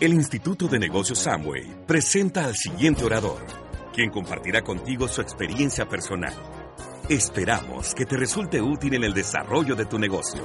El 0.00 0.14
Instituto 0.14 0.66
de 0.66 0.78
Negocios 0.78 1.18
Samway 1.18 1.84
presenta 1.86 2.46
al 2.46 2.56
siguiente 2.56 3.04
orador, 3.04 3.44
quien 3.92 4.08
compartirá 4.08 4.62
contigo 4.62 5.06
su 5.08 5.20
experiencia 5.20 5.86
personal. 5.86 6.32
Esperamos 7.10 7.94
que 7.94 8.06
te 8.06 8.16
resulte 8.16 8.62
útil 8.62 8.94
en 8.94 9.04
el 9.04 9.12
desarrollo 9.12 9.76
de 9.76 9.84
tu 9.84 9.98
negocio. 9.98 10.40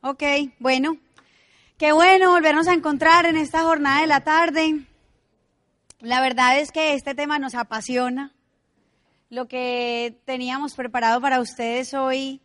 Ok, 0.00 0.22
bueno. 0.60 0.98
Qué 1.76 1.90
bueno 1.90 2.30
volvernos 2.30 2.68
a 2.68 2.74
encontrar 2.74 3.26
en 3.26 3.36
esta 3.36 3.64
jornada 3.64 4.02
de 4.02 4.06
la 4.06 4.22
tarde. 4.22 4.86
La 5.98 6.20
verdad 6.20 6.60
es 6.60 6.70
que 6.70 6.94
este 6.94 7.16
tema 7.16 7.40
nos 7.40 7.56
apasiona. 7.56 8.32
Lo 9.28 9.48
que 9.48 10.20
teníamos 10.24 10.74
preparado 10.74 11.20
para 11.20 11.40
ustedes 11.40 11.94
hoy 11.94 12.40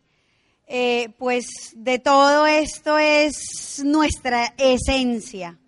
eh, 0.66 1.14
pues 1.18 1.46
de 1.74 1.98
todo 1.98 2.46
esto 2.46 2.98
es 2.98 3.82
nuestra 3.84 4.54
esencia. 4.56 5.58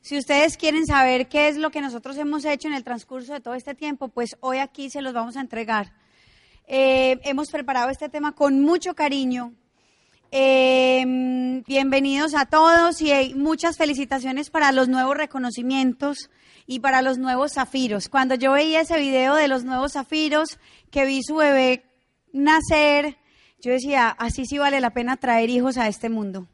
Si 0.00 0.16
ustedes 0.16 0.56
quieren 0.56 0.86
saber 0.86 1.28
qué 1.28 1.48
es 1.48 1.56
lo 1.56 1.70
que 1.70 1.80
nosotros 1.80 2.16
hemos 2.16 2.44
hecho 2.44 2.68
en 2.68 2.74
el 2.74 2.84
transcurso 2.84 3.32
de 3.32 3.40
todo 3.40 3.54
este 3.54 3.74
tiempo, 3.74 4.08
pues 4.08 4.36
hoy 4.40 4.58
aquí 4.58 4.88
se 4.88 5.02
los 5.02 5.12
vamos 5.12 5.36
a 5.36 5.40
entregar. 5.40 5.92
Eh, 6.68 7.18
hemos 7.24 7.50
preparado 7.50 7.90
este 7.90 8.08
tema 8.08 8.32
con 8.32 8.60
mucho 8.60 8.94
cariño. 8.94 9.52
Eh, 10.30 11.62
bienvenidos 11.66 12.34
a 12.34 12.46
todos 12.46 13.00
y 13.00 13.34
muchas 13.34 13.76
felicitaciones 13.76 14.50
para 14.50 14.70
los 14.72 14.88
nuevos 14.88 15.16
reconocimientos 15.16 16.30
y 16.66 16.80
para 16.80 17.02
los 17.02 17.18
nuevos 17.18 17.54
zafiros. 17.54 18.08
Cuando 18.08 18.34
yo 18.34 18.52
veía 18.52 18.80
ese 18.80 18.98
video 18.98 19.34
de 19.34 19.48
los 19.48 19.64
nuevos 19.64 19.92
zafiros, 19.92 20.58
que 20.90 21.04
vi 21.04 21.22
su 21.22 21.36
bebé 21.36 21.84
nacer, 22.32 23.16
yo 23.66 23.72
decía, 23.72 24.10
así 24.10 24.46
sí 24.46 24.58
vale 24.58 24.80
la 24.80 24.90
pena 24.90 25.16
traer 25.16 25.50
hijos 25.50 25.76
a 25.76 25.88
este 25.88 26.08
mundo. 26.08 26.46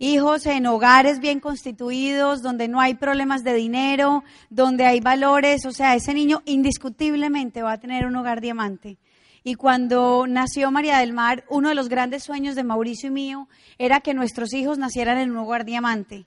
Hijos 0.00 0.44
en 0.46 0.66
hogares 0.66 1.20
bien 1.20 1.38
constituidos, 1.38 2.42
donde 2.42 2.66
no 2.66 2.80
hay 2.80 2.94
problemas 2.94 3.44
de 3.44 3.54
dinero, 3.54 4.24
donde 4.50 4.84
hay 4.84 4.98
valores, 4.98 5.64
o 5.66 5.70
sea, 5.70 5.94
ese 5.94 6.14
niño 6.14 6.42
indiscutiblemente 6.46 7.62
va 7.62 7.74
a 7.74 7.78
tener 7.78 8.06
un 8.06 8.16
hogar 8.16 8.40
diamante. 8.40 8.98
Y 9.44 9.54
cuando 9.54 10.26
nació 10.26 10.72
María 10.72 10.98
del 10.98 11.12
Mar, 11.12 11.44
uno 11.48 11.68
de 11.68 11.76
los 11.76 11.88
grandes 11.88 12.24
sueños 12.24 12.56
de 12.56 12.64
Mauricio 12.64 13.08
y 13.08 13.12
mío 13.12 13.48
era 13.78 14.00
que 14.00 14.12
nuestros 14.12 14.52
hijos 14.52 14.78
nacieran 14.78 15.18
en 15.18 15.30
un 15.30 15.36
hogar 15.36 15.64
diamante. 15.64 16.26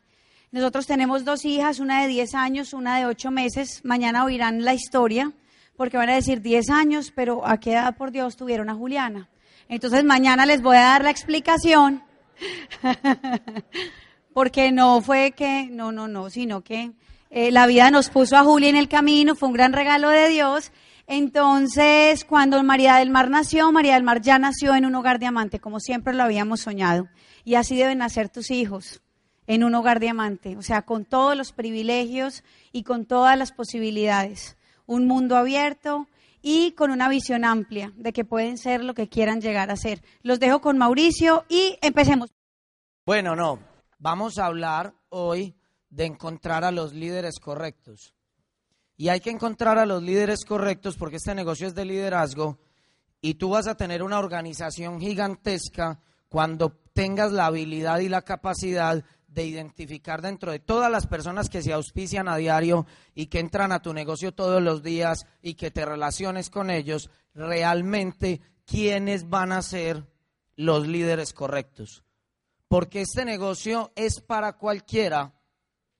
Nosotros 0.53 0.87
tenemos 0.87 1.25
dos 1.25 1.43
hijas, 1.43 1.79
una 1.79 2.03
de 2.03 2.07
10 2.07 2.35
años, 2.35 2.73
una 2.73 2.97
de 2.99 3.05
8 3.05 3.31
meses. 3.31 3.81
Mañana 3.83 4.23
oirán 4.23 4.63
la 4.63 4.73
historia, 4.73 5.33
porque 5.75 5.97
van 5.97 6.09
a 6.09 6.15
decir 6.15 6.41
10 6.41 6.69
años, 6.69 7.11
pero 7.13 7.45
¿a 7.45 7.59
qué 7.59 7.73
edad, 7.73 7.97
por 7.97 8.11
Dios, 8.11 8.37
tuvieron 8.37 8.69
a 8.69 8.75
Juliana? 8.75 9.27
Entonces 9.71 10.03
mañana 10.03 10.45
les 10.45 10.61
voy 10.61 10.75
a 10.75 10.81
dar 10.81 11.03
la 11.05 11.11
explicación, 11.11 12.03
porque 14.33 14.73
no 14.73 14.99
fue 14.99 15.31
que, 15.31 15.69
no, 15.71 15.93
no, 15.93 16.09
no, 16.09 16.29
sino 16.29 16.59
que 16.59 16.91
eh, 17.29 17.51
la 17.51 17.67
vida 17.67 17.89
nos 17.89 18.09
puso 18.09 18.35
a 18.35 18.43
Julia 18.43 18.67
en 18.67 18.75
el 18.75 18.89
camino, 18.89 19.33
fue 19.33 19.47
un 19.47 19.53
gran 19.53 19.71
regalo 19.71 20.09
de 20.09 20.27
Dios. 20.27 20.73
Entonces, 21.07 22.25
cuando 22.25 22.61
María 22.63 22.95
del 22.97 23.11
Mar 23.11 23.29
nació, 23.29 23.71
María 23.71 23.93
del 23.93 24.03
Mar 24.03 24.19
ya 24.19 24.37
nació 24.39 24.75
en 24.75 24.85
un 24.85 24.93
hogar 24.93 25.19
diamante, 25.19 25.61
como 25.61 25.79
siempre 25.79 26.13
lo 26.13 26.23
habíamos 26.23 26.59
soñado. 26.59 27.07
Y 27.45 27.55
así 27.55 27.77
deben 27.77 27.99
nacer 27.99 28.27
tus 28.27 28.51
hijos, 28.51 29.01
en 29.47 29.63
un 29.63 29.73
hogar 29.73 30.01
diamante, 30.01 30.57
o 30.57 30.61
sea, 30.63 30.81
con 30.81 31.05
todos 31.05 31.37
los 31.37 31.53
privilegios 31.53 32.43
y 32.73 32.83
con 32.83 33.05
todas 33.05 33.37
las 33.37 33.53
posibilidades. 33.53 34.57
Un 34.85 35.07
mundo 35.07 35.37
abierto, 35.37 36.07
y 36.41 36.71
con 36.71 36.91
una 36.91 37.09
visión 37.09 37.45
amplia 37.45 37.93
de 37.95 38.13
que 38.13 38.25
pueden 38.25 38.57
ser 38.57 38.83
lo 38.83 38.93
que 38.93 39.09
quieran 39.09 39.41
llegar 39.41 39.71
a 39.71 39.75
ser. 39.75 40.03
Los 40.21 40.39
dejo 40.39 40.61
con 40.61 40.77
Mauricio 40.77 41.45
y 41.49 41.77
empecemos. 41.81 42.33
Bueno, 43.05 43.35
no, 43.35 43.59
vamos 43.99 44.37
a 44.37 44.45
hablar 44.45 44.93
hoy 45.09 45.55
de 45.89 46.05
encontrar 46.05 46.63
a 46.63 46.71
los 46.71 46.93
líderes 46.93 47.39
correctos. 47.39 48.13
Y 48.97 49.09
hay 49.09 49.19
que 49.19 49.31
encontrar 49.31 49.77
a 49.77 49.85
los 49.85 50.03
líderes 50.03 50.45
correctos 50.45 50.95
porque 50.97 51.17
este 51.17 51.35
negocio 51.35 51.67
es 51.67 51.75
de 51.75 51.85
liderazgo 51.85 52.59
y 53.21 53.35
tú 53.35 53.49
vas 53.49 53.67
a 53.67 53.75
tener 53.75 54.03
una 54.03 54.19
organización 54.19 54.99
gigantesca 54.99 55.99
cuando 56.29 56.77
tengas 56.93 57.31
la 57.31 57.47
habilidad 57.47 57.99
y 57.99 58.09
la 58.09 58.21
capacidad 58.21 59.03
de 59.31 59.45
identificar 59.45 60.21
dentro 60.21 60.51
de 60.51 60.59
todas 60.59 60.91
las 60.91 61.07
personas 61.07 61.49
que 61.49 61.61
se 61.61 61.71
auspician 61.71 62.27
a 62.27 62.35
diario 62.35 62.85
y 63.15 63.27
que 63.27 63.39
entran 63.39 63.71
a 63.71 63.81
tu 63.81 63.93
negocio 63.93 64.33
todos 64.33 64.61
los 64.61 64.83
días 64.83 65.25
y 65.41 65.53
que 65.53 65.71
te 65.71 65.85
relaciones 65.85 66.49
con 66.49 66.69
ellos, 66.69 67.09
realmente 67.33 68.41
quiénes 68.65 69.29
van 69.29 69.53
a 69.53 69.61
ser 69.61 70.05
los 70.57 70.85
líderes 70.85 71.31
correctos. 71.31 72.03
Porque 72.67 73.01
este 73.01 73.23
negocio 73.23 73.91
es 73.95 74.19
para 74.19 74.57
cualquiera, 74.57 75.33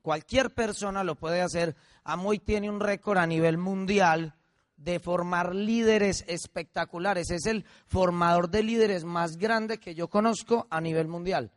cualquier 0.02 0.54
persona 0.54 1.04
lo 1.04 1.16
puede 1.16 1.42
hacer. 1.42 1.76
Amoy 2.04 2.40
tiene 2.40 2.70
un 2.70 2.82
récord 2.82 3.18
a 3.18 3.28
nivel 3.28 3.58
mundial 3.58 4.36
de 4.76 5.00
formar 5.00 5.56
líderes 5.56 6.26
espectaculares. 6.28 7.30
Es 7.30 7.46
el 7.46 7.64
formador 7.88 8.50
de 8.50 8.64
líderes 8.64 9.06
más 9.06 9.38
grande 9.38 9.78
que 9.78 9.96
yo 9.96 10.10
conozco 10.10 10.68
a 10.70 10.82
nivel 10.82 11.08
mundial 11.08 11.52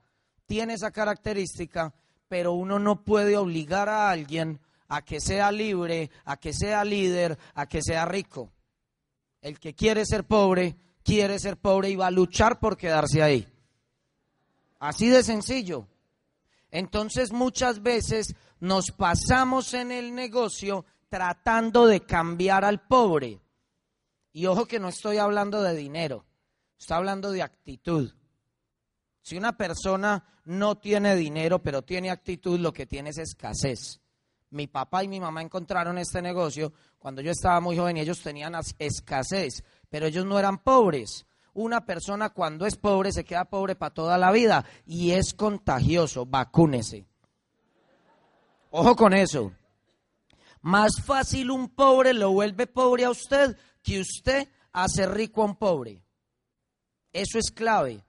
tiene 0.46 0.74
esa 0.74 0.90
característica, 0.90 1.94
pero 2.28 2.52
uno 2.52 2.78
no 2.78 3.04
puede 3.04 3.36
obligar 3.36 3.88
a 3.88 4.10
alguien 4.10 4.60
a 4.88 5.02
que 5.02 5.20
sea 5.20 5.50
libre, 5.50 6.10
a 6.24 6.36
que 6.36 6.52
sea 6.52 6.84
líder, 6.84 7.38
a 7.54 7.66
que 7.66 7.82
sea 7.82 8.04
rico. 8.04 8.52
El 9.40 9.58
que 9.58 9.74
quiere 9.74 10.04
ser 10.06 10.24
pobre, 10.24 10.76
quiere 11.02 11.38
ser 11.38 11.56
pobre 11.56 11.90
y 11.90 11.96
va 11.96 12.08
a 12.08 12.10
luchar 12.10 12.58
por 12.58 12.76
quedarse 12.76 13.22
ahí. 13.22 13.46
Así 14.78 15.08
de 15.08 15.22
sencillo. 15.22 15.88
Entonces 16.70 17.32
muchas 17.32 17.82
veces 17.82 18.34
nos 18.60 18.90
pasamos 18.90 19.74
en 19.74 19.92
el 19.92 20.14
negocio 20.14 20.84
tratando 21.08 21.86
de 21.86 22.00
cambiar 22.00 22.64
al 22.64 22.86
pobre. 22.86 23.40
Y 24.32 24.46
ojo 24.46 24.66
que 24.66 24.80
no 24.80 24.88
estoy 24.88 25.18
hablando 25.18 25.62
de 25.62 25.76
dinero, 25.76 26.26
estoy 26.76 26.96
hablando 26.96 27.30
de 27.30 27.42
actitud. 27.42 28.12
Si 29.24 29.38
una 29.38 29.56
persona 29.56 30.22
no 30.44 30.76
tiene 30.76 31.16
dinero, 31.16 31.62
pero 31.62 31.80
tiene 31.80 32.10
actitud, 32.10 32.60
lo 32.60 32.74
que 32.74 32.84
tiene 32.84 33.08
es 33.08 33.16
escasez. 33.16 34.02
Mi 34.50 34.66
papá 34.66 35.02
y 35.02 35.08
mi 35.08 35.18
mamá 35.18 35.40
encontraron 35.40 35.96
este 35.96 36.20
negocio 36.20 36.74
cuando 36.98 37.22
yo 37.22 37.30
estaba 37.30 37.58
muy 37.58 37.74
joven 37.74 37.96
y 37.96 38.00
ellos 38.00 38.20
tenían 38.20 38.54
escasez, 38.78 39.64
pero 39.88 40.04
ellos 40.04 40.26
no 40.26 40.38
eran 40.38 40.58
pobres. 40.58 41.24
Una 41.54 41.86
persona 41.86 42.34
cuando 42.34 42.66
es 42.66 42.76
pobre 42.76 43.12
se 43.12 43.24
queda 43.24 43.46
pobre 43.46 43.76
para 43.76 43.94
toda 43.94 44.18
la 44.18 44.30
vida 44.30 44.66
y 44.84 45.12
es 45.12 45.32
contagioso, 45.32 46.26
vacúnese. 46.26 47.06
Ojo 48.72 48.94
con 48.94 49.14
eso. 49.14 49.52
Más 50.60 51.00
fácil 51.02 51.50
un 51.50 51.70
pobre 51.70 52.12
lo 52.12 52.30
vuelve 52.30 52.66
pobre 52.66 53.06
a 53.06 53.10
usted 53.10 53.56
que 53.82 54.00
usted 54.00 54.50
hace 54.70 55.06
rico 55.06 55.40
a 55.40 55.46
un 55.46 55.56
pobre. 55.56 56.02
Eso 57.10 57.38
es 57.38 57.50
clave. 57.50 58.04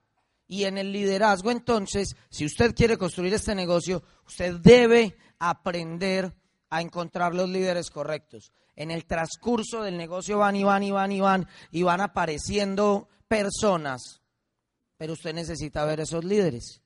Y 0.48 0.66
en 0.66 0.78
el 0.78 0.92
liderazgo, 0.92 1.52
entonces, 1.52 2.16
si 2.30 2.46
usted 2.46 2.76
quiere 2.76 2.98
construir 2.98 3.34
este 3.34 3.56
negocio, 3.56 4.04
usted 4.28 4.56
debe 4.56 5.18
aprender 5.40 6.36
a 6.70 6.82
encontrar 6.82 7.34
los 7.34 7.50
líderes 7.50 7.90
correctos. 7.90 8.52
En 8.76 8.92
el 8.92 9.06
transcurso 9.06 9.82
del 9.82 9.98
negocio 9.98 10.38
van 10.38 10.56
y 10.56 10.64
van 10.64 10.84
y 10.84 10.92
van 10.92 11.12
y 11.12 11.22
van 11.22 11.48
y 11.72 11.84
van 11.84 12.02
apareciendo 12.02 13.10
personas, 13.28 14.22
pero 14.98 15.14
usted 15.14 15.34
necesita 15.34 15.86
ver 15.86 16.02
esos 16.02 16.24
líderes. 16.24 16.82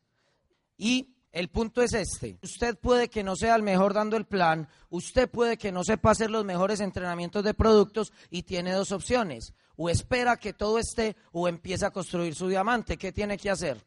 Y 0.77 1.15
el 1.31 1.49
punto 1.49 1.81
es 1.81 1.93
este, 1.93 2.37
usted 2.41 2.77
puede 2.77 3.09
que 3.09 3.23
no 3.23 3.35
sea 3.35 3.55
el 3.55 3.63
mejor 3.63 3.93
dando 3.93 4.17
el 4.17 4.25
plan, 4.25 4.67
usted 4.89 5.29
puede 5.29 5.57
que 5.57 5.71
no 5.71 5.83
sepa 5.83 6.11
hacer 6.11 6.31
los 6.31 6.45
mejores 6.45 6.79
entrenamientos 6.79 7.43
de 7.43 7.53
productos 7.53 8.13
y 8.29 8.43
tiene 8.43 8.71
dos 8.71 8.91
opciones 8.91 9.53
o 9.81 9.89
espera 9.89 10.35
que 10.35 10.51
todo 10.51 10.77
esté 10.77 11.15
o 11.31 11.47
empieza 11.47 11.87
a 11.87 11.91
construir 11.91 12.35
su 12.35 12.49
diamante. 12.49 12.97
¿Qué 12.97 13.13
tiene 13.13 13.37
que 13.37 13.49
hacer? 13.49 13.81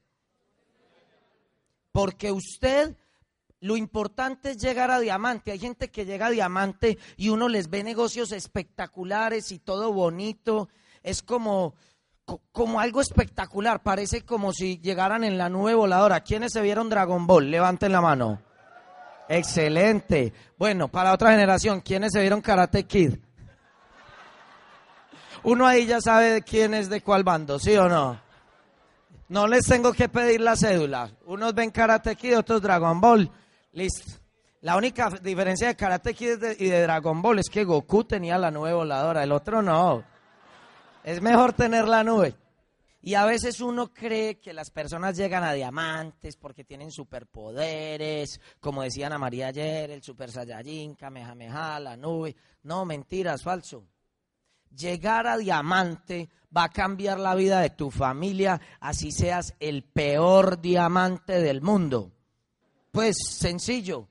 Porque 1.92 2.32
usted, 2.32 2.96
lo 3.60 3.76
importante 3.76 4.52
es 4.52 4.56
llegar 4.56 4.90
a 4.90 5.00
diamante. 5.00 5.52
Hay 5.52 5.58
gente 5.58 5.90
que 5.90 6.06
llega 6.06 6.28
a 6.28 6.30
diamante 6.30 6.96
y 7.18 7.28
uno 7.28 7.46
les 7.46 7.68
ve 7.68 7.84
negocios 7.84 8.32
espectaculares 8.32 9.52
y 9.52 9.58
todo 9.58 9.92
bonito. 9.92 10.70
Es 11.02 11.22
como, 11.22 11.74
como 12.52 12.80
algo 12.80 13.02
espectacular. 13.02 13.82
Parece 13.82 14.22
como 14.22 14.54
si 14.54 14.78
llegaran 14.78 15.24
en 15.24 15.36
la 15.36 15.50
nube 15.50 15.74
voladora. 15.74 16.22
¿Quiénes 16.22 16.54
se 16.54 16.62
vieron 16.62 16.88
Dragon 16.88 17.26
Ball? 17.26 17.50
Levanten 17.50 17.92
la 17.92 18.00
mano. 18.00 18.40
Excelente. 19.28 20.32
Bueno, 20.58 20.88
para 20.88 21.12
otra 21.12 21.32
generación, 21.32 21.82
¿quiénes 21.82 22.12
se 22.12 22.20
vieron 22.22 22.40
Karate 22.40 22.84
Kid? 22.84 23.16
Uno 25.44 25.66
ahí 25.66 25.86
ya 25.86 26.00
sabe 26.00 26.42
quién 26.42 26.72
es 26.72 26.88
de 26.88 27.00
cuál 27.00 27.24
bando, 27.24 27.58
¿sí 27.58 27.76
o 27.76 27.88
no? 27.88 28.20
No 29.28 29.46
les 29.48 29.66
tengo 29.66 29.92
que 29.92 30.08
pedir 30.08 30.40
la 30.40 30.56
cédula. 30.56 31.10
Unos 31.26 31.54
ven 31.54 31.70
Karate 31.70 32.14
Kid, 32.14 32.38
otros 32.38 32.62
Dragon 32.62 33.00
Ball. 33.00 33.30
Listo. 33.72 34.20
La 34.60 34.76
única 34.76 35.10
diferencia 35.10 35.66
de 35.66 35.74
Karate 35.74 36.14
Kid 36.14 36.42
y 36.58 36.68
de 36.68 36.82
Dragon 36.82 37.20
Ball 37.20 37.40
es 37.40 37.48
que 37.50 37.64
Goku 37.64 38.04
tenía 38.04 38.38
la 38.38 38.52
nube 38.52 38.72
voladora, 38.72 39.24
el 39.24 39.32
otro 39.32 39.62
no. 39.62 40.04
Es 41.02 41.20
mejor 41.20 41.52
tener 41.52 41.88
la 41.88 42.04
nube. 42.04 42.36
Y 43.00 43.14
a 43.14 43.24
veces 43.24 43.60
uno 43.60 43.92
cree 43.92 44.38
que 44.38 44.52
las 44.52 44.70
personas 44.70 45.16
llegan 45.16 45.42
a 45.42 45.52
diamantes 45.52 46.36
porque 46.36 46.62
tienen 46.62 46.92
superpoderes, 46.92 48.40
como 48.60 48.82
decía 48.82 49.08
Ana 49.08 49.18
María 49.18 49.48
ayer, 49.48 49.90
el 49.90 50.04
Super 50.04 50.30
Saiyajin, 50.30 50.94
Kamehameha, 50.94 51.80
la 51.80 51.96
nube. 51.96 52.36
No, 52.62 52.84
mentiras, 52.84 53.42
falso. 53.42 53.84
Llegar 54.76 55.26
a 55.26 55.36
diamante 55.36 56.28
va 56.56 56.64
a 56.64 56.68
cambiar 56.70 57.18
la 57.18 57.34
vida 57.34 57.60
de 57.60 57.70
tu 57.70 57.90
familia, 57.90 58.60
así 58.80 59.12
seas 59.12 59.54
el 59.60 59.82
peor 59.84 60.60
diamante 60.60 61.40
del 61.40 61.62
mundo. 61.62 62.12
Pues 62.90 63.16
sencillo. 63.38 64.08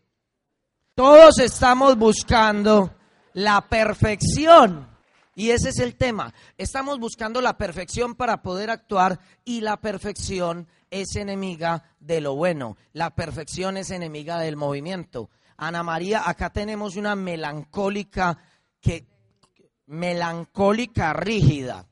Todos 0.96 1.40
estamos 1.40 1.98
buscando 1.98 2.96
la 3.34 3.62
perfección 3.62 4.88
y 5.36 5.52
ese 5.52 5.70
es 5.70 5.80
el 5.80 5.96
tema. 5.96 6.34
Estamos 6.58 7.00
buscando 7.00 7.42
la 7.42 7.58
perfección 7.58 8.16
para 8.16 8.42
poder 8.42 8.70
actuar 8.70 9.20
y 9.46 9.62
la 9.62 9.78
perfección 9.78 10.68
es 10.90 11.16
enemiga 11.16 11.84
de 12.00 12.22
lo 12.22 12.36
bueno. 12.36 12.78
La 12.94 13.16
perfección 13.16 13.78
es 13.78 13.92
enemiga 13.92 14.40
del 14.40 14.58
movimiento. 14.58 15.30
Ana 15.58 15.84
María, 15.84 16.28
acá 16.28 16.50
tenemos 16.52 16.96
una 16.96 17.16
melancólica 17.16 18.38
que 18.82 19.11
melancólica 19.92 21.12
rígida. 21.12 21.86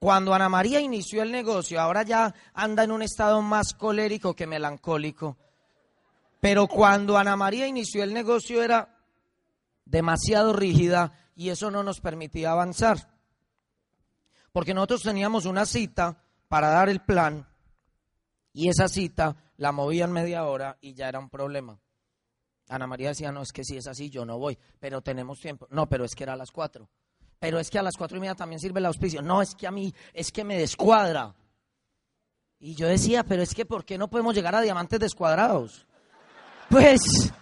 Cuando 0.00 0.34
Ana 0.34 0.48
María 0.48 0.80
inició 0.80 1.22
el 1.22 1.30
negocio, 1.30 1.80
ahora 1.80 2.02
ya 2.02 2.34
anda 2.54 2.82
en 2.82 2.90
un 2.90 3.02
estado 3.02 3.40
más 3.40 3.72
colérico 3.72 4.34
que 4.34 4.48
melancólico. 4.48 5.36
Pero 6.40 6.66
cuando 6.66 7.18
Ana 7.18 7.36
María 7.36 7.68
inició 7.68 8.02
el 8.02 8.12
negocio 8.12 8.64
era 8.64 8.98
demasiado 9.84 10.52
rígida 10.52 11.12
y 11.36 11.50
eso 11.50 11.70
no 11.70 11.84
nos 11.84 12.00
permitía 12.00 12.50
avanzar. 12.50 13.14
Porque 14.50 14.74
nosotros 14.74 15.02
teníamos 15.02 15.44
una 15.44 15.66
cita 15.66 16.24
para 16.48 16.70
dar 16.70 16.88
el 16.88 17.00
plan 17.00 17.46
y 18.52 18.68
esa 18.68 18.88
cita 18.88 19.36
la 19.56 19.70
movían 19.70 20.10
media 20.10 20.44
hora 20.44 20.78
y 20.80 20.94
ya 20.94 21.08
era 21.08 21.20
un 21.20 21.30
problema. 21.30 21.78
Ana 22.70 22.86
María 22.86 23.08
decía, 23.08 23.32
no, 23.32 23.42
es 23.42 23.52
que 23.52 23.64
si 23.64 23.76
es 23.76 23.86
así, 23.86 24.08
yo 24.08 24.24
no 24.24 24.38
voy, 24.38 24.56
pero 24.78 25.02
tenemos 25.02 25.40
tiempo. 25.40 25.66
No, 25.70 25.88
pero 25.88 26.04
es 26.04 26.14
que 26.14 26.22
era 26.22 26.32
a 26.34 26.36
las 26.36 26.50
cuatro. 26.50 26.88
Pero 27.38 27.58
es 27.58 27.70
que 27.70 27.78
a 27.78 27.82
las 27.82 27.96
cuatro 27.96 28.16
y 28.16 28.20
media 28.20 28.34
también 28.34 28.60
sirve 28.60 28.80
el 28.80 28.86
auspicio. 28.86 29.20
No, 29.22 29.42
es 29.42 29.54
que 29.54 29.66
a 29.66 29.70
mí, 29.70 29.92
es 30.14 30.30
que 30.30 30.44
me 30.44 30.56
descuadra. 30.56 31.34
Y 32.58 32.74
yo 32.74 32.86
decía, 32.86 33.24
pero 33.24 33.42
es 33.42 33.54
que 33.54 33.66
¿por 33.66 33.84
qué 33.84 33.98
no 33.98 34.08
podemos 34.08 34.34
llegar 34.34 34.54
a 34.54 34.60
diamantes 34.60 35.00
descuadrados? 35.00 35.86
Pues 36.70 37.32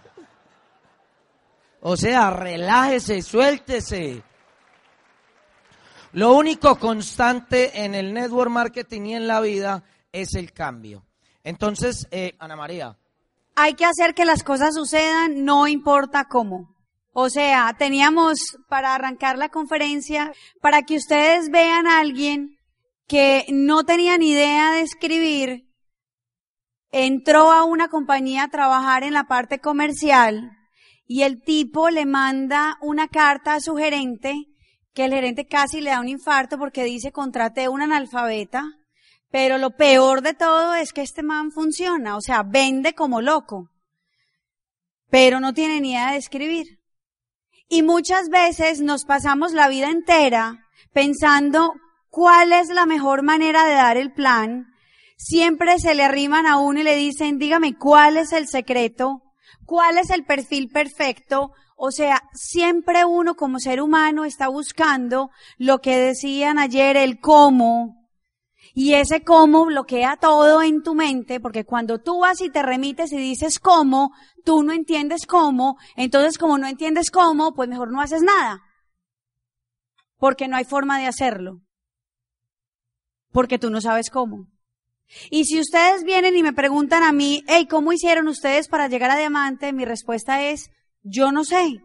o 1.81 1.95
sea, 1.95 2.29
relájese, 2.29 3.21
suéltese. 3.21 4.21
Lo 6.13 6.33
único 6.33 6.77
constante 6.77 7.85
en 7.85 7.95
el 7.95 8.13
network 8.13 8.51
marketing 8.51 9.01
y 9.03 9.15
en 9.15 9.27
la 9.27 9.39
vida 9.39 9.83
es 10.11 10.33
el 10.35 10.51
cambio. 10.51 11.05
Entonces, 11.43 12.07
eh, 12.11 12.35
Ana 12.39 12.55
María. 12.55 12.97
Hay 13.61 13.73
que 13.73 13.83
hacer 13.83 14.13
que 14.13 14.23
las 14.23 14.41
cosas 14.41 14.73
sucedan, 14.73 15.43
no 15.43 15.67
importa 15.67 16.29
cómo. 16.29 16.77
O 17.11 17.29
sea, 17.29 17.75
teníamos 17.77 18.57
para 18.69 18.95
arrancar 18.95 19.37
la 19.37 19.49
conferencia, 19.49 20.31
para 20.61 20.83
que 20.83 20.95
ustedes 20.95 21.49
vean 21.49 21.85
a 21.85 21.99
alguien 21.99 22.55
que 23.05 23.45
no 23.49 23.83
tenía 23.83 24.17
ni 24.17 24.29
idea 24.29 24.71
de 24.71 24.79
escribir, 24.79 25.67
entró 26.93 27.51
a 27.51 27.65
una 27.65 27.89
compañía 27.89 28.43
a 28.43 28.49
trabajar 28.49 29.03
en 29.03 29.11
la 29.11 29.25
parte 29.25 29.59
comercial 29.59 30.51
y 31.05 31.23
el 31.23 31.41
tipo 31.41 31.89
le 31.89 32.05
manda 32.05 32.77
una 32.79 33.09
carta 33.09 33.55
a 33.55 33.59
su 33.59 33.75
gerente, 33.75 34.45
que 34.93 35.03
el 35.03 35.11
gerente 35.11 35.47
casi 35.47 35.81
le 35.81 35.89
da 35.89 35.99
un 35.99 36.07
infarto 36.07 36.57
porque 36.57 36.85
dice 36.85 37.11
contraté 37.11 37.67
un 37.67 37.81
analfabeta, 37.81 38.78
pero 39.31 39.57
lo 39.57 39.71
peor 39.71 40.21
de 40.21 40.33
todo 40.33 40.73
es 40.75 40.93
que 40.93 41.01
este 41.01 41.23
man 41.23 41.51
funciona, 41.51 42.15
o 42.15 42.21
sea, 42.21 42.43
vende 42.43 42.93
como 42.93 43.21
loco, 43.21 43.69
pero 45.09 45.39
no 45.39 45.53
tiene 45.53 45.81
ni 45.81 45.91
idea 45.91 46.11
de 46.11 46.17
escribir. 46.17 46.79
Y 47.67 47.83
muchas 47.83 48.29
veces 48.29 48.81
nos 48.81 49.05
pasamos 49.05 49.53
la 49.53 49.67
vida 49.67 49.89
entera 49.89 50.65
pensando 50.91 51.73
cuál 52.09 52.51
es 52.51 52.69
la 52.69 52.85
mejor 52.85 53.21
manera 53.21 53.65
de 53.65 53.73
dar 53.73 53.97
el 53.97 54.11
plan. 54.11 54.73
Siempre 55.17 55.77
se 55.79 55.93
le 55.93 56.03
arriman 56.03 56.47
a 56.47 56.57
uno 56.57 56.79
y 56.79 56.83
le 56.83 56.95
dicen, 56.95 57.37
dígame 57.37 57.77
cuál 57.77 58.17
es 58.17 58.33
el 58.33 58.47
secreto 58.47 59.21
cuál 59.69 59.99
es 59.99 60.09
el 60.09 60.25
perfil 60.25 60.69
perfecto. 60.69 61.51
O 61.77 61.91
sea, 61.91 62.23
siempre 62.33 63.05
uno 63.05 63.35
como 63.35 63.59
ser 63.59 63.81
humano 63.81 64.25
está 64.25 64.47
buscando 64.47 65.29
lo 65.59 65.79
que 65.79 65.95
decían 65.95 66.57
ayer, 66.57 66.97
el 66.97 67.19
cómo. 67.19 67.98
Y 68.73 68.93
ese 68.93 69.23
cómo 69.23 69.65
bloquea 69.65 70.17
todo 70.17 70.61
en 70.61 70.83
tu 70.83 70.95
mente, 70.95 71.39
porque 71.39 71.65
cuando 71.65 71.99
tú 71.99 72.19
vas 72.19 72.41
y 72.41 72.49
te 72.49 72.61
remites 72.61 73.11
y 73.11 73.17
dices 73.17 73.59
cómo, 73.59 74.11
tú 74.45 74.63
no 74.63 74.73
entiendes 74.73 75.25
cómo, 75.25 75.77
entonces 75.95 76.37
como 76.37 76.57
no 76.57 76.67
entiendes 76.67 77.11
cómo, 77.11 77.53
pues 77.53 77.69
mejor 77.69 77.91
no 77.91 78.01
haces 78.01 78.21
nada. 78.21 78.61
Porque 80.17 80.47
no 80.47 80.57
hay 80.57 80.65
forma 80.65 80.99
de 80.99 81.07
hacerlo. 81.07 81.61
Porque 83.31 83.57
tú 83.57 83.69
no 83.69 83.81
sabes 83.81 84.09
cómo. 84.09 84.47
Y 85.31 85.45
si 85.45 85.59
ustedes 85.59 86.03
vienen 86.03 86.37
y 86.37 86.43
me 86.43 86.53
preguntan 86.53 87.03
a 87.03 87.11
mí, 87.11 87.43
hey, 87.47 87.67
¿cómo 87.69 87.93
hicieron 87.93 88.27
ustedes 88.27 88.67
para 88.67 88.87
llegar 88.87 89.11
a 89.11 89.17
diamante? 89.17 89.73
Mi 89.73 89.85
respuesta 89.85 90.43
es, 90.43 90.69
yo 91.01 91.31
no 91.31 91.43
sé. 91.43 91.81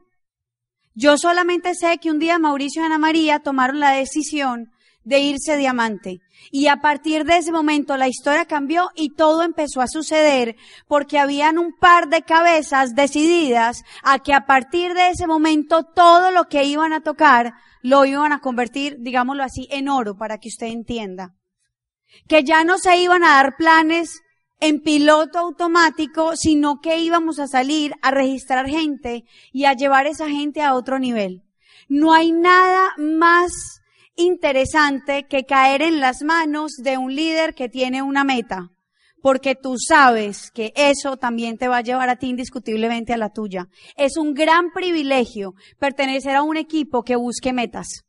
Yo 0.95 1.17
solamente 1.17 1.75
sé 1.75 1.99
que 1.99 2.11
un 2.11 2.19
día 2.19 2.39
Mauricio 2.39 2.83
y 2.83 2.85
Ana 2.85 2.99
María 2.99 3.41
tomaron 3.41 3.81
la 3.81 3.93
decisión 3.93 4.71
de 5.05 5.21
irse 5.21 5.57
diamante. 5.57 6.21
Y 6.51 6.67
a 6.67 6.77
partir 6.77 7.25
de 7.25 7.39
ese 7.39 7.53
momento 7.53 7.97
la 7.97 8.09
historia 8.09 8.45
cambió 8.45 8.91
y 8.95 9.11
todo 9.11 9.43
empezó 9.43 9.81
a 9.81 9.89
suceder 9.89 10.57
porque 10.89 11.19
habían 11.19 11.59
un 11.59 11.73
par 11.79 12.09
de 12.09 12.23
cabezas 12.23 12.95
decididas 12.95 13.85
a 14.03 14.19
que 14.19 14.35
a 14.35 14.47
partir 14.47 14.95
de 14.95 15.11
ese 15.11 15.27
momento 15.27 15.85
todo 15.85 16.31
lo 16.31 16.49
que 16.49 16.65
iban 16.65 16.93
a 16.93 17.01
tocar 17.01 17.55
lo 17.83 18.05
iban 18.05 18.33
a 18.33 18.41
convertir, 18.41 18.97
digámoslo 19.01 19.43
así, 19.43 19.69
en 19.71 19.89
oro 19.89 20.17
para 20.17 20.39
que 20.39 20.49
usted 20.49 20.69
entienda 20.69 21.35
que 22.29 22.45
ya 22.45 22.65
no 22.65 22.79
se 22.79 22.97
iban 22.97 23.25
a 23.25 23.37
dar 23.37 23.57
planes 23.57 24.23
en 24.61 24.81
piloto 24.81 25.39
automático, 25.39 26.37
sino 26.37 26.81
que 26.81 26.99
íbamos 26.99 27.39
a 27.39 27.49
salir 27.49 27.93
a 28.03 28.11
registrar 28.11 28.69
gente 28.69 29.25
y 29.53 29.65
a 29.65 29.75
llevar 29.75 30.07
esa 30.07 30.29
gente 30.29 30.63
a 30.63 30.75
otro 30.75 30.99
nivel. 30.99 31.43
No 31.89 32.15
hay 32.15 32.33
nada 32.33 32.93
más 32.97 33.83
interesante 34.17 35.27
que 35.29 35.45
caer 35.45 35.83
en 35.83 36.01
las 36.01 36.23
manos 36.23 36.73
de 36.79 36.99
un 36.99 37.15
líder 37.15 37.55
que 37.55 37.69
tiene 37.69 38.03
una 38.03 38.25
meta, 38.25 38.71
porque 39.21 39.55
tú 39.55 39.77
sabes 39.79 40.51
que 40.51 40.73
eso 40.77 41.17
también 41.17 41.57
te 41.57 41.69
va 41.69 41.79
a 41.79 41.83
llevar 41.83 42.09
a 42.09 42.17
ti 42.17 42.29
indiscutiblemente 42.29 43.13
a 43.13 43.17
la 43.17 43.31
tuya. 43.31 43.69
Es 43.97 44.17
un 44.17 44.35
gran 44.35 44.71
privilegio 44.73 45.55
pertenecer 45.79 46.37
a 46.37 46.43
un 46.43 46.57
equipo 46.57 47.03
que 47.03 47.17
busque 47.17 47.53
metas. 47.53 48.05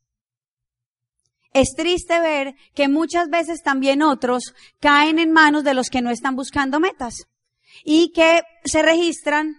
Es 1.53 1.69
triste 1.73 2.19
ver 2.19 2.53
que 2.73 2.89
muchas 2.89 3.29
veces 3.29 3.61
también 3.63 4.01
otros 4.01 4.53
caen 4.81 5.19
en 5.19 5.31
manos 5.31 5.63
de 5.63 5.73
los 5.73 5.89
que 5.89 6.01
no 6.01 6.09
están 6.09 6.35
buscando 6.35 6.81
metas 6.81 7.27
y 7.85 8.11
que 8.11 8.41
se 8.65 8.81
registran 8.81 9.55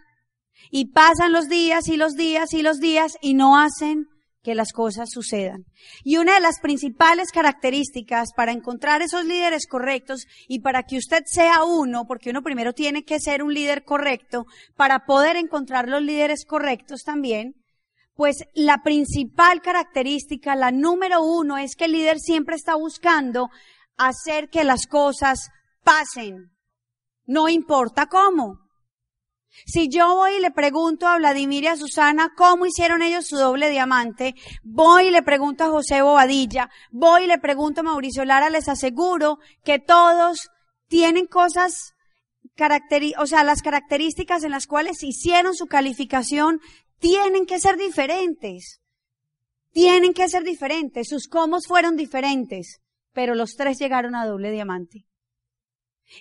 y 0.71 0.93
pasan 0.93 1.33
los 1.33 1.49
días 1.49 1.89
y 1.89 1.97
los 1.97 2.15
días 2.15 2.53
y 2.53 2.61
los 2.61 2.81
días 2.81 3.17
y 3.23 3.33
no 3.33 3.59
hacen 3.59 4.09
que 4.47 4.55
las 4.55 4.73
cosas 4.73 5.11
sucedan. 5.11 5.65
Y 6.05 6.19
una 6.19 6.35
de 6.35 6.41
las 6.41 6.61
principales 6.61 7.33
características 7.33 8.29
para 8.37 8.53
encontrar 8.53 9.03
esos 9.03 9.25
líderes 9.25 9.67
correctos 9.67 10.29
y 10.47 10.61
para 10.61 10.85
que 10.85 10.99
usted 10.99 11.25
sea 11.27 11.65
uno, 11.65 12.05
porque 12.07 12.31
uno 12.31 12.43
primero 12.43 12.73
tiene 12.73 13.03
que 13.03 13.19
ser 13.19 13.43
un 13.43 13.53
líder 13.53 13.83
correcto, 13.83 14.47
para 14.77 15.01
poder 15.01 15.35
encontrar 15.35 15.89
los 15.89 16.01
líderes 16.01 16.45
correctos 16.45 17.03
también, 17.03 17.57
pues 18.15 18.37
la 18.55 18.85
principal 18.85 19.63
característica, 19.63 20.55
la 20.55 20.71
número 20.71 21.25
uno, 21.25 21.59
es 21.59 21.75
que 21.75 21.87
el 21.87 21.93
líder 21.93 22.21
siempre 22.21 22.55
está 22.55 22.77
buscando 22.77 23.49
hacer 23.97 24.49
que 24.49 24.63
las 24.63 24.87
cosas 24.87 25.49
pasen. 25.83 26.53
No 27.25 27.49
importa 27.49 28.07
cómo. 28.07 28.61
Si 29.65 29.89
yo 29.89 30.15
voy 30.15 30.35
y 30.35 30.41
le 30.41 30.51
pregunto 30.51 31.07
a 31.07 31.17
Vladimir 31.17 31.65
y 31.65 31.69
a 31.69 31.77
Susana 31.77 32.33
cómo 32.37 32.67
hicieron 32.67 33.03
ellos 33.03 33.27
su 33.27 33.37
doble 33.37 33.71
diamante, 33.71 34.35
voy 34.63 35.07
y 35.07 35.11
le 35.11 35.23
pregunto 35.23 35.65
a 35.65 35.71
José 35.71 36.03
Bobadilla, 36.03 36.69
voy 36.91 37.25
y 37.25 37.27
le 37.27 37.39
pregunto 37.39 37.81
a 37.81 37.85
Mauricio 37.85 38.25
Lara, 38.25 38.51
les 38.51 38.69
aseguro 38.69 39.39
que 39.65 39.79
todos 39.79 40.51
tienen 40.89 41.27
cosas, 41.27 41.95
o 43.19 43.27
sea, 43.27 43.45
las 43.45 43.63
características 43.63 44.45
en 44.45 44.51
las 44.51 44.67
cuales 44.67 45.03
hicieron 45.03 45.55
su 45.55 45.67
calificación 45.67 46.61
tienen 46.99 47.47
que 47.47 47.59
ser 47.59 47.77
diferentes. 47.77 48.81
Tienen 49.73 50.15
que 50.15 50.29
ser 50.29 50.43
diferentes. 50.43 51.09
Sus 51.09 51.29
cómo 51.29 51.59
fueron 51.61 51.97
diferentes, 51.97 52.81
pero 53.13 53.35
los 53.35 53.57
tres 53.57 53.79
llegaron 53.79 54.15
a 54.15 54.27
doble 54.27 54.51
diamante. 54.51 55.06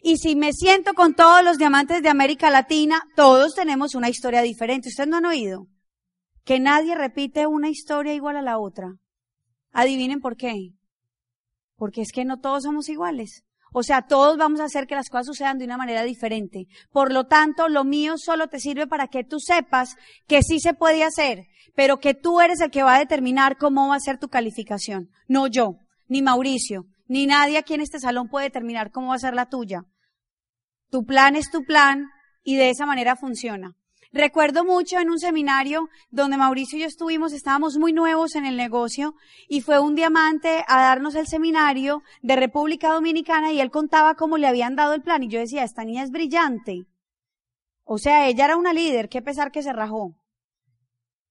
Y 0.01 0.17
si 0.17 0.35
me 0.35 0.53
siento 0.53 0.93
con 0.93 1.13
todos 1.13 1.43
los 1.43 1.57
diamantes 1.57 2.01
de 2.01 2.09
América 2.09 2.49
Latina, 2.49 3.01
todos 3.15 3.55
tenemos 3.55 3.95
una 3.95 4.09
historia 4.09 4.41
diferente. 4.41 4.89
¿Ustedes 4.89 5.09
no 5.09 5.17
han 5.17 5.25
oído? 5.25 5.67
Que 6.43 6.59
nadie 6.59 6.95
repite 6.95 7.47
una 7.47 7.69
historia 7.69 8.13
igual 8.13 8.37
a 8.37 8.41
la 8.41 8.59
otra. 8.59 8.93
Adivinen 9.71 10.21
por 10.21 10.37
qué. 10.37 10.53
Porque 11.75 12.01
es 12.01 12.11
que 12.11 12.25
no 12.25 12.39
todos 12.39 12.63
somos 12.63 12.89
iguales. 12.89 13.43
O 13.77 13.83
sea, 13.83 14.03
todos 14.03 14.37
vamos 14.37 14.61
a 14.61 14.65
hacer 14.65 14.87
que 14.87 14.95
las 14.95 15.09
cosas 15.09 15.25
sucedan 15.25 15.57
de 15.57 15.65
una 15.65 15.75
manera 15.75 16.03
diferente. 16.03 16.67
Por 16.91 17.11
lo 17.11 17.25
tanto, 17.25 17.67
lo 17.67 17.83
mío 17.83 18.17
solo 18.17 18.47
te 18.47 18.61
sirve 18.61 18.87
para 18.87 19.07
que 19.07 19.25
tú 19.25 19.41
sepas 19.41 19.97
que 20.27 20.43
sí 20.43 20.61
se 20.61 20.73
puede 20.73 21.03
hacer, 21.03 21.47
pero 21.75 21.97
que 21.97 22.13
tú 22.13 22.39
eres 22.39 22.61
el 22.61 22.71
que 22.71 22.83
va 22.83 22.95
a 22.95 22.99
determinar 22.99 23.57
cómo 23.57 23.89
va 23.89 23.95
a 23.95 23.99
ser 23.99 24.17
tu 24.17 24.29
calificación. 24.29 25.09
No 25.27 25.47
yo, 25.47 25.75
ni 26.07 26.21
Mauricio, 26.21 26.85
ni 27.07 27.25
nadie 27.27 27.57
aquí 27.57 27.73
en 27.73 27.81
este 27.81 27.99
salón 27.99 28.29
puede 28.29 28.45
determinar 28.45 28.91
cómo 28.91 29.09
va 29.09 29.15
a 29.15 29.19
ser 29.19 29.33
la 29.33 29.47
tuya. 29.47 29.85
Tu 30.89 31.05
plan 31.05 31.35
es 31.35 31.51
tu 31.51 31.63
plan 31.63 32.07
y 32.43 32.55
de 32.55 32.69
esa 32.69 32.85
manera 32.85 33.15
funciona. 33.15 33.75
Recuerdo 34.11 34.63
mucho 34.63 34.99
en 34.99 35.09
un 35.09 35.19
seminario 35.19 35.89
donde 36.09 36.37
Mauricio 36.37 36.77
y 36.77 36.81
yo 36.81 36.87
estuvimos, 36.87 37.33
estábamos 37.33 37.77
muy 37.77 37.91
nuevos 37.91 38.35
en 38.35 38.45
el 38.45 38.55
negocio 38.55 39.13
y 39.49 39.59
fue 39.59 39.77
un 39.79 39.93
diamante 39.93 40.63
a 40.69 40.81
darnos 40.83 41.15
el 41.15 41.27
seminario 41.27 42.01
de 42.21 42.37
República 42.37 42.93
Dominicana 42.93 43.51
y 43.51 43.59
él 43.59 43.71
contaba 43.71 44.15
cómo 44.15 44.37
le 44.37 44.47
habían 44.47 44.77
dado 44.77 44.93
el 44.93 45.01
plan 45.01 45.21
y 45.21 45.27
yo 45.27 45.39
decía, 45.39 45.65
esta 45.65 45.83
niña 45.83 46.03
es 46.03 46.11
brillante. 46.11 46.85
O 47.83 47.97
sea, 47.97 48.27
ella 48.29 48.45
era 48.45 48.55
una 48.55 48.71
líder, 48.71 49.09
qué 49.09 49.21
pesar 49.21 49.51
que 49.51 49.61
se 49.61 49.73
rajó. 49.73 50.15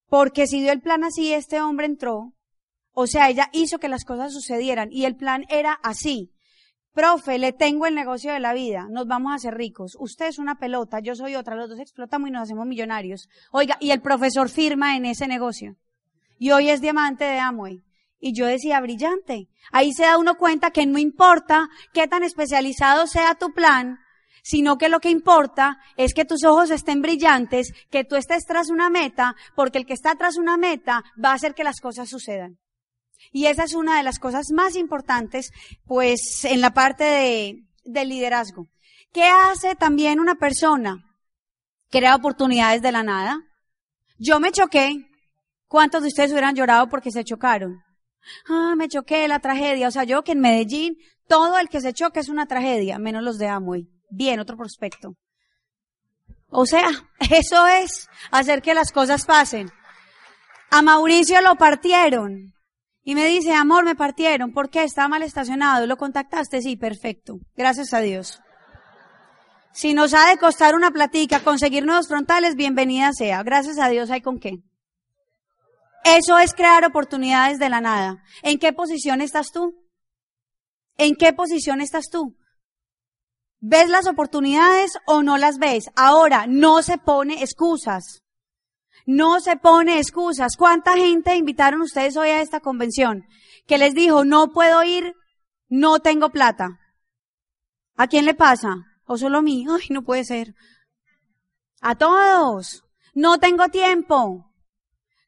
Porque 0.09 0.47
si 0.47 0.61
dio 0.61 0.71
el 0.71 0.83
plan 0.83 1.05
así, 1.05 1.33
este 1.33 1.63
hombre 1.63 1.87
entró 1.87 2.35
o 2.95 3.07
sea, 3.07 3.29
ella 3.29 3.51
hizo 3.53 3.79
que 3.79 3.89
las 3.89 4.05
cosas 4.05 4.33
sucedieran 4.33 4.91
y 4.91 5.05
el 5.05 5.17
plan 5.17 5.45
era 5.49 5.73
así. 5.83 6.31
Profe, 6.93 7.41
le 7.41 7.53
tengo 7.53 7.87
el 7.87 7.95
negocio 7.97 8.33
de 8.33 8.39
la 8.39 8.55
vida, 8.55 8.87
nos 8.89 9.09
vamos 9.09 9.33
a 9.33 9.35
hacer 9.35 9.55
ricos. 9.55 9.97
Usted 9.99 10.27
es 10.27 10.39
una 10.39 10.61
pelota, 10.61 11.01
yo 11.01 11.17
soy 11.17 11.35
otra, 11.35 11.57
los 11.57 11.69
dos 11.69 11.81
explotamos 11.81 12.29
y 12.29 12.33
nos 12.33 12.43
hacemos 12.43 12.67
millonarios. 12.67 13.29
Oiga, 13.51 13.77
y 13.81 13.91
el 13.91 14.01
profesor 14.01 14.49
firma 14.49 14.97
en 14.97 15.07
ese 15.07 15.27
negocio. 15.27 15.75
Y 16.39 16.53
hoy 16.53 16.71
es 16.71 16.81
diamante 16.81 17.25
de 17.25 17.41
Amway. 17.41 17.83
Y 18.21 18.33
yo 18.33 18.47
decía, 18.47 18.81
brillante. 18.81 19.49
Ahí 19.73 19.93
se 19.93 20.05
da 20.05 20.17
uno 20.17 20.37
cuenta 20.37 20.71
que 20.71 20.87
no 20.87 20.99
importa 20.99 21.69
qué 21.93 22.07
tan 22.07 22.23
especializado 22.23 23.09
sea 23.09 23.35
tu 23.35 23.53
plan, 23.53 23.99
sino 24.45 24.79
que 24.79 24.89
lo 24.89 25.01
que 25.01 25.11
importa 25.11 25.79
es 25.97 26.15
que 26.15 26.25
tus 26.25 26.45
ojos 26.45 26.71
estén 26.71 27.03
brillantes, 27.03 27.73
que 27.91 28.05
tú 28.05 28.15
estés 28.15 28.45
tras 28.47 28.71
una 28.71 28.89
meta, 28.89 29.35
porque 29.57 29.79
el 29.79 29.87
que 29.87 29.95
está 29.95 30.15
tras 30.15 30.37
una 30.37 30.57
meta 30.57 31.03
va 31.23 31.31
a 31.31 31.35
hacer 31.35 31.55
que 31.55 31.65
las 31.65 31.81
cosas 31.81 32.09
sucedan. 32.09 32.59
Y 33.33 33.47
esa 33.47 33.65
es 33.65 33.75
una 33.75 33.97
de 33.97 34.03
las 34.03 34.19
cosas 34.19 34.51
más 34.53 34.77
importantes, 34.77 35.51
pues, 35.85 36.45
en 36.45 36.61
la 36.61 36.73
parte 36.73 37.05
de, 37.05 37.65
del 37.85 38.09
liderazgo. 38.09 38.69
¿Qué 39.13 39.25
hace 39.25 39.75
también 39.75 40.21
una 40.21 40.35
persona? 40.35 41.05
Crea 41.91 42.17
oportunidades 42.17 42.83
de 42.83 42.93
la 42.93 43.03
nada. 43.03 43.41
Yo 44.19 44.41
me 44.41 44.53
choqué. 44.53 45.09
¿Cuántos 45.69 46.03
de 46.03 46.09
ustedes 46.09 46.33
hubieran 46.33 46.55
llorado 46.55 46.89
porque 46.89 47.11
se 47.11 47.25
chocaron? 47.25 47.83
Ah, 48.49 48.75
me 48.77 48.89
choqué, 48.89 49.27
la 49.29 49.39
tragedia. 49.39 49.89
O 49.89 49.91
sea, 49.91 50.05
yo 50.05 50.23
que 50.23 50.33
en 50.33 50.41
Medellín, 50.41 50.97
todo 51.29 51.59
el 51.59 51.69
que 51.69 51.81
se 51.81 51.93
choque 51.93 52.21
es 52.21 52.29
una 52.29 52.47
tragedia, 52.47 52.99
menos 52.99 53.23
los 53.23 53.39
de 53.39 53.49
Amoy. 53.49 53.89
Bien, 54.11 54.41
otro 54.41 54.57
prospecto. 54.57 55.17
O 56.49 56.67
sea, 56.67 56.89
eso 57.31 57.67
es 57.67 58.09
hacer 58.31 58.63
que 58.63 58.75
las 58.75 58.93
cosas 58.93 59.25
pasen. 59.25 59.71
A 60.71 60.83
Mauricio 60.83 61.41
lo 61.41 61.57
partieron. 61.57 62.55
Y 63.05 63.15
me 63.15 63.27
dice, 63.27 63.53
amor, 63.53 63.85
me 63.85 63.95
partieron. 63.95 64.53
¿Por 64.53 64.71
qué? 64.71 64.83
Estaba 64.83 65.09
mal 65.09 65.23
estacionado. 65.23 65.87
¿Lo 65.87 65.99
contactaste? 65.99 66.63
Sí, 66.63 66.77
perfecto. 66.77 67.39
Gracias 67.55 67.93
a 67.93 68.01
Dios. 68.01 68.41
Si 69.73 69.93
nos 69.93 70.15
ha 70.15 70.31
de 70.31 70.39
costar 70.39 70.75
una 70.75 70.91
platica 70.91 71.45
conseguir 71.45 71.85
nuevos 71.85 72.09
frontales, 72.09 72.55
bienvenida 72.55 73.13
sea. 73.13 73.43
Gracias 73.43 73.79
a 73.79 73.89
Dios 73.89 74.11
hay 74.11 74.23
con 74.23 74.39
qué. 74.39 74.63
Eso 76.05 76.39
es 76.39 76.55
crear 76.55 76.85
oportunidades 76.85 77.59
de 77.59 77.69
la 77.69 77.81
nada. 77.81 78.23
¿En 78.43 78.59
qué 78.59 78.73
posición 78.73 79.21
estás 79.21 79.51
tú? 79.53 79.75
¿En 80.97 81.15
qué 81.15 81.33
posición 81.33 81.83
estás 81.83 82.09
tú? 82.11 82.37
¿Ves 83.61 83.89
las 83.89 84.07
oportunidades 84.07 84.93
o 85.07 85.23
no 85.23 85.37
las 85.39 85.59
ves? 85.59 85.91
Ahora, 85.97 86.47
no 86.47 86.83
se 86.83 86.97
pone 86.99 87.43
excusas. 87.43 88.24
No 89.07 89.41
se 89.41 89.57
pone 89.57 89.99
excusas. 89.99 90.57
¿Cuánta 90.57 90.97
gente 90.97 91.37
invitaron 91.37 91.83
ustedes 91.83 92.17
hoy 92.17 92.31
a 92.31 92.41
esta 92.41 92.61
convención? 92.61 93.27
Que 93.67 93.79
les 93.79 93.95
dijo, 93.95 94.25
no 94.25 94.53
puedo 94.53 94.83
ir, 94.83 95.15
no 95.69 96.01
tengo 96.01 96.31
plata. 96.31 96.81
¿A 97.97 98.07
quién 98.07 98.25
le 98.25 98.35
pasa? 98.35 98.87
¿O 99.07 99.17
solo 99.19 99.39
a 99.39 99.43
mí? 99.43 99.67
Ay, 99.71 99.87
no 99.91 100.03
puede 100.03 100.25
ser. 100.25 100.55
A 101.81 101.95
todos. 101.95 102.85
No 103.15 103.39
tengo 103.39 103.69
tiempo. 103.69 104.51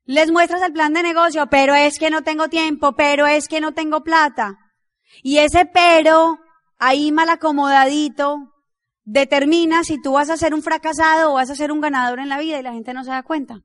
Les 0.04 0.30
muestras 0.30 0.62
el 0.62 0.72
plan 0.72 0.92
de 0.92 1.02
negocio, 1.02 1.48
pero 1.48 1.74
es 1.74 1.98
que 1.98 2.10
no 2.10 2.22
tengo 2.22 2.48
tiempo, 2.48 2.94
pero 2.94 3.26
es 3.26 3.48
que 3.48 3.60
no 3.60 3.72
tengo 3.72 4.02
plata. 4.02 4.58
Y 5.22 5.38
ese 5.38 5.66
pero, 5.66 6.38
ahí 6.78 7.10
mal 7.10 7.28
acomodadito, 7.28 8.52
determina 9.06 9.84
si 9.84 10.02
tú 10.02 10.12
vas 10.12 10.28
a 10.28 10.36
ser 10.36 10.52
un 10.52 10.62
fracasado 10.62 11.30
o 11.30 11.34
vas 11.34 11.48
a 11.48 11.54
ser 11.54 11.72
un 11.72 11.80
ganador 11.80 12.18
en 12.18 12.28
la 12.28 12.38
vida 12.38 12.58
y 12.58 12.62
la 12.62 12.72
gente 12.72 12.92
no 12.92 13.04
se 13.04 13.10
da 13.10 13.22
cuenta. 13.22 13.62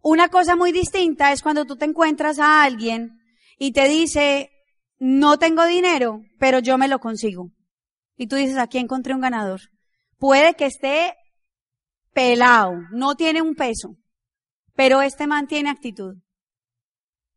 Una 0.00 0.28
cosa 0.28 0.56
muy 0.56 0.72
distinta 0.72 1.32
es 1.32 1.42
cuando 1.42 1.66
tú 1.66 1.76
te 1.76 1.84
encuentras 1.84 2.38
a 2.38 2.62
alguien 2.62 3.18
y 3.58 3.72
te 3.72 3.88
dice, 3.88 4.50
no 4.98 5.38
tengo 5.38 5.66
dinero, 5.66 6.22
pero 6.38 6.60
yo 6.60 6.78
me 6.78 6.88
lo 6.88 7.00
consigo. 7.00 7.50
Y 8.16 8.28
tú 8.28 8.36
dices, 8.36 8.56
aquí 8.56 8.78
encontré 8.78 9.14
un 9.14 9.20
ganador. 9.20 9.60
Puede 10.18 10.54
que 10.54 10.66
esté 10.66 11.14
pelado, 12.12 12.72
no 12.92 13.16
tiene 13.16 13.42
un 13.42 13.56
peso, 13.56 13.96
pero 14.74 15.02
este 15.02 15.26
man 15.26 15.48
tiene 15.48 15.70
actitud. 15.70 16.16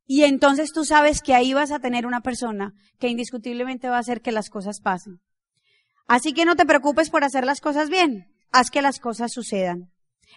Y 0.06 0.24
entonces 0.24 0.72
tú 0.72 0.86
sabes 0.86 1.22
que 1.22 1.34
ahí 1.34 1.54
vas 1.54 1.72
a 1.72 1.80
tener 1.80 2.06
una 2.06 2.22
persona 2.22 2.74
que 3.00 3.10
indiscutiblemente 3.10 3.90
va 3.90 3.98
a 3.98 4.02
hacer 4.02 4.22
que 4.22 4.32
las 4.32 4.50
cosas 4.50 4.80
pasen. 4.80 5.22
Así 6.08 6.34
que 6.34 6.46
no 6.46 6.56
te 6.56 6.66
preocupes 6.66 7.10
por 7.10 7.24
hacer 7.24 7.46
las 7.46 7.62
cosas 7.62 7.90
bien, 7.90 8.28
haz 8.52 8.72
que 8.72 8.82
las 8.82 9.00
cosas 9.00 9.34
sucedan. 9.34 9.92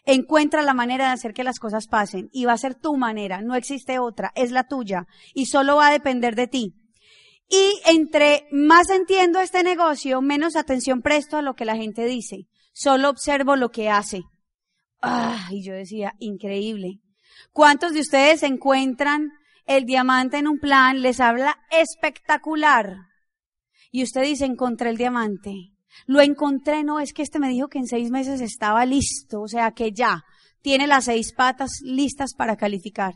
Encuentra 0.04 0.62
la 0.62 0.74
manera 0.74 1.06
de 1.06 1.12
hacer 1.12 1.32
que 1.32 1.44
las 1.44 1.58
cosas 1.58 1.86
pasen 1.86 2.28
y 2.32 2.44
va 2.44 2.54
a 2.54 2.58
ser 2.58 2.74
tu 2.74 2.96
manera, 2.96 3.40
no 3.42 3.54
existe 3.54 3.98
otra, 3.98 4.32
es 4.34 4.50
la 4.50 4.64
tuya 4.64 5.06
y 5.34 5.46
solo 5.46 5.76
va 5.76 5.88
a 5.88 5.92
depender 5.92 6.34
de 6.34 6.46
ti. 6.46 6.74
Y 7.48 7.80
entre 7.86 8.46
más 8.52 8.90
entiendo 8.90 9.40
este 9.40 9.64
negocio, 9.64 10.20
menos 10.22 10.54
atención 10.54 11.02
presto 11.02 11.36
a 11.36 11.42
lo 11.42 11.54
que 11.54 11.64
la 11.64 11.76
gente 11.76 12.04
dice. 12.04 12.46
Solo 12.72 13.10
observo 13.10 13.56
lo 13.56 13.70
que 13.70 13.90
hace. 13.90 14.22
Ah, 15.02 15.48
y 15.50 15.64
yo 15.64 15.74
decía, 15.74 16.14
increíble. 16.20 17.00
¿Cuántos 17.52 17.92
de 17.92 18.00
ustedes 18.00 18.44
encuentran 18.44 19.32
el 19.66 19.84
diamante 19.84 20.38
en 20.38 20.46
un 20.46 20.60
plan, 20.60 21.02
les 21.02 21.20
habla 21.20 21.58
espectacular? 21.70 23.09
Y 23.90 24.02
usted 24.02 24.22
dice, 24.22 24.44
encontré 24.44 24.90
el 24.90 24.96
diamante. 24.96 25.72
Lo 26.06 26.20
encontré, 26.20 26.84
no, 26.84 27.00
es 27.00 27.12
que 27.12 27.22
este 27.22 27.38
me 27.38 27.48
dijo 27.48 27.68
que 27.68 27.78
en 27.78 27.86
seis 27.86 28.10
meses 28.10 28.40
estaba 28.40 28.86
listo, 28.86 29.40
o 29.40 29.48
sea 29.48 29.72
que 29.72 29.92
ya 29.92 30.24
tiene 30.62 30.86
las 30.86 31.06
seis 31.06 31.32
patas 31.32 31.80
listas 31.82 32.34
para 32.34 32.56
calificar. 32.56 33.14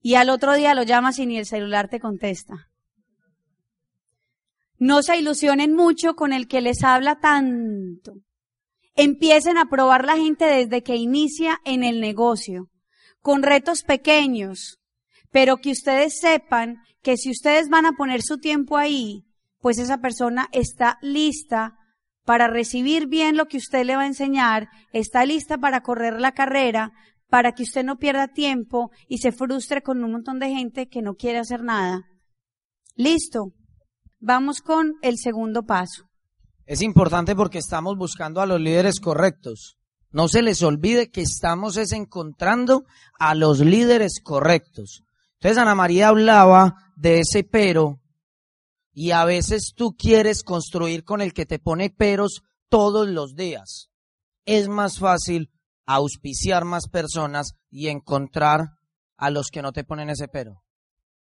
Y 0.00 0.14
al 0.14 0.30
otro 0.30 0.54
día 0.54 0.74
lo 0.74 0.82
llamas 0.82 1.18
y 1.18 1.26
ni 1.26 1.38
el 1.38 1.46
celular 1.46 1.88
te 1.88 2.00
contesta. 2.00 2.68
No 4.78 5.02
se 5.02 5.16
ilusionen 5.16 5.74
mucho 5.74 6.14
con 6.14 6.32
el 6.32 6.48
que 6.48 6.60
les 6.60 6.82
habla 6.82 7.20
tanto. 7.20 8.14
Empiecen 8.94 9.56
a 9.56 9.66
probar 9.66 10.04
la 10.04 10.16
gente 10.16 10.44
desde 10.44 10.82
que 10.82 10.96
inicia 10.96 11.60
en 11.64 11.84
el 11.84 12.00
negocio, 12.00 12.68
con 13.20 13.42
retos 13.42 13.84
pequeños, 13.84 14.81
pero 15.32 15.56
que 15.56 15.72
ustedes 15.72 16.20
sepan 16.20 16.76
que 17.02 17.16
si 17.16 17.30
ustedes 17.30 17.68
van 17.68 17.86
a 17.86 17.92
poner 17.92 18.22
su 18.22 18.38
tiempo 18.38 18.76
ahí, 18.76 19.24
pues 19.60 19.78
esa 19.78 19.98
persona 19.98 20.48
está 20.52 20.98
lista 21.02 21.78
para 22.24 22.46
recibir 22.46 23.08
bien 23.08 23.36
lo 23.36 23.46
que 23.46 23.56
usted 23.56 23.84
le 23.84 23.96
va 23.96 24.02
a 24.02 24.06
enseñar, 24.06 24.68
está 24.92 25.24
lista 25.24 25.58
para 25.58 25.80
correr 25.80 26.20
la 26.20 26.32
carrera, 26.32 26.92
para 27.28 27.52
que 27.52 27.64
usted 27.64 27.84
no 27.84 27.96
pierda 27.96 28.28
tiempo 28.28 28.90
y 29.08 29.18
se 29.18 29.32
frustre 29.32 29.82
con 29.82 30.04
un 30.04 30.12
montón 30.12 30.38
de 30.38 30.50
gente 30.50 30.88
que 30.88 31.02
no 31.02 31.14
quiere 31.14 31.38
hacer 31.38 31.64
nada. 31.64 32.02
Listo. 32.94 33.54
Vamos 34.20 34.60
con 34.60 34.92
el 35.02 35.18
segundo 35.18 35.64
paso. 35.64 36.04
Es 36.66 36.80
importante 36.82 37.34
porque 37.34 37.58
estamos 37.58 37.96
buscando 37.96 38.40
a 38.40 38.46
los 38.46 38.60
líderes 38.60 39.00
correctos. 39.00 39.78
No 40.12 40.28
se 40.28 40.42
les 40.42 40.62
olvide 40.62 41.10
que 41.10 41.22
estamos 41.22 41.76
es 41.76 41.92
encontrando 41.92 42.84
a 43.18 43.34
los 43.34 43.60
líderes 43.60 44.20
correctos. 44.22 45.02
Entonces 45.42 45.58
Ana 45.58 45.74
María 45.74 46.06
hablaba 46.06 46.92
de 46.94 47.18
ese 47.18 47.42
pero 47.42 48.00
y 48.92 49.10
a 49.10 49.24
veces 49.24 49.72
tú 49.74 49.96
quieres 49.96 50.44
construir 50.44 51.02
con 51.02 51.20
el 51.20 51.34
que 51.34 51.46
te 51.46 51.58
pone 51.58 51.90
peros 51.90 52.44
todos 52.68 53.08
los 53.08 53.34
días. 53.34 53.90
Es 54.46 54.68
más 54.68 55.00
fácil 55.00 55.50
auspiciar 55.84 56.64
más 56.64 56.86
personas 56.86 57.56
y 57.70 57.88
encontrar 57.88 58.78
a 59.16 59.30
los 59.30 59.48
que 59.48 59.62
no 59.62 59.72
te 59.72 59.82
ponen 59.82 60.10
ese 60.10 60.28
pero. 60.28 60.62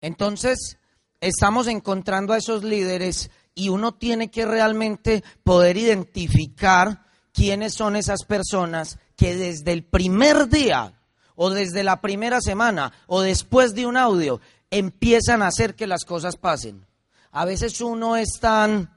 Entonces, 0.01 0.79
estamos 1.21 1.67
encontrando 1.67 2.33
a 2.33 2.37
esos 2.37 2.63
líderes 2.63 3.29
y 3.53 3.69
uno 3.69 3.99
tiene 3.99 4.31
que 4.31 4.47
realmente 4.47 5.23
poder 5.43 5.77
identificar 5.77 7.05
quiénes 7.33 7.75
son 7.75 7.95
esas 7.95 8.23
personas 8.25 8.97
que 9.15 9.35
desde 9.35 9.73
el 9.73 9.85
primer 9.85 10.49
día 10.49 10.96
o 11.39 11.51
desde 11.51 11.83
la 11.83 12.01
primera 12.01 12.41
semana 12.41 12.91
o 13.05 13.21
después 13.21 13.75
de 13.75 13.85
un 13.85 13.95
audio 13.95 14.41
empiezan 14.71 15.41
a 15.41 15.47
hacer 15.47 15.75
que 15.75 15.87
las 15.87 16.03
cosas 16.03 16.35
pasen. 16.35 16.85
A 17.31 17.45
veces 17.45 17.79
uno 17.79 18.17
es 18.17 18.39
tan, 18.41 18.91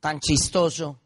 tan 0.00 0.20
chistoso 0.20 1.00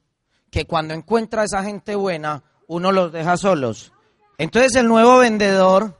que 0.51 0.67
cuando 0.67 0.93
encuentra 0.93 1.43
a 1.43 1.45
esa 1.45 1.63
gente 1.63 1.95
buena, 1.95 2.43
uno 2.67 2.91
los 2.91 3.13
deja 3.13 3.37
solos. 3.37 3.93
Entonces 4.39 4.75
el 4.75 4.89
nuevo 4.89 5.19
vendedor 5.19 5.97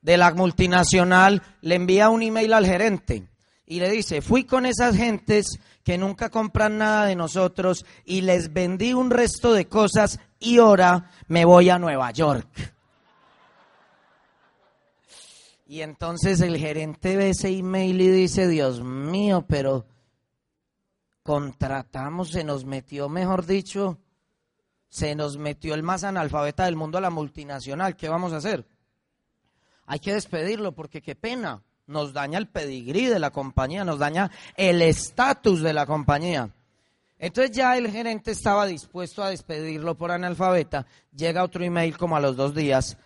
de 0.00 0.16
la 0.16 0.32
multinacional 0.32 1.42
le 1.60 1.74
envía 1.74 2.08
un 2.08 2.22
email 2.22 2.54
al 2.54 2.64
gerente 2.64 3.28
y 3.66 3.80
le 3.80 3.90
dice, 3.90 4.22
fui 4.22 4.44
con 4.44 4.64
esas 4.64 4.96
gentes 4.96 5.58
que 5.84 5.98
nunca 5.98 6.30
compran 6.30 6.78
nada 6.78 7.04
de 7.04 7.16
nosotros 7.16 7.84
y 8.06 8.22
les 8.22 8.54
vendí 8.54 8.94
un 8.94 9.10
resto 9.10 9.52
de 9.52 9.68
cosas 9.68 10.20
y 10.38 10.56
ahora 10.56 11.10
me 11.28 11.44
voy 11.44 11.68
a 11.68 11.78
Nueva 11.78 12.10
York. 12.12 12.75
Y 15.68 15.80
entonces 15.80 16.40
el 16.40 16.56
gerente 16.56 17.16
ve 17.16 17.30
ese 17.30 17.48
email 17.48 18.00
y 18.00 18.08
dice, 18.08 18.46
Dios 18.46 18.82
mío, 18.82 19.44
pero 19.48 19.84
contratamos, 21.24 22.30
se 22.30 22.44
nos 22.44 22.64
metió, 22.64 23.08
mejor 23.08 23.44
dicho, 23.46 23.98
se 24.88 25.16
nos 25.16 25.38
metió 25.38 25.74
el 25.74 25.82
más 25.82 26.04
analfabeta 26.04 26.66
del 26.66 26.76
mundo 26.76 26.98
a 26.98 27.00
la 27.00 27.10
multinacional, 27.10 27.96
¿qué 27.96 28.08
vamos 28.08 28.32
a 28.32 28.36
hacer? 28.36 28.64
Hay 29.86 29.98
que 29.98 30.14
despedirlo 30.14 30.70
porque 30.70 31.02
qué 31.02 31.16
pena 31.16 31.64
nos 31.88 32.12
daña 32.12 32.38
el 32.38 32.46
pedigrí 32.48 33.06
de 33.06 33.18
la 33.18 33.30
compañía, 33.30 33.84
nos 33.84 33.98
daña 33.98 34.30
el 34.56 34.80
estatus 34.82 35.62
de 35.62 35.72
la 35.72 35.84
compañía. 35.84 36.48
Entonces 37.18 37.56
ya 37.56 37.76
el 37.76 37.90
gerente 37.90 38.30
estaba 38.30 38.66
dispuesto 38.66 39.24
a 39.24 39.30
despedirlo 39.30 39.96
por 39.96 40.12
analfabeta, 40.12 40.86
llega 41.12 41.42
otro 41.42 41.64
email 41.64 41.98
como 41.98 42.16
a 42.16 42.20
los 42.20 42.36
dos 42.36 42.54
días 42.54 42.96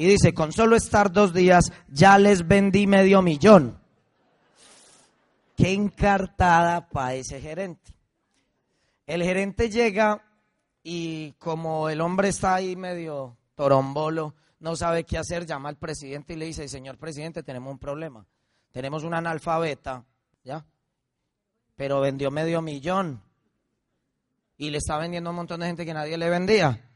y 0.00 0.06
dice, 0.06 0.32
con 0.32 0.50
solo 0.50 0.76
estar 0.76 1.12
dos 1.12 1.34
días 1.34 1.70
ya 1.88 2.16
les 2.16 2.48
vendí 2.48 2.86
medio 2.86 3.20
millón. 3.20 3.78
Qué 5.54 5.74
encartada 5.74 6.88
para 6.88 7.12
ese 7.12 7.38
gerente. 7.38 7.92
El 9.06 9.22
gerente 9.22 9.68
llega 9.68 10.24
y 10.82 11.32
como 11.32 11.90
el 11.90 12.00
hombre 12.00 12.30
está 12.30 12.54
ahí 12.54 12.76
medio 12.76 13.36
torombolo, 13.54 14.34
no 14.60 14.74
sabe 14.74 15.04
qué 15.04 15.18
hacer, 15.18 15.44
llama 15.44 15.68
al 15.68 15.76
presidente 15.76 16.32
y 16.32 16.36
le 16.36 16.46
dice, 16.46 16.66
señor 16.66 16.96
presidente, 16.96 17.42
tenemos 17.42 17.70
un 17.70 17.78
problema. 17.78 18.26
Tenemos 18.70 19.04
un 19.04 19.12
analfabeta, 19.12 20.06
¿ya? 20.42 20.64
Pero 21.76 22.00
vendió 22.00 22.30
medio 22.30 22.62
millón. 22.62 23.22
Y 24.56 24.70
le 24.70 24.78
está 24.78 24.96
vendiendo 24.96 25.28
a 25.28 25.32
un 25.32 25.36
montón 25.36 25.60
de 25.60 25.66
gente 25.66 25.84
que 25.84 25.92
nadie 25.92 26.16
le 26.16 26.30
vendía. 26.30 26.89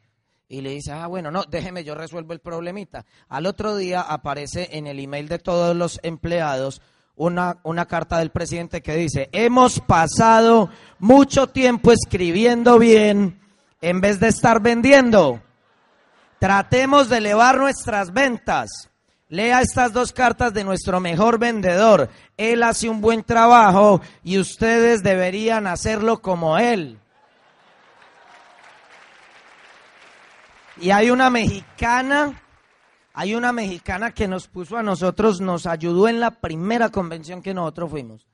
Y 0.48 0.60
le 0.60 0.70
dice, 0.70 0.92
ah, 0.92 1.06
bueno, 1.06 1.30
no, 1.30 1.44
déjeme, 1.44 1.84
yo 1.84 1.94
resuelvo 1.94 2.32
el 2.32 2.40
problemita. 2.40 3.04
Al 3.28 3.46
otro 3.46 3.76
día 3.76 4.02
aparece 4.02 4.68
en 4.72 4.86
el 4.86 5.00
email 5.00 5.28
de 5.28 5.38
todos 5.38 5.74
los 5.74 5.98
empleados 6.02 6.82
una, 7.16 7.58
una 7.62 7.86
carta 7.86 8.18
del 8.18 8.30
presidente 8.30 8.82
que 8.82 8.94
dice, 8.94 9.28
hemos 9.32 9.80
pasado 9.80 10.70
mucho 10.98 11.46
tiempo 11.46 11.92
escribiendo 11.92 12.78
bien 12.78 13.40
en 13.80 14.00
vez 14.00 14.20
de 14.20 14.28
estar 14.28 14.60
vendiendo. 14.60 15.40
Tratemos 16.38 17.08
de 17.08 17.18
elevar 17.18 17.58
nuestras 17.58 18.12
ventas. 18.12 18.90
Lea 19.28 19.62
estas 19.62 19.92
dos 19.92 20.12
cartas 20.12 20.52
de 20.52 20.62
nuestro 20.64 21.00
mejor 21.00 21.38
vendedor. 21.38 22.10
Él 22.36 22.62
hace 22.62 22.88
un 22.88 23.00
buen 23.00 23.22
trabajo 23.22 24.00
y 24.22 24.38
ustedes 24.38 25.02
deberían 25.02 25.66
hacerlo 25.66 26.20
como 26.20 26.58
él. 26.58 26.98
Y 30.80 30.90
hay 30.90 31.10
una 31.10 31.30
mexicana, 31.30 32.42
hay 33.12 33.34
una 33.34 33.52
mexicana 33.52 34.12
que 34.12 34.26
nos 34.26 34.48
puso 34.48 34.76
a 34.76 34.82
nosotros, 34.82 35.40
nos 35.40 35.66
ayudó 35.66 36.08
en 36.08 36.20
la 36.20 36.32
primera 36.40 36.90
convención 36.90 37.42
que 37.42 37.54
nosotros 37.54 37.90
fuimos. 37.90 38.26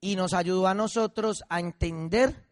Y 0.00 0.16
nos 0.16 0.32
ayudó 0.32 0.66
a 0.66 0.74
nosotros 0.74 1.42
a 1.48 1.60
entender 1.60 2.48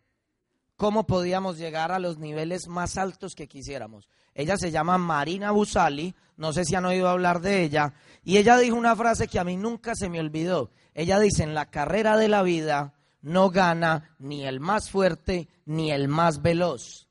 cómo 0.77 1.07
podíamos 1.07 1.59
llegar 1.59 1.93
a 1.93 1.99
los 1.99 2.19
niveles 2.19 2.69
más 2.69 2.99
altos 2.99 3.35
que 3.35 3.49
quisiéramos. 3.49 4.09
Ella 4.35 4.59
se 4.59 4.71
llama 4.71 4.99
Marina 4.99 5.51
Busali, 5.51 6.15
no 6.37 6.53
sé 6.53 6.67
si 6.67 6.75
han 6.75 6.85
oído 6.85 7.09
hablar 7.09 7.41
de 7.41 7.63
ella, 7.63 7.95
y 8.23 8.37
ella 8.37 8.59
dijo 8.59 8.77
una 8.77 8.95
frase 8.95 9.29
que 9.29 9.39
a 9.39 9.45
mí 9.45 9.57
nunca 9.57 9.95
se 9.95 10.11
me 10.11 10.21
olvidó. 10.21 10.71
Ella 10.93 11.19
dice, 11.19 11.43
en 11.43 11.55
la 11.55 11.71
carrera 11.71 12.19
de 12.19 12.29
la 12.29 12.43
vida 12.43 12.93
no 13.23 13.51
gana 13.51 14.15
ni 14.19 14.45
el 14.45 14.61
más 14.61 14.91
fuerte 14.91 15.49
ni 15.65 15.91
el 15.91 16.09
más 16.09 16.43
veloz, 16.43 17.06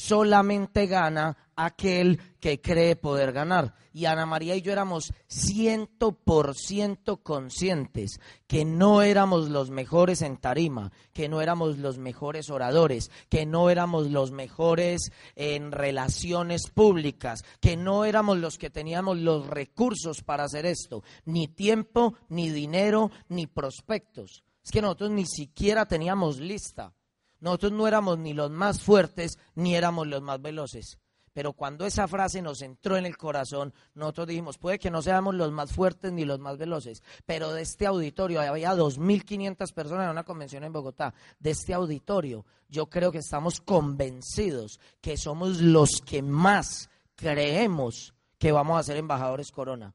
solamente 0.00 0.86
gana 0.86 1.36
aquel 1.56 2.18
que 2.40 2.60
cree 2.60 2.96
poder 2.96 3.32
ganar. 3.32 3.74
Y 3.92 4.06
Ana 4.06 4.24
María 4.24 4.56
y 4.56 4.62
yo 4.62 4.72
éramos 4.72 5.12
ciento 5.26 6.12
por 6.12 6.54
ciento 6.56 7.18
conscientes 7.18 8.18
que 8.46 8.64
no 8.64 9.02
éramos 9.02 9.50
los 9.50 9.70
mejores 9.70 10.22
en 10.22 10.38
tarima, 10.38 10.90
que 11.12 11.28
no 11.28 11.42
éramos 11.42 11.76
los 11.78 11.98
mejores 11.98 12.48
oradores, 12.48 13.10
que 13.28 13.44
no 13.44 13.68
éramos 13.68 14.10
los 14.10 14.30
mejores 14.30 15.12
en 15.34 15.70
relaciones 15.70 16.70
públicas, 16.70 17.44
que 17.60 17.76
no 17.76 18.04
éramos 18.06 18.38
los 18.38 18.56
que 18.56 18.70
teníamos 18.70 19.18
los 19.18 19.46
recursos 19.48 20.22
para 20.22 20.44
hacer 20.44 20.64
esto, 20.64 21.02
ni 21.26 21.46
tiempo, 21.48 22.14
ni 22.28 22.48
dinero, 22.48 23.10
ni 23.28 23.46
prospectos. 23.46 24.44
Es 24.64 24.70
que 24.70 24.80
nosotros 24.80 25.10
ni 25.10 25.26
siquiera 25.26 25.84
teníamos 25.86 26.38
lista. 26.38 26.94
Nosotros 27.40 27.72
no 27.72 27.88
éramos 27.88 28.18
ni 28.18 28.34
los 28.34 28.50
más 28.50 28.82
fuertes, 28.82 29.38
ni 29.54 29.74
éramos 29.74 30.06
los 30.06 30.22
más 30.22 30.40
veloces. 30.40 30.98
Pero 31.32 31.52
cuando 31.52 31.86
esa 31.86 32.08
frase 32.08 32.42
nos 32.42 32.60
entró 32.60 32.96
en 32.96 33.06
el 33.06 33.16
corazón, 33.16 33.72
nosotros 33.94 34.26
dijimos, 34.26 34.58
puede 34.58 34.78
que 34.78 34.90
no 34.90 35.00
seamos 35.00 35.34
los 35.34 35.52
más 35.52 35.72
fuertes 35.72 36.12
ni 36.12 36.24
los 36.24 36.40
más 36.40 36.58
veloces, 36.58 37.02
pero 37.24 37.52
de 37.52 37.62
este 37.62 37.86
auditorio, 37.86 38.40
había 38.40 38.74
2.500 38.74 39.72
personas 39.72 40.04
en 40.04 40.10
una 40.10 40.24
convención 40.24 40.64
en 40.64 40.72
Bogotá, 40.72 41.14
de 41.38 41.50
este 41.50 41.72
auditorio, 41.72 42.44
yo 42.68 42.86
creo 42.86 43.12
que 43.12 43.18
estamos 43.18 43.60
convencidos 43.60 44.80
que 45.00 45.16
somos 45.16 45.60
los 45.60 46.00
que 46.04 46.22
más 46.22 46.90
creemos 47.14 48.12
que 48.38 48.52
vamos 48.52 48.78
a 48.78 48.82
ser 48.82 48.96
embajadores 48.96 49.52
corona. 49.52 49.94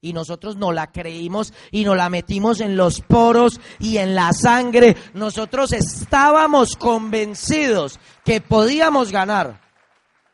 Y 0.00 0.12
nosotros 0.12 0.56
no 0.56 0.70
la 0.72 0.92
creímos 0.92 1.52
y 1.72 1.84
nos 1.84 1.96
la 1.96 2.08
metimos 2.08 2.60
en 2.60 2.76
los 2.76 3.00
poros 3.00 3.60
y 3.80 3.98
en 3.98 4.14
la 4.14 4.32
sangre. 4.32 4.96
Nosotros 5.14 5.72
estábamos 5.72 6.76
convencidos 6.76 7.98
que 8.24 8.40
podíamos 8.40 9.10
ganar 9.10 9.60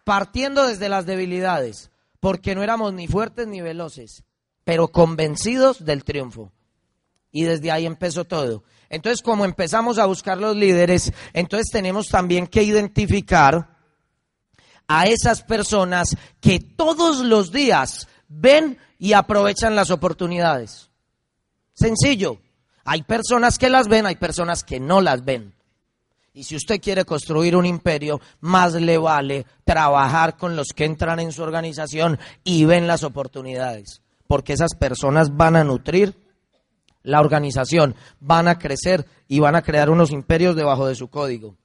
partiendo 0.04 0.66
desde 0.66 0.90
las 0.90 1.06
debilidades, 1.06 1.90
porque 2.20 2.54
no 2.54 2.62
éramos 2.62 2.92
ni 2.92 3.08
fuertes 3.08 3.46
ni 3.46 3.62
veloces, 3.62 4.22
pero 4.64 4.88
convencidos 4.88 5.84
del 5.84 6.04
triunfo. 6.04 6.52
Y 7.32 7.44
desde 7.44 7.72
ahí 7.72 7.86
empezó 7.86 8.24
todo. 8.26 8.62
Entonces, 8.90 9.22
como 9.22 9.44
empezamos 9.44 9.98
a 9.98 10.06
buscar 10.06 10.38
los 10.38 10.54
líderes, 10.54 11.12
entonces 11.32 11.70
tenemos 11.72 12.06
también 12.08 12.46
que 12.46 12.62
identificar 12.62 13.74
a 14.86 15.06
esas 15.06 15.42
personas 15.42 16.16
que 16.40 16.60
todos 16.60 17.24
los 17.24 17.50
días 17.50 18.06
ven 18.28 18.78
y 19.04 19.12
aprovechan 19.12 19.76
las 19.76 19.90
oportunidades. 19.90 20.88
Sencillo. 21.74 22.38
Hay 22.86 23.02
personas 23.02 23.58
que 23.58 23.68
las 23.68 23.86
ven, 23.86 24.06
hay 24.06 24.16
personas 24.16 24.64
que 24.64 24.80
no 24.80 25.02
las 25.02 25.26
ven. 25.26 25.52
Y 26.32 26.44
si 26.44 26.56
usted 26.56 26.80
quiere 26.80 27.04
construir 27.04 27.54
un 27.54 27.66
imperio, 27.66 28.22
más 28.40 28.72
le 28.72 28.96
vale 28.96 29.44
trabajar 29.62 30.38
con 30.38 30.56
los 30.56 30.68
que 30.74 30.86
entran 30.86 31.20
en 31.20 31.32
su 31.32 31.42
organización 31.42 32.18
y 32.44 32.64
ven 32.64 32.86
las 32.86 33.02
oportunidades, 33.04 34.00
porque 34.26 34.54
esas 34.54 34.74
personas 34.74 35.36
van 35.36 35.56
a 35.56 35.64
nutrir 35.64 36.16
la 37.02 37.20
organización, 37.20 37.94
van 38.20 38.48
a 38.48 38.58
crecer 38.58 39.04
y 39.28 39.38
van 39.38 39.54
a 39.54 39.60
crear 39.60 39.90
unos 39.90 40.12
imperios 40.12 40.56
debajo 40.56 40.86
de 40.86 40.94
su 40.94 41.08
código. 41.08 41.58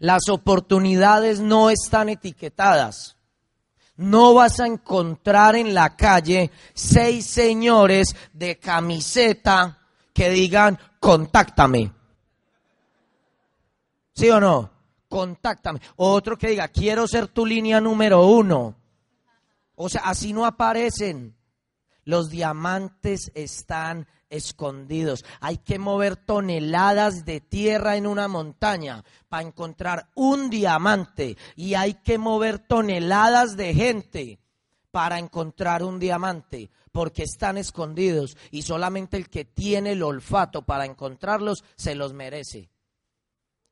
Las 0.00 0.28
oportunidades 0.28 1.38
no 1.38 1.70
están 1.70 2.08
etiquetadas. 2.08 3.13
No 3.96 4.34
vas 4.34 4.60
a 4.60 4.66
encontrar 4.66 5.56
en 5.56 5.74
la 5.74 5.96
calle 5.96 6.50
seis 6.74 7.26
señores 7.26 8.16
de 8.32 8.58
camiseta 8.58 9.78
que 10.12 10.30
digan, 10.30 10.78
contáctame 10.98 11.92
¿Sí 14.14 14.30
o 14.30 14.40
no? 14.40 14.70
Contáctame. 15.08 15.80
Otro 15.96 16.36
que 16.38 16.48
diga, 16.48 16.68
quiero 16.68 17.06
ser 17.06 17.28
tu 17.28 17.44
línea 17.44 17.80
número 17.80 18.26
uno. 18.26 18.76
O 19.74 19.88
sea, 19.88 20.02
así 20.04 20.32
no 20.32 20.46
aparecen. 20.46 21.36
Los 22.04 22.30
diamantes 22.30 23.32
están 23.34 24.06
escondidos. 24.36 25.24
Hay 25.40 25.58
que 25.58 25.78
mover 25.78 26.16
toneladas 26.16 27.24
de 27.24 27.40
tierra 27.40 27.96
en 27.96 28.06
una 28.06 28.28
montaña 28.28 29.04
para 29.28 29.46
encontrar 29.46 30.08
un 30.14 30.50
diamante. 30.50 31.36
Y 31.56 31.74
hay 31.74 31.94
que 31.94 32.18
mover 32.18 32.58
toneladas 32.58 33.56
de 33.56 33.74
gente 33.74 34.38
para 34.90 35.18
encontrar 35.18 35.82
un 35.82 35.98
diamante, 35.98 36.70
porque 36.92 37.24
están 37.24 37.58
escondidos 37.58 38.36
y 38.52 38.62
solamente 38.62 39.16
el 39.16 39.28
que 39.28 39.44
tiene 39.44 39.92
el 39.92 40.02
olfato 40.04 40.62
para 40.62 40.84
encontrarlos 40.84 41.64
se 41.74 41.96
los 41.96 42.12
merece. 42.12 42.70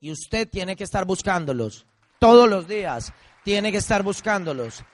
Y 0.00 0.10
usted 0.10 0.48
tiene 0.48 0.74
que 0.74 0.82
estar 0.82 1.04
buscándolos 1.04 1.86
todos 2.22 2.48
los 2.48 2.68
días, 2.68 3.12
tiene 3.42 3.72
que 3.72 3.78
estar 3.78 4.04
buscándolos. 4.04 4.84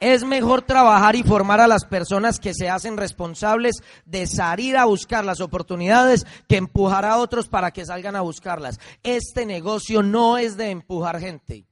Es 0.00 0.24
mejor 0.24 0.62
trabajar 0.62 1.16
y 1.16 1.22
formar 1.22 1.60
a 1.60 1.66
las 1.66 1.84
personas 1.84 2.38
que 2.38 2.52
se 2.52 2.68
hacen 2.68 2.96
responsables 2.96 3.76
de 4.04 4.26
salir 4.26 4.76
a 4.76 4.84
buscar 4.84 5.24
las 5.24 5.40
oportunidades 5.40 6.26
que 6.48 6.56
empujar 6.56 7.04
a 7.04 7.16
otros 7.16 7.48
para 7.48 7.70
que 7.70 7.86
salgan 7.86 8.14
a 8.14 8.20
buscarlas. 8.20 8.78
Este 9.02 9.46
negocio 9.46 10.02
no 10.02 10.36
es 10.36 10.56
de 10.56 10.70
empujar 10.70 11.18
gente. 11.18 11.64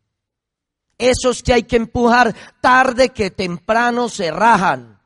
Esos 0.96 1.42
que 1.42 1.52
hay 1.52 1.62
que 1.64 1.76
empujar 1.76 2.34
tarde 2.60 3.10
que 3.10 3.30
temprano 3.30 4.08
se 4.08 4.30
rajan. 4.30 4.98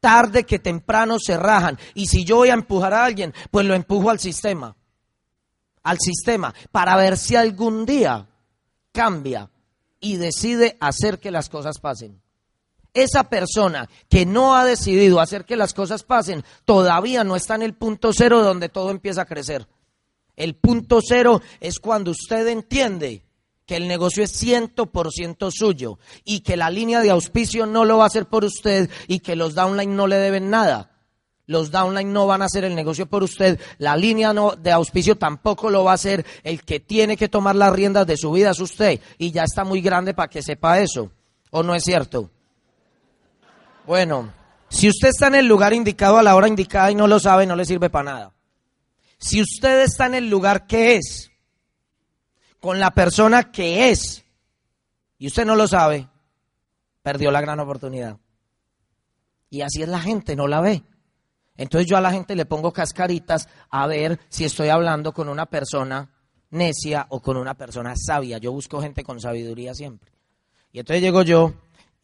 Tarde 0.00 0.44
que 0.44 0.58
temprano 0.58 1.18
se 1.18 1.36
rajan. 1.36 1.78
Y 1.94 2.06
si 2.06 2.24
yo 2.24 2.36
voy 2.36 2.48
a 2.48 2.54
empujar 2.54 2.94
a 2.94 3.04
alguien, 3.04 3.34
pues 3.50 3.66
lo 3.66 3.74
empujo 3.74 4.08
al 4.08 4.18
sistema. 4.18 4.74
Al 5.82 5.98
sistema. 5.98 6.54
Para 6.72 6.96
ver 6.96 7.18
si 7.18 7.36
algún 7.36 7.84
día 7.84 8.26
cambia 8.92 9.50
y 10.00 10.16
decide 10.16 10.78
hacer 10.80 11.18
que 11.18 11.30
las 11.30 11.50
cosas 11.50 11.78
pasen 11.80 12.22
esa 12.96 13.24
persona 13.24 13.88
que 14.08 14.26
no 14.26 14.56
ha 14.56 14.64
decidido 14.64 15.20
hacer 15.20 15.44
que 15.44 15.56
las 15.56 15.74
cosas 15.74 16.02
pasen, 16.02 16.44
todavía 16.64 17.24
no 17.24 17.36
está 17.36 17.54
en 17.54 17.62
el 17.62 17.74
punto 17.74 18.12
cero 18.12 18.42
donde 18.42 18.68
todo 18.68 18.90
empieza 18.90 19.22
a 19.22 19.26
crecer. 19.26 19.66
El 20.36 20.54
punto 20.54 21.00
cero 21.06 21.40
es 21.60 21.78
cuando 21.78 22.10
usted 22.10 22.46
entiende 22.48 23.22
que 23.66 23.76
el 23.76 23.88
negocio 23.88 24.22
es 24.22 24.30
ciento 24.30 24.86
por 24.86 25.10
ciento 25.12 25.50
suyo 25.50 25.98
y 26.24 26.40
que 26.40 26.56
la 26.56 26.70
línea 26.70 27.00
de 27.00 27.10
auspicio 27.10 27.66
no 27.66 27.84
lo 27.84 27.98
va 27.98 28.04
a 28.04 28.06
hacer 28.06 28.26
por 28.26 28.44
usted 28.44 28.88
y 29.08 29.20
que 29.20 29.36
los 29.36 29.54
downline 29.54 29.96
no 29.96 30.06
le 30.06 30.16
deben 30.16 30.50
nada. 30.50 30.92
Los 31.46 31.70
downline 31.70 32.12
no 32.12 32.26
van 32.26 32.42
a 32.42 32.46
hacer 32.46 32.64
el 32.64 32.74
negocio 32.74 33.06
por 33.06 33.22
usted, 33.22 33.60
la 33.78 33.96
línea 33.96 34.32
de 34.58 34.72
auspicio 34.72 35.16
tampoco 35.16 35.70
lo 35.70 35.84
va 35.84 35.92
a 35.92 35.94
hacer, 35.94 36.26
el 36.42 36.64
que 36.64 36.80
tiene 36.80 37.16
que 37.16 37.28
tomar 37.28 37.54
las 37.54 37.72
riendas 37.72 38.06
de 38.06 38.16
su 38.16 38.32
vida 38.32 38.50
es 38.50 38.60
usted 38.60 39.00
y 39.16 39.30
ya 39.30 39.44
está 39.44 39.64
muy 39.64 39.80
grande 39.80 40.12
para 40.12 40.28
que 40.28 40.42
sepa 40.42 40.80
eso. 40.80 41.10
¿O 41.50 41.62
no 41.62 41.74
es 41.74 41.84
cierto? 41.84 42.30
Bueno, 43.86 44.32
si 44.68 44.88
usted 44.88 45.08
está 45.08 45.28
en 45.28 45.36
el 45.36 45.46
lugar 45.46 45.72
indicado 45.72 46.18
a 46.18 46.22
la 46.22 46.34
hora 46.34 46.48
indicada 46.48 46.90
y 46.90 46.94
no 46.94 47.06
lo 47.06 47.20
sabe, 47.20 47.46
no 47.46 47.54
le 47.54 47.64
sirve 47.64 47.88
para 47.88 48.12
nada. 48.12 48.32
Si 49.18 49.40
usted 49.40 49.82
está 49.82 50.06
en 50.06 50.14
el 50.14 50.28
lugar 50.28 50.66
que 50.66 50.96
es, 50.96 51.30
con 52.60 52.80
la 52.80 52.90
persona 52.90 53.50
que 53.52 53.90
es, 53.90 54.24
y 55.18 55.28
usted 55.28 55.46
no 55.46 55.54
lo 55.54 55.68
sabe, 55.68 56.08
perdió 57.02 57.30
la 57.30 57.40
gran 57.40 57.60
oportunidad. 57.60 58.18
Y 59.48 59.60
así 59.60 59.82
es 59.82 59.88
la 59.88 60.00
gente, 60.00 60.34
no 60.34 60.48
la 60.48 60.60
ve. 60.60 60.82
Entonces 61.56 61.88
yo 61.88 61.96
a 61.96 62.00
la 62.00 62.10
gente 62.10 62.34
le 62.34 62.44
pongo 62.44 62.72
cascaritas 62.72 63.48
a 63.70 63.86
ver 63.86 64.18
si 64.28 64.44
estoy 64.44 64.68
hablando 64.68 65.12
con 65.12 65.28
una 65.28 65.46
persona 65.46 66.10
necia 66.50 67.06
o 67.10 67.20
con 67.20 67.36
una 67.36 67.54
persona 67.54 67.94
sabia. 67.96 68.38
Yo 68.38 68.52
busco 68.52 68.80
gente 68.82 69.04
con 69.04 69.20
sabiduría 69.20 69.72
siempre. 69.74 70.12
Y 70.72 70.80
entonces 70.80 71.00
llego 71.00 71.22
yo 71.22 71.54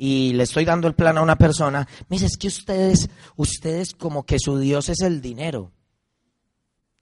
y 0.04 0.32
le 0.32 0.42
estoy 0.42 0.64
dando 0.64 0.88
el 0.88 0.96
plan 0.96 1.16
a 1.16 1.22
una 1.22 1.38
persona, 1.38 1.86
me 2.08 2.16
dice, 2.16 2.26
es 2.26 2.36
que 2.36 2.48
ustedes, 2.48 3.08
ustedes 3.36 3.92
como 3.92 4.26
que 4.26 4.40
su 4.40 4.58
Dios 4.58 4.88
es 4.88 5.00
el 5.00 5.22
dinero. 5.22 5.70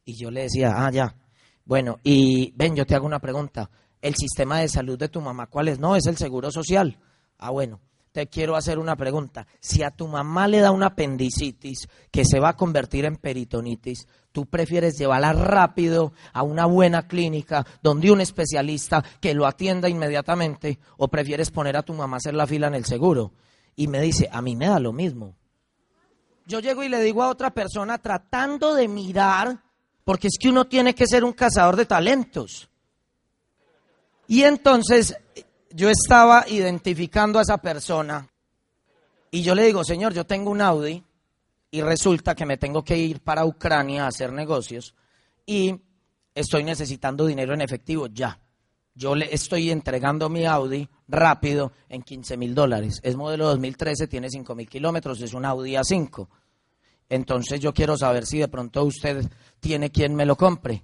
Y 0.05 0.19
yo 0.19 0.31
le 0.31 0.43
decía, 0.43 0.75
ah, 0.77 0.91
ya. 0.91 1.17
Bueno, 1.65 1.99
y 2.03 2.53
ven, 2.57 2.77
yo 2.77 2.85
te 2.85 2.95
hago 2.95 3.07
una 3.07 3.19
pregunta. 3.19 3.71
¿El 4.03 4.17
sistema 4.17 4.59
de 4.61 4.69
salud 4.69 4.99
de 4.99 5.09
tu 5.09 5.23
mamá 5.23 5.47
cuál 5.47 5.69
es? 5.69 5.79
No, 5.79 5.97
es 5.97 6.05
el 6.05 6.19
seguro 6.19 6.51
social. 6.51 6.99
Ah, 7.39 7.49
bueno 7.49 7.81
te 8.13 8.27
quiero 8.27 8.57
hacer 8.57 8.79
una 8.79 8.97
pregunta. 8.97 9.47
Si 9.61 9.83
a 9.83 9.91
tu 9.91 10.09
mamá 10.09 10.49
le 10.49 10.61
da 10.61 10.71
una 10.71 10.87
apendicitis 10.87 11.89
que 12.11 12.25
se 12.25 12.41
va 12.41 12.51
a 12.51 12.57
convertir 12.57 13.05
en 13.05 13.17
peritonitis, 13.17 14.07
¿tú 14.33 14.47
prefieres 14.47 14.99
llevarla 14.99 15.33
rápido 15.33 16.13
a 16.33 16.43
una 16.43 16.67
buena 16.67 17.07
clínica 17.07 17.65
donde 17.83 18.11
un 18.11 18.21
especialista 18.21 19.05
que 19.21 19.35
lo 19.35 19.47
atienda 19.47 19.89
inmediatamente 19.89 20.79
o 20.97 21.09
prefieres 21.09 21.51
poner 21.51 21.77
a 21.77 21.83
tu 21.83 21.95
mamá 21.95 22.17
a 22.17 22.19
hacer 22.19 22.35
la 22.35 22.47
fila 22.47 22.67
en 22.67 22.75
el 22.75 22.85
seguro? 22.85 23.33
Y 23.77 23.87
me 23.87 24.01
dice, 24.01 24.29
a 24.33 24.43
mí 24.43 24.57
me 24.57 24.67
da 24.67 24.81
lo 24.81 24.93
mismo. 24.93 25.37
Yo 26.47 26.59
llego 26.59 26.83
y 26.83 26.89
le 26.89 27.01
digo 27.01 27.23
a 27.23 27.29
otra 27.29 27.51
persona 27.51 27.99
tratando 27.99 28.75
de 28.75 28.89
mirar, 28.89 29.63
porque 30.05 30.27
es 30.27 30.37
que 30.39 30.49
uno 30.49 30.67
tiene 30.67 30.95
que 30.95 31.07
ser 31.07 31.23
un 31.23 31.33
cazador 31.33 31.77
de 31.77 31.87
talentos. 31.87 32.69
Y 34.27 34.43
entonces 34.43 35.17
yo 35.71 35.89
estaba 35.89 36.45
identificando 36.49 37.39
a 37.39 37.43
esa 37.43 37.59
persona 37.59 38.29
y 39.31 39.43
yo 39.43 39.55
le 39.55 39.65
digo, 39.65 39.85
Señor, 39.85 40.13
yo 40.13 40.25
tengo 40.25 40.51
un 40.51 40.61
Audi 40.61 41.03
y 41.71 41.81
resulta 41.83 42.35
que 42.35 42.47
me 42.47 42.57
tengo 42.57 42.83
que 42.83 42.99
ir 42.99 43.21
para 43.21 43.45
Ucrania 43.45 44.05
a 44.05 44.09
hacer 44.09 44.33
negocios 44.33 44.95
y 45.47 45.81
estoy 46.35 46.65
necesitando 46.65 47.27
dinero 47.27 47.55
en 47.55 47.61
efectivo 47.61 48.09
ya. 48.09 48.39
Yo 48.95 49.15
le 49.15 49.33
estoy 49.33 49.71
entregando 49.71 50.29
mi 50.29 50.45
Audi 50.47 50.89
rápido 51.07 51.73
en 51.89 52.03
15 52.03 52.37
mil 52.37 52.55
dólares. 52.55 52.99
Es 53.03 53.17
modelo 53.17 53.47
2013, 53.47 54.09
tiene 54.09 54.29
5 54.29 54.55
mil 54.55 54.69
kilómetros, 54.69 55.21
es 55.21 55.33
un 55.33 55.45
Audi 55.45 55.75
A5. 55.75 56.27
Entonces 57.09 57.61
yo 57.61 57.73
quiero 57.73 57.97
saber 57.97 58.27
si 58.27 58.39
de 58.39 58.49
pronto 58.49 58.85
usted 58.85 59.25
tiene 59.61 59.91
quien 59.91 60.15
me 60.15 60.27
lo 60.27 60.37
compre. 60.37 60.83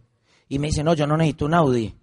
Y 0.49 0.61
me 0.61 0.69
dice, 0.69 0.85
no, 0.85 0.95
yo 0.95 1.07
no 1.07 1.17
necesito 1.17 1.47
un 1.47 1.55
Audi. 1.55 1.95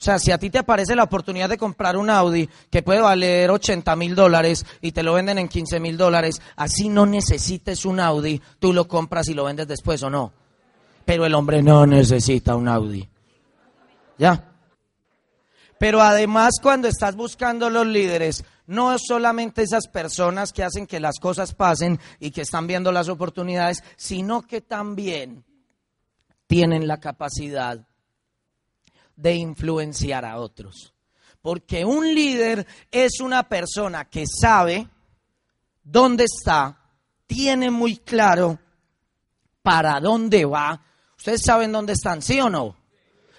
O 0.00 0.02
sea, 0.02 0.18
si 0.18 0.30
a 0.30 0.38
ti 0.38 0.48
te 0.48 0.56
aparece 0.56 0.96
la 0.96 1.02
oportunidad 1.02 1.50
de 1.50 1.58
comprar 1.58 1.98
un 1.98 2.08
Audi 2.08 2.48
que 2.70 2.82
puede 2.82 3.02
valer 3.02 3.50
80 3.50 3.94
mil 3.96 4.14
dólares 4.14 4.64
y 4.80 4.92
te 4.92 5.02
lo 5.02 5.12
venden 5.12 5.36
en 5.36 5.46
15 5.46 5.78
mil 5.78 5.98
dólares, 5.98 6.40
así 6.56 6.88
no 6.88 7.04
necesites 7.04 7.84
un 7.84 8.00
Audi, 8.00 8.40
tú 8.58 8.72
lo 8.72 8.88
compras 8.88 9.28
y 9.28 9.34
lo 9.34 9.44
vendes 9.44 9.68
después 9.68 10.02
o 10.02 10.08
no. 10.08 10.32
Pero 11.04 11.26
el 11.26 11.34
hombre 11.34 11.62
no 11.62 11.84
necesita 11.84 12.56
un 12.56 12.68
Audi. 12.68 13.06
¿Ya? 14.16 14.54
Pero 15.78 16.00
además 16.00 16.54
cuando 16.62 16.88
estás 16.88 17.14
buscando 17.14 17.68
los 17.68 17.86
líderes, 17.86 18.42
no 18.68 18.96
solamente 18.98 19.60
esas 19.60 19.86
personas 19.86 20.54
que 20.54 20.64
hacen 20.64 20.86
que 20.86 20.98
las 20.98 21.18
cosas 21.18 21.52
pasen 21.52 22.00
y 22.20 22.30
que 22.30 22.40
están 22.40 22.66
viendo 22.66 22.90
las 22.90 23.10
oportunidades, 23.10 23.84
sino 23.96 24.40
que 24.40 24.62
también 24.62 25.44
tienen 26.46 26.88
la 26.88 27.00
capacidad 27.00 27.86
de 29.20 29.34
influenciar 29.34 30.24
a 30.24 30.38
otros. 30.38 30.94
Porque 31.42 31.84
un 31.84 32.14
líder 32.14 32.66
es 32.90 33.20
una 33.20 33.48
persona 33.48 34.06
que 34.06 34.24
sabe 34.26 34.88
dónde 35.82 36.24
está, 36.24 36.78
tiene 37.26 37.70
muy 37.70 37.98
claro 37.98 38.58
para 39.62 40.00
dónde 40.00 40.44
va. 40.44 40.82
Ustedes 41.16 41.42
saben 41.44 41.72
dónde 41.72 41.92
están, 41.92 42.22
¿sí 42.22 42.40
o 42.40 42.50
no? 42.50 42.76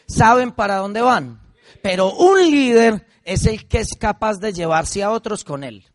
Saben 0.07 0.51
para 0.51 0.77
dónde 0.77 1.01
van. 1.01 1.41
Pero 1.81 2.13
un 2.13 2.39
líder 2.39 3.05
es 3.23 3.45
el 3.45 3.67
que 3.67 3.79
es 3.79 3.89
capaz 3.99 4.37
de 4.37 4.53
llevarse 4.53 5.03
a 5.03 5.11
otros 5.11 5.43
con 5.43 5.63
él. 5.63 5.85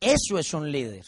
Eso 0.00 0.38
es 0.38 0.52
un 0.52 0.70
líder. 0.70 1.04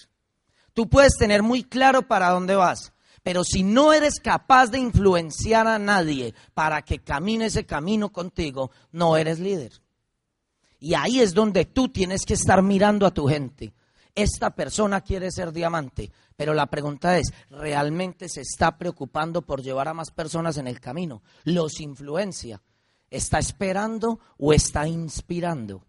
Tú 0.72 0.88
puedes 0.88 1.16
tener 1.16 1.42
muy 1.42 1.64
claro 1.64 2.03
para 2.03 2.31
dónde 2.31 2.55
vas, 2.57 2.92
pero 3.25 3.43
si 3.43 3.63
no 3.63 3.95
eres 3.95 4.21
capaz 4.21 4.67
de 4.67 4.79
influenciar 4.79 5.67
a 5.67 5.79
nadie 5.79 6.35
para 6.53 6.83
que 6.83 6.99
camine 6.99 7.47
ese 7.47 7.65
camino 7.65 8.13
contigo, 8.13 8.71
no 8.93 9.17
eres 9.17 9.41
líder. 9.41 9.73
Y 10.79 10.93
ahí 10.93 11.21
es 11.21 11.33
donde 11.33 11.65
tú 11.65 11.89
tienes 11.89 12.27
que 12.27 12.35
estar 12.35 12.63
mirando 12.63 13.07
a 13.07 13.15
tu 13.15 13.27
gente. 13.27 13.73
Esta 14.15 14.51
persona 14.55 15.01
quiere 15.01 15.31
ser 15.31 15.53
diamante, 15.53 16.13
pero 16.37 16.53
la 16.53 16.67
pregunta 16.67 17.17
es, 17.17 17.33
¿realmente 17.49 18.29
se 18.29 18.43
está 18.43 18.77
preocupando 18.77 19.41
por 19.41 19.63
llevar 19.63 19.89
a 19.89 19.95
más 19.95 20.11
personas 20.11 20.59
en 20.59 20.69
el 20.69 20.79
camino? 20.79 21.23
¿Los 21.45 21.81
influencia? 21.81 22.61
¿Está 23.09 23.39
esperando 23.39 24.21
o 24.37 24.53
está 24.53 24.87
inspirando? 24.87 25.83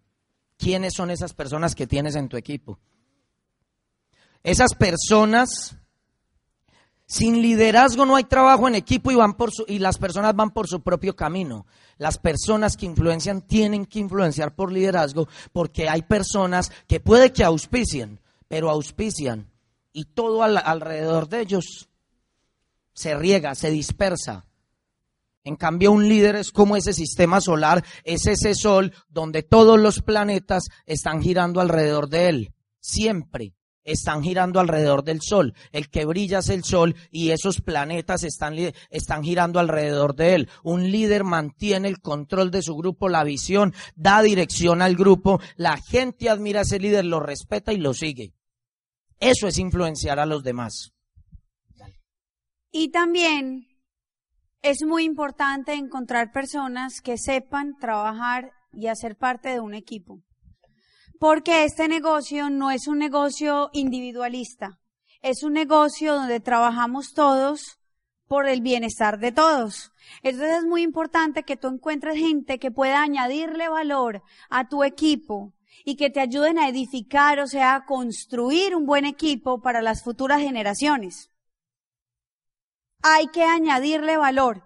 ¿Quiénes 0.56 0.94
son 0.94 1.10
esas 1.10 1.34
personas 1.34 1.74
que 1.74 1.86
tienes 1.86 2.16
en 2.16 2.30
tu 2.30 2.38
equipo? 2.38 2.78
Esas 4.42 4.74
personas 4.74 5.76
sin 7.06 7.40
liderazgo 7.40 8.04
no 8.04 8.16
hay 8.16 8.24
trabajo 8.24 8.66
en 8.66 8.74
equipo 8.74 9.12
y, 9.12 9.14
van 9.14 9.34
por 9.34 9.50
y 9.68 9.78
las 9.78 9.96
personas 9.96 10.34
van 10.34 10.50
por 10.50 10.66
su 10.66 10.82
propio 10.82 11.14
camino. 11.14 11.66
Las 11.98 12.18
personas 12.18 12.76
que 12.76 12.86
influencian 12.86 13.42
tienen 13.42 13.86
que 13.86 14.00
influenciar 14.00 14.54
por 14.54 14.72
liderazgo 14.72 15.28
porque 15.52 15.88
hay 15.88 16.02
personas 16.02 16.72
que 16.88 17.00
puede 17.00 17.32
que 17.32 17.44
auspicien, 17.44 18.20
pero 18.48 18.70
auspician 18.70 19.50
y 19.92 20.04
todo 20.04 20.42
alrededor 20.42 21.28
de 21.28 21.40
ellos 21.40 21.88
se 22.92 23.14
riega, 23.14 23.54
se 23.54 23.70
dispersa. 23.70 24.44
En 25.44 25.54
cambio, 25.54 25.92
un 25.92 26.08
líder 26.08 26.34
es 26.34 26.50
como 26.50 26.76
ese 26.76 26.92
sistema 26.92 27.40
solar, 27.40 27.84
es 28.02 28.26
ese 28.26 28.54
sol 28.56 28.92
donde 29.08 29.44
todos 29.44 29.78
los 29.78 30.02
planetas 30.02 30.64
están 30.86 31.22
girando 31.22 31.60
alrededor 31.60 32.08
de 32.08 32.28
él. 32.28 32.52
Siempre 32.80 33.55
están 33.86 34.22
girando 34.22 34.60
alrededor 34.60 35.02
del 35.02 35.22
sol. 35.22 35.54
El 35.72 35.88
que 35.88 36.04
brilla 36.04 36.40
es 36.40 36.50
el 36.50 36.64
sol 36.64 36.94
y 37.10 37.30
esos 37.30 37.62
planetas 37.62 38.24
están, 38.24 38.54
están 38.90 39.22
girando 39.22 39.58
alrededor 39.58 40.14
de 40.14 40.34
él. 40.34 40.50
Un 40.62 40.90
líder 40.90 41.24
mantiene 41.24 41.88
el 41.88 42.00
control 42.00 42.50
de 42.50 42.60
su 42.60 42.76
grupo, 42.76 43.08
la 43.08 43.24
visión, 43.24 43.72
da 43.94 44.20
dirección 44.20 44.82
al 44.82 44.96
grupo. 44.96 45.40
La 45.56 45.78
gente 45.78 46.28
admira 46.28 46.60
a 46.60 46.62
ese 46.62 46.78
líder, 46.78 47.06
lo 47.06 47.20
respeta 47.20 47.72
y 47.72 47.78
lo 47.78 47.94
sigue. 47.94 48.34
Eso 49.18 49.46
es 49.48 49.56
influenciar 49.58 50.18
a 50.18 50.26
los 50.26 50.42
demás. 50.42 50.92
Y 52.70 52.90
también 52.90 53.66
es 54.60 54.84
muy 54.84 55.04
importante 55.04 55.72
encontrar 55.72 56.32
personas 56.32 57.00
que 57.00 57.16
sepan 57.16 57.78
trabajar 57.78 58.50
y 58.72 58.88
hacer 58.88 59.16
parte 59.16 59.48
de 59.48 59.60
un 59.60 59.74
equipo. 59.74 60.25
Porque 61.18 61.64
este 61.64 61.88
negocio 61.88 62.50
no 62.50 62.70
es 62.70 62.88
un 62.88 62.98
negocio 62.98 63.70
individualista, 63.72 64.78
es 65.22 65.42
un 65.42 65.54
negocio 65.54 66.14
donde 66.14 66.40
trabajamos 66.40 67.14
todos 67.14 67.78
por 68.26 68.46
el 68.48 68.60
bienestar 68.60 69.18
de 69.18 69.32
todos. 69.32 69.92
Entonces 70.22 70.58
es 70.58 70.64
muy 70.64 70.82
importante 70.82 71.44
que 71.44 71.56
tú 71.56 71.68
encuentres 71.68 72.18
gente 72.18 72.58
que 72.58 72.70
pueda 72.70 73.02
añadirle 73.02 73.68
valor 73.68 74.22
a 74.50 74.68
tu 74.68 74.84
equipo 74.84 75.54
y 75.84 75.96
que 75.96 76.10
te 76.10 76.20
ayuden 76.20 76.58
a 76.58 76.68
edificar, 76.68 77.38
o 77.40 77.46
sea, 77.46 77.76
a 77.76 77.86
construir 77.86 78.74
un 78.74 78.86
buen 78.86 79.04
equipo 79.04 79.60
para 79.60 79.82
las 79.82 80.02
futuras 80.02 80.40
generaciones. 80.40 81.30
Hay 83.02 83.28
que 83.28 83.44
añadirle 83.44 84.16
valor. 84.16 84.64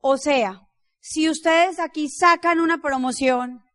O 0.00 0.16
sea, 0.16 0.68
si 0.98 1.28
ustedes 1.28 1.78
aquí 1.78 2.08
sacan 2.08 2.58
una 2.60 2.78
promoción, 2.78 3.65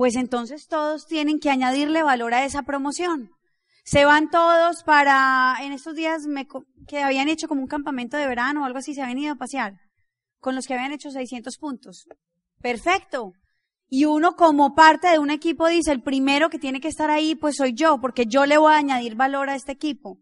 pues 0.00 0.16
entonces 0.16 0.66
todos 0.66 1.06
tienen 1.06 1.38
que 1.40 1.50
añadirle 1.50 2.02
valor 2.02 2.32
a 2.32 2.46
esa 2.46 2.62
promoción. 2.62 3.32
Se 3.84 4.06
van 4.06 4.30
todos 4.30 4.82
para, 4.82 5.56
en 5.60 5.72
estos 5.72 5.94
días 5.94 6.26
me, 6.26 6.48
que 6.88 7.02
habían 7.02 7.28
hecho 7.28 7.48
como 7.48 7.60
un 7.60 7.66
campamento 7.66 8.16
de 8.16 8.26
verano 8.26 8.62
o 8.62 8.64
algo 8.64 8.78
así, 8.78 8.94
se 8.94 9.02
habían 9.02 9.18
ido 9.18 9.34
a 9.34 9.36
pasear, 9.36 9.74
con 10.38 10.54
los 10.54 10.66
que 10.66 10.72
habían 10.72 10.92
hecho 10.92 11.10
600 11.10 11.58
puntos. 11.58 12.06
Perfecto. 12.62 13.34
Y 13.90 14.06
uno 14.06 14.36
como 14.36 14.74
parte 14.74 15.08
de 15.08 15.18
un 15.18 15.28
equipo 15.28 15.68
dice, 15.68 15.92
el 15.92 16.02
primero 16.02 16.48
que 16.48 16.58
tiene 16.58 16.80
que 16.80 16.88
estar 16.88 17.10
ahí, 17.10 17.34
pues 17.34 17.56
soy 17.56 17.74
yo, 17.74 18.00
porque 18.00 18.24
yo 18.24 18.46
le 18.46 18.56
voy 18.56 18.72
a 18.72 18.78
añadir 18.78 19.16
valor 19.16 19.50
a 19.50 19.54
este 19.54 19.72
equipo. 19.72 20.18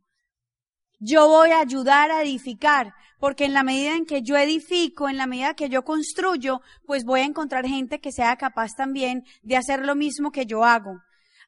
Yo 1.00 1.28
voy 1.28 1.52
a 1.52 1.60
ayudar 1.60 2.10
a 2.10 2.22
edificar, 2.22 2.92
porque 3.20 3.44
en 3.44 3.52
la 3.52 3.62
medida 3.62 3.94
en 3.94 4.04
que 4.04 4.22
yo 4.22 4.36
edifico, 4.36 5.08
en 5.08 5.16
la 5.16 5.28
medida 5.28 5.54
que 5.54 5.68
yo 5.68 5.84
construyo, 5.84 6.60
pues 6.86 7.04
voy 7.04 7.20
a 7.20 7.24
encontrar 7.24 7.66
gente 7.66 8.00
que 8.00 8.10
sea 8.10 8.36
capaz 8.36 8.74
también 8.76 9.24
de 9.42 9.56
hacer 9.56 9.86
lo 9.86 9.94
mismo 9.94 10.32
que 10.32 10.44
yo 10.44 10.64
hago. 10.64 11.00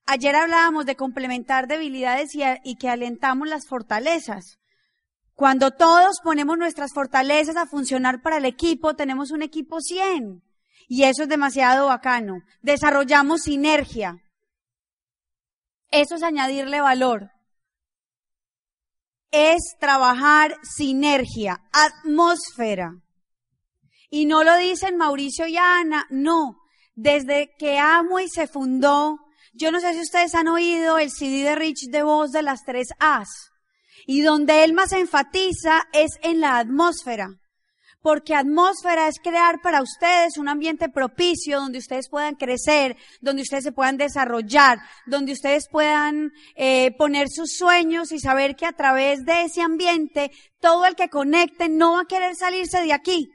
Ayer 0.06 0.36
hablábamos 0.36 0.86
de 0.86 0.94
complementar 0.94 1.66
debilidades 1.66 2.30
y, 2.34 2.76
que 2.76 2.88
alentamos 2.88 3.48
las 3.48 3.66
fortalezas. 3.66 4.58
Cuando 5.34 5.72
todos 5.72 6.20
ponemos 6.22 6.56
nuestras 6.56 6.92
fortalezas 6.92 7.56
a 7.56 7.66
funcionar 7.66 8.22
para 8.22 8.36
el 8.36 8.44
equipo, 8.44 8.94
tenemos 8.94 9.32
un 9.32 9.42
equipo 9.42 9.80
100. 9.80 10.42
Y 10.88 11.04
eso 11.04 11.24
es 11.24 11.28
demasiado 11.28 11.86
bacano. 11.86 12.42
Desarrollamos 12.62 13.42
sinergia. 13.42 14.16
Eso 15.90 16.14
es 16.14 16.22
añadirle 16.22 16.80
valor 16.80 17.30
es 19.30 19.76
trabajar 19.78 20.56
sinergia, 20.62 21.60
atmósfera. 21.72 22.94
Y 24.10 24.26
no 24.26 24.42
lo 24.42 24.56
dicen 24.56 24.96
Mauricio 24.96 25.46
y 25.46 25.56
Ana, 25.56 26.06
no. 26.10 26.56
Desde 26.94 27.50
que 27.58 27.78
Amo 27.78 28.18
y 28.20 28.28
se 28.28 28.46
fundó, 28.46 29.18
yo 29.52 29.70
no 29.70 29.80
sé 29.80 29.94
si 29.94 30.00
ustedes 30.00 30.34
han 30.34 30.48
oído 30.48 30.98
el 30.98 31.10
CD 31.10 31.44
de 31.44 31.54
Rich 31.54 31.88
de 31.90 32.02
voz 32.02 32.32
de 32.32 32.42
las 32.42 32.64
tres 32.64 32.88
A's. 32.98 33.50
Y 34.06 34.22
donde 34.22 34.64
él 34.64 34.72
más 34.72 34.92
enfatiza 34.92 35.82
es 35.92 36.18
en 36.22 36.40
la 36.40 36.58
atmósfera 36.58 37.40
porque 38.02 38.34
atmósfera 38.34 39.08
es 39.08 39.18
crear 39.18 39.60
para 39.60 39.82
ustedes 39.82 40.38
un 40.38 40.48
ambiente 40.48 40.88
propicio 40.88 41.60
donde 41.60 41.78
ustedes 41.78 42.08
puedan 42.08 42.34
crecer, 42.34 42.96
donde 43.20 43.42
ustedes 43.42 43.64
se 43.64 43.72
puedan 43.72 43.96
desarrollar, 43.96 44.78
donde 45.06 45.32
ustedes 45.32 45.68
puedan 45.70 46.32
eh, 46.54 46.94
poner 46.96 47.28
sus 47.28 47.56
sueños 47.56 48.12
y 48.12 48.18
saber 48.18 48.56
que 48.56 48.66
a 48.66 48.72
través 48.72 49.24
de 49.24 49.42
ese 49.42 49.60
ambiente 49.60 50.30
todo 50.60 50.86
el 50.86 50.94
que 50.94 51.10
conecte 51.10 51.68
no 51.68 51.92
va 51.92 52.02
a 52.02 52.06
querer 52.06 52.34
salirse 52.36 52.80
de 52.82 52.92
aquí. 52.92 53.30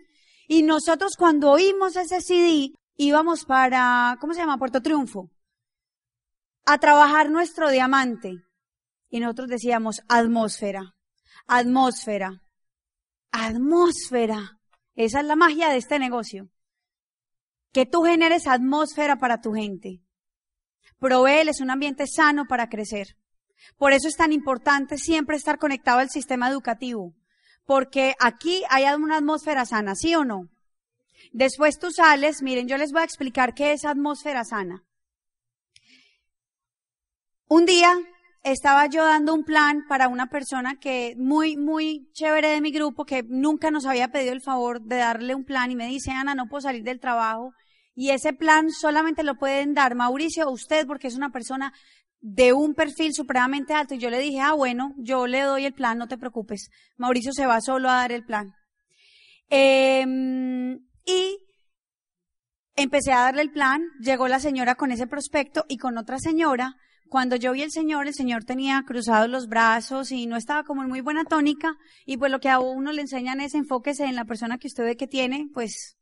Y 0.47 0.63
nosotros 0.63 1.13
cuando 1.17 1.51
oímos 1.51 1.95
ese 1.95 2.21
CD 2.21 2.71
íbamos 2.97 3.45
para, 3.45 4.17
¿cómo 4.19 4.33
se 4.33 4.39
llama? 4.39 4.57
Puerto 4.57 4.81
Triunfo, 4.81 5.29
a 6.65 6.77
trabajar 6.79 7.29
nuestro 7.29 7.69
diamante. 7.69 8.33
Y 9.09 9.19
nosotros 9.19 9.47
decíamos 9.47 10.01
atmósfera, 10.07 10.95
atmósfera, 11.47 12.41
atmósfera. 13.35 14.59
Esa 14.95 15.19
es 15.19 15.25
la 15.25 15.35
magia 15.35 15.69
de 15.69 15.77
este 15.77 15.99
negocio. 15.99 16.49
Que 17.71 17.85
tú 17.85 18.03
generes 18.03 18.47
atmósfera 18.47 19.17
para 19.17 19.41
tu 19.41 19.53
gente. 19.53 20.01
Proveeles 20.99 21.59
un 21.59 21.69
ambiente 21.69 22.05
sano 22.07 22.45
para 22.45 22.69
crecer. 22.69 23.17
Por 23.77 23.91
eso 23.91 24.07
es 24.07 24.15
tan 24.15 24.31
importante 24.31 24.97
siempre 24.97 25.35
estar 25.35 25.57
conectado 25.57 25.99
al 25.99 26.09
sistema 26.09 26.49
educativo. 26.49 27.13
Porque 27.65 28.15
aquí 28.19 28.63
hay 28.69 28.85
una 28.93 29.17
atmósfera 29.17 29.65
sana, 29.65 29.95
¿sí 29.95 30.15
o 30.15 30.23
no? 30.23 30.49
Después 31.31 31.79
tú 31.79 31.91
sales, 31.91 32.41
miren, 32.41 32.67
yo 32.67 32.77
les 32.77 32.91
voy 32.91 33.01
a 33.01 33.05
explicar 33.05 33.53
qué 33.53 33.73
es 33.73 33.83
atmósfera 33.83 34.43
sana. 34.45 34.83
Un 37.47 37.65
día 37.65 37.97
estaba 38.45 38.85
yo 38.85 39.03
dando 39.03 39.33
un 39.33 39.43
plan 39.43 39.85
para 39.89 40.07
una 40.07 40.27
persona 40.27 40.75
que 40.79 41.15
muy, 41.17 41.57
muy 41.57 42.11
chévere 42.13 42.49
de 42.49 42.61
mi 42.61 42.71
grupo, 42.71 43.03
que 43.03 43.23
nunca 43.27 43.71
nos 43.71 43.87
había 43.87 44.09
pedido 44.09 44.33
el 44.33 44.41
favor 44.41 44.81
de 44.81 44.97
darle 44.97 45.33
un 45.33 45.45
plan 45.45 45.71
y 45.71 45.75
me 45.75 45.87
dice, 45.87 46.11
Ana, 46.11 46.35
no 46.35 46.45
puedo 46.47 46.61
salir 46.61 46.83
del 46.83 46.99
trabajo. 46.99 47.53
Y 47.95 48.11
ese 48.11 48.33
plan 48.33 48.69
solamente 48.69 49.23
lo 49.23 49.35
pueden 49.35 49.73
dar 49.73 49.95
Mauricio 49.95 50.47
o 50.47 50.51
usted 50.51 50.85
porque 50.85 51.07
es 51.07 51.15
una 51.15 51.31
persona 51.31 51.73
de 52.21 52.53
un 52.53 52.75
perfil 52.75 53.15
supremamente 53.15 53.73
alto. 53.73 53.95
Y 53.95 53.97
yo 53.97 54.11
le 54.11 54.19
dije, 54.19 54.39
ah, 54.41 54.53
bueno, 54.53 54.93
yo 54.99 55.25
le 55.25 55.41
doy 55.41 55.65
el 55.65 55.73
plan, 55.73 55.97
no 55.97 56.07
te 56.07 56.19
preocupes. 56.19 56.69
Mauricio 56.97 57.33
se 57.33 57.47
va 57.47 57.61
solo 57.61 57.89
a 57.89 57.95
dar 57.95 58.11
el 58.11 58.25
plan. 58.25 58.53
Em, 59.49 60.75
y 61.03 61.37
empecé 62.75 63.11
a 63.11 63.21
darle 63.21 63.41
el 63.41 63.51
plan, 63.51 63.81
llegó 64.01 64.27
la 64.27 64.39
señora 64.39 64.75
con 64.75 64.91
ese 64.91 65.07
prospecto 65.07 65.65
y 65.67 65.77
con 65.77 65.97
otra 65.97 66.19
señora 66.19 66.75
cuando 67.09 67.35
yo 67.35 67.51
vi 67.53 67.63
al 67.63 67.71
Señor, 67.71 68.07
el 68.07 68.13
Señor 68.13 68.43
tenía 68.45 68.83
cruzados 68.85 69.29
los 69.29 69.47
brazos 69.47 70.11
y 70.11 70.25
no 70.25 70.37
estaba 70.37 70.63
como 70.63 70.83
en 70.83 70.89
muy 70.89 71.01
buena 71.01 71.25
tónica. 71.25 71.77
Y 72.05 72.17
pues 72.17 72.31
lo 72.31 72.39
que 72.39 72.49
a 72.49 72.59
uno 72.59 72.91
le 72.91 73.01
enseñan 73.01 73.41
es 73.41 73.53
enfóquese 73.53 74.05
en 74.05 74.15
la 74.15 74.25
persona 74.25 74.57
que 74.57 74.67
usted 74.67 74.83
ve 74.83 74.97
que 74.97 75.07
tiene, 75.07 75.47
pues, 75.53 75.97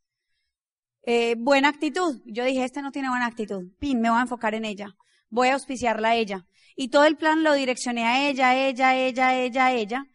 eh, 1.05 1.35
buena 1.37 1.69
actitud. 1.69 2.21
Yo 2.25 2.45
dije, 2.45 2.63
este 2.63 2.81
no 2.81 2.91
tiene 2.91 3.09
buena 3.09 3.25
actitud. 3.25 3.71
Pin, 3.79 3.99
me 4.01 4.09
voy 4.09 4.19
a 4.19 4.23
enfocar 4.23 4.55
en 4.55 4.65
ella. 4.65 4.95
Voy 5.29 5.49
a 5.49 5.53
auspiciarla 5.53 6.09
a 6.09 6.15
ella. 6.15 6.45
Y 6.75 6.89
todo 6.89 7.05
el 7.05 7.17
plan 7.17 7.43
lo 7.43 7.53
direccioné 7.53 8.05
a 8.05 8.29
ella, 8.29 8.55
ella, 8.55 8.95
ella, 8.95 9.35
ella, 9.35 9.71
ella. 9.73 10.05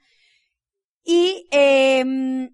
Y 1.05 1.47
eh, 1.53 2.51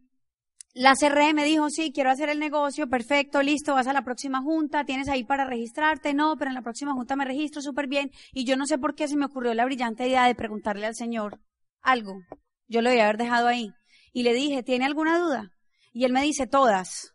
la 0.74 0.96
cerré, 0.96 1.32
me 1.34 1.44
dijo, 1.44 1.70
sí, 1.70 1.92
quiero 1.92 2.10
hacer 2.10 2.28
el 2.28 2.40
negocio, 2.40 2.88
perfecto, 2.88 3.42
listo, 3.42 3.74
vas 3.74 3.86
a 3.86 3.92
la 3.92 4.02
próxima 4.02 4.42
junta, 4.42 4.84
tienes 4.84 5.08
ahí 5.08 5.22
para 5.22 5.44
registrarte, 5.44 6.14
no, 6.14 6.36
pero 6.36 6.50
en 6.50 6.56
la 6.56 6.62
próxima 6.62 6.92
junta 6.92 7.14
me 7.14 7.24
registro 7.24 7.62
súper 7.62 7.86
bien. 7.86 8.10
Y 8.32 8.44
yo 8.44 8.56
no 8.56 8.66
sé 8.66 8.76
por 8.76 8.96
qué 8.96 9.06
se 9.06 9.16
me 9.16 9.26
ocurrió 9.26 9.54
la 9.54 9.64
brillante 9.64 10.08
idea 10.08 10.26
de 10.26 10.34
preguntarle 10.34 10.86
al 10.86 10.96
Señor 10.96 11.40
algo. 11.80 12.16
Yo 12.66 12.82
lo 12.82 12.88
debía 12.88 13.04
haber 13.04 13.18
dejado 13.18 13.46
ahí. 13.46 13.72
Y 14.12 14.24
le 14.24 14.34
dije, 14.34 14.64
¿tiene 14.64 14.84
alguna 14.84 15.16
duda? 15.18 15.52
Y 15.92 16.04
él 16.04 16.12
me 16.12 16.22
dice, 16.22 16.48
todas. 16.48 17.14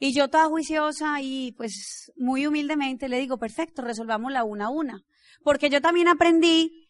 Y 0.00 0.12
yo 0.12 0.28
toda 0.28 0.46
juiciosa 0.46 1.20
y 1.22 1.52
pues 1.52 2.12
muy 2.16 2.44
humildemente 2.46 3.08
le 3.08 3.20
digo, 3.20 3.38
perfecto, 3.38 3.82
resolvámosla 3.82 4.42
una 4.42 4.66
a 4.66 4.70
una. 4.70 5.04
Porque 5.44 5.70
yo 5.70 5.80
también 5.80 6.08
aprendí 6.08 6.87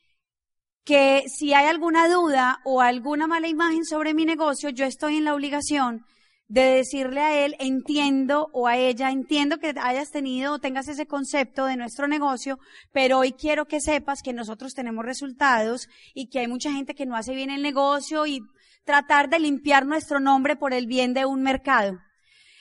que 0.89 1.25
si 1.29 1.53
hay 1.53 1.67
alguna 1.67 2.09
duda 2.09 2.61
o 2.65 2.81
alguna 2.81 3.27
mala 3.27 3.47
imagen 3.47 3.85
sobre 3.85 4.15
mi 4.15 4.25
negocio, 4.25 4.71
yo 4.71 4.87
estoy 4.87 5.19
en 5.19 5.25
la 5.25 5.35
obligación 5.35 6.07
de 6.47 6.63
decirle 6.63 7.21
a 7.21 7.45
él, 7.45 7.57
entiendo, 7.59 8.49
o 8.55 8.69
a 8.69 8.79
ella, 8.79 9.11
entiendo 9.11 9.59
que 9.59 9.75
hayas 9.83 10.11
tenido 10.11 10.55
o 10.55 10.59
tengas 10.61 10.89
ese 10.89 11.05
concepto 11.05 11.67
de 11.67 11.77
nuestro 11.77 12.09
negocio, 12.09 12.59
pero 12.91 13.19
hoy 13.19 13.33
quiero 13.33 13.67
que 13.67 13.83
sepas 13.83 14.23
que 14.23 14.33
nosotros 14.33 14.73
tenemos 14.73 15.05
resultados 15.05 15.89
y 16.15 16.31
que 16.31 16.39
hay 16.39 16.49
mucha 16.49 16.73
gente 16.73 16.95
que 16.95 17.05
no 17.05 17.17
hace 17.17 17.35
bien 17.35 17.51
el 17.51 17.61
negocio 17.61 18.27
y 18.27 18.41
tratar 18.85 19.29
de 19.29 19.41
limpiar 19.41 19.85
nuestro 19.85 20.21
nombre 20.21 20.57
por 20.57 20.73
el 20.73 20.87
bien 20.87 21.13
de 21.13 21.27
un 21.27 21.43
mercado. 21.43 21.99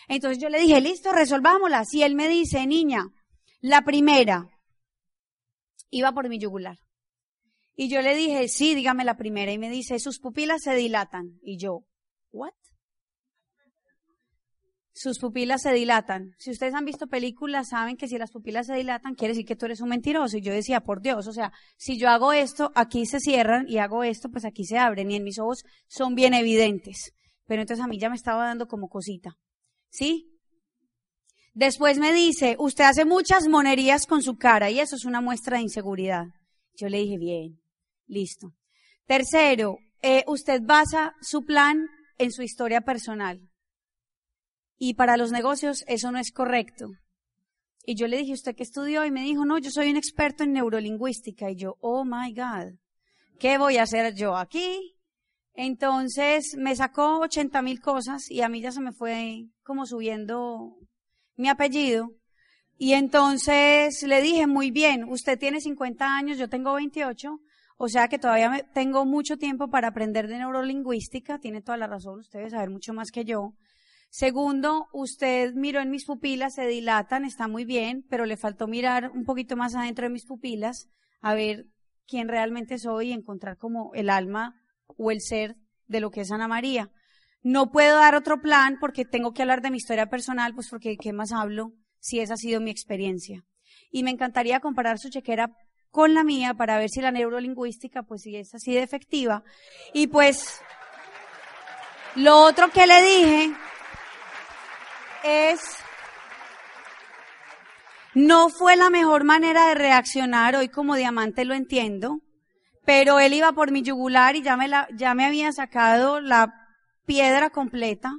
Entonces 0.10 0.44
yo 0.44 0.50
le 0.50 0.60
dije, 0.60 0.82
listo, 0.82 1.14
resolvámosla. 1.14 1.86
Si 1.86 2.04
él 2.04 2.14
me 2.14 2.28
dice, 2.28 2.68
niña, 2.68 3.06
la 3.62 3.84
primera, 3.84 4.50
iba 5.92 6.12
por 6.12 6.28
mi 6.28 6.40
yugular. 6.40 6.78
Y 7.78 7.88
yo 7.88 8.02
le 8.02 8.16
dije, 8.16 8.50
sí, 8.50 8.76
dígame 8.76 9.06
la 9.06 9.16
primera. 9.16 9.54
Y 9.54 9.58
me 9.58 9.70
dice, 9.70 10.00
sus 10.00 10.20
pupilas 10.20 10.64
se 10.64 10.76
dilatan. 10.76 11.40
Y 11.42 11.58
yo, 11.58 11.86
¿what? 12.32 12.52
sus 14.98 15.20
pupilas 15.20 15.62
se 15.62 15.72
dilatan. 15.74 16.32
Si 16.40 16.50
ustedes 16.50 16.74
han 16.74 16.84
visto 16.84 17.06
películas, 17.06 17.70
saben 17.70 17.98
que 17.98 18.08
si 18.08 18.18
las 18.18 18.32
pupilas 18.32 18.66
se 18.66 18.74
dilatan, 18.74 19.14
quiere 19.14 19.34
decir 19.34 19.46
que 19.46 19.56
tú 19.56 19.68
eres 19.68 19.80
un 19.80 19.90
mentiroso. 19.90 20.38
Y 20.38 20.42
yo 20.42 20.52
decía, 20.52 20.82
por 20.82 21.02
Dios, 21.02 21.28
o 21.28 21.32
sea, 21.32 21.54
si 21.78 22.00
yo 22.00 22.10
hago 22.10 22.34
esto, 22.34 22.72
aquí 22.74 23.06
se 23.06 23.20
cierran 23.20 23.66
y 23.70 23.78
hago 23.78 24.04
esto, 24.04 24.30
pues 24.30 24.44
aquí 24.44 24.66
se 24.66 24.80
abren 24.80 25.12
y 25.12 25.16
en 25.16 25.24
mis 25.24 25.38
ojos 25.38 25.64
son 25.88 26.16
bien 26.16 26.34
evidentes. 26.34 27.14
Pero 27.46 27.62
entonces 27.62 27.86
a 27.86 27.88
mí 27.88 28.00
ya 28.00 28.10
me 28.10 28.16
estaba 28.16 28.46
dando 28.46 28.68
como 28.68 28.90
cosita. 28.90 29.38
¿Sí? 29.90 30.32
Después 31.54 32.00
me 32.00 32.12
dice, 32.12 32.56
usted 32.58 32.86
hace 32.86 33.06
muchas 33.06 33.48
monerías 33.48 34.08
con 34.08 34.24
su 34.24 34.36
cara 34.36 34.72
y 34.72 34.80
eso 34.80 34.96
es 34.96 35.06
una 35.06 35.22
muestra 35.22 35.58
de 35.58 35.64
inseguridad. 35.64 36.26
Yo 36.76 36.90
le 36.90 36.98
dije, 36.98 37.18
bien, 37.20 37.60
listo. 38.08 38.54
Tercero, 39.06 39.78
eh, 40.02 40.24
usted 40.28 40.62
basa 40.64 41.16
su 41.22 41.46
plan 41.46 41.88
en 42.18 42.32
su 42.32 42.42
historia 42.42 42.82
personal. 42.82 43.42
Y 44.78 44.94
para 44.94 45.18
los 45.18 45.32
negocios 45.32 45.84
eso 45.88 46.12
no 46.12 46.20
es 46.20 46.32
correcto. 46.32 46.92
Y 47.86 47.96
yo 47.96 48.08
le 48.08 48.18
dije, 48.18 48.34
¿usted 48.34 48.56
qué 48.56 48.64
estudió? 48.64 49.06
Y 49.06 49.12
me 49.12 49.24
dijo, 49.24 49.46
no, 49.46 49.58
yo 49.60 49.72
soy 49.72 49.90
un 49.90 49.98
experto 49.98 50.44
en 50.44 50.54
neurolingüística. 50.54 51.50
Y 51.50 51.56
yo, 51.56 51.78
oh 51.80 52.04
my 52.04 52.34
God, 52.34 52.74
¿qué 53.40 53.58
voy 53.58 53.78
a 53.78 53.84
hacer 53.84 54.14
yo 54.14 54.36
aquí? 54.36 54.98
Entonces 55.54 56.56
me 56.58 56.76
sacó 56.76 57.20
80 57.20 57.62
mil 57.62 57.82
cosas 57.82 58.30
y 58.30 58.42
a 58.42 58.50
mí 58.50 58.62
ya 58.62 58.72
se 58.72 58.82
me 58.82 58.92
fue 58.92 59.48
como 59.64 59.86
subiendo 59.86 60.76
mi 61.36 61.50
apellido. 61.50 62.12
Y 62.78 62.94
entonces 62.94 64.04
le 64.04 64.22
dije, 64.22 64.46
muy 64.46 64.70
bien, 64.70 65.06
usted 65.06 65.40
tiene 65.40 65.62
50 65.62 66.06
años, 66.06 66.38
yo 66.38 66.48
tengo 66.48 66.74
28, 66.74 67.40
o 67.78 67.88
sea 67.88 68.08
que 68.08 68.20
todavía 68.20 68.68
tengo 68.74 69.06
mucho 69.06 69.38
tiempo 69.38 69.70
para 69.70 69.90
aprender 69.90 70.28
de 70.28 70.40
neurolingüística, 70.40 71.40
tiene 71.40 71.62
toda 71.62 71.78
la 71.78 71.88
razón, 71.88 72.20
usted 72.20 72.40
debe 72.40 72.50
saber 72.50 72.70
mucho 72.70 72.94
más 72.94 73.12
que 73.12 73.24
yo. 73.24 73.54
Segundo, 74.10 74.88
usted 74.94 75.54
miró 75.54 75.80
en 75.82 75.92
mis 75.92 76.06
pupilas, 76.06 76.56
se 76.56 76.66
dilatan, 76.66 77.26
está 77.26 77.48
muy 77.48 77.66
bien, 77.66 78.06
pero 78.10 78.26
le 78.26 78.38
faltó 78.38 78.68
mirar 78.68 79.12
un 79.12 79.26
poquito 79.26 79.56
más 79.56 79.76
adentro 79.76 80.06
de 80.06 80.14
mis 80.14 80.26
pupilas, 80.26 80.90
a 81.22 81.34
ver 81.34 81.66
quién 82.08 82.28
realmente 82.28 82.80
soy 82.80 83.10
y 83.10 83.14
encontrar 83.14 83.58
como 83.58 83.94
el 83.94 84.10
alma 84.10 84.56
o 84.98 85.12
el 85.12 85.22
ser 85.22 85.56
de 85.88 86.00
lo 86.00 86.10
que 86.10 86.22
es 86.22 86.32
Ana 86.32 86.48
María. 86.48 86.90
No 87.44 87.72
puedo 87.72 87.98
dar 87.98 88.16
otro 88.16 88.42
plan 88.42 88.78
porque 88.80 89.06
tengo 89.06 89.34
que 89.34 89.42
hablar 89.42 89.62
de 89.62 89.72
mi 89.72 89.78
historia 89.78 90.08
personal, 90.08 90.56
pues 90.56 90.70
porque 90.70 90.98
¿qué 90.98 91.14
más 91.14 91.32
hablo 91.32 91.74
si 92.00 92.20
esa 92.20 92.34
ha 92.34 92.38
sido 92.38 92.60
mi 92.60 92.72
experiencia? 92.72 93.44
Y 93.92 94.04
me 94.04 94.12
encantaría 94.12 94.60
comparar 94.60 95.00
su 95.00 95.10
chequera 95.10 95.52
con 95.98 96.14
la 96.14 96.24
mía 96.24 96.54
para 96.54 96.78
ver 96.78 96.92
si 96.92 97.02
la 97.02 97.10
neurolingüística, 97.10 98.04
pues 98.04 98.22
si 98.22 98.36
es 98.36 98.54
así 98.54 98.72
de 98.72 98.84
efectiva. 98.84 99.42
Y 99.94 100.06
pues, 100.06 100.62
lo 102.14 102.38
otro 102.38 102.70
que 102.70 102.86
le 102.86 103.02
dije 103.02 103.56
es, 105.24 105.60
no 108.14 108.50
fue 108.50 108.76
la 108.76 108.92
mejor 108.92 109.24
manera 109.24 109.70
de 109.70 109.74
reaccionar, 109.74 110.56
hoy 110.56 110.70
como 110.70 110.96
diamante 110.96 111.46
lo 111.46 111.56
entiendo, 111.56 112.20
pero 112.86 113.20
él 113.20 113.34
iba 113.34 113.52
por 113.54 113.72
mi 113.72 113.82
yugular 113.82 114.36
y 114.36 114.44
ya 114.44 114.56
me, 114.56 114.68
la, 114.68 114.88
ya 114.94 115.16
me 115.16 115.26
había 115.26 115.52
sacado 115.52 116.22
la 116.22 116.54
piedra 117.08 117.50
completa. 117.50 118.12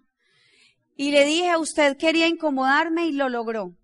Y 0.97 1.13
le 1.13 1.25
dije, 1.25 1.57
usted 1.57 1.97
quería 1.97 2.27
incomodarme 2.27 3.07
y 3.07 3.13
lo 3.13 3.29
logró. 3.29 3.78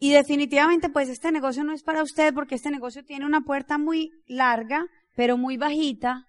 Y 0.00 0.12
definitivamente, 0.12 0.90
pues 0.90 1.08
este 1.08 1.32
negocio 1.32 1.64
no 1.64 1.72
es 1.72 1.82
para 1.82 2.02
usted 2.02 2.32
porque 2.32 2.54
este 2.54 2.70
negocio 2.70 3.04
tiene 3.04 3.26
una 3.26 3.40
puerta 3.40 3.78
muy 3.78 4.10
larga, 4.26 4.86
pero 5.16 5.36
muy 5.36 5.56
bajita. 5.56 6.24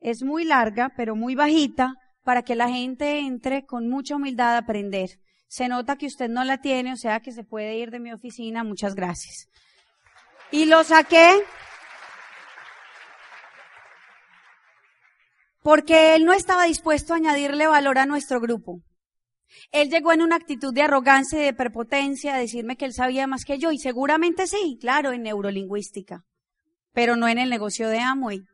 Es 0.00 0.22
muy 0.22 0.44
larga, 0.44 0.92
pero 0.96 1.16
muy 1.16 1.34
bajita 1.34 1.94
para 2.22 2.42
que 2.42 2.54
la 2.54 2.68
gente 2.68 3.18
entre 3.18 3.64
con 3.66 3.88
mucha 3.88 4.14
humildad 4.14 4.54
a 4.54 4.58
aprender. 4.58 5.10
Se 5.48 5.66
nota 5.66 5.96
que 5.96 6.06
usted 6.06 6.28
no 6.28 6.44
la 6.44 6.60
tiene, 6.60 6.92
o 6.92 6.96
sea 6.96 7.20
que 7.20 7.32
se 7.32 7.42
puede 7.42 7.76
ir 7.78 7.90
de 7.90 7.98
mi 7.98 8.12
oficina. 8.12 8.62
Muchas 8.62 8.94
gracias. 8.94 9.48
Y 10.52 10.66
lo 10.66 10.84
saqué 10.84 11.42
porque 15.62 16.14
él 16.14 16.24
no 16.24 16.32
estaba 16.32 16.64
dispuesto 16.64 17.12
a 17.12 17.16
añadirle 17.16 17.66
valor 17.66 17.98
a 17.98 18.06
nuestro 18.06 18.40
grupo. 18.40 18.82
Él 19.72 19.90
llegó 19.90 20.12
en 20.12 20.22
una 20.22 20.36
actitud 20.36 20.72
de 20.72 20.82
arrogancia 20.82 21.40
y 21.40 21.44
de 21.44 21.54
prepotencia 21.54 22.34
a 22.34 22.38
decirme 22.38 22.76
que 22.76 22.84
él 22.84 22.92
sabía 22.92 23.26
más 23.26 23.44
que 23.44 23.58
yo, 23.58 23.72
y 23.72 23.78
seguramente 23.78 24.46
sí, 24.46 24.78
claro, 24.80 25.12
en 25.12 25.22
neurolingüística, 25.22 26.24
pero 26.92 27.16
no 27.16 27.28
en 27.28 27.38
el 27.38 27.50
negocio 27.50 27.88
de 27.88 27.98
Amway. 27.98 28.44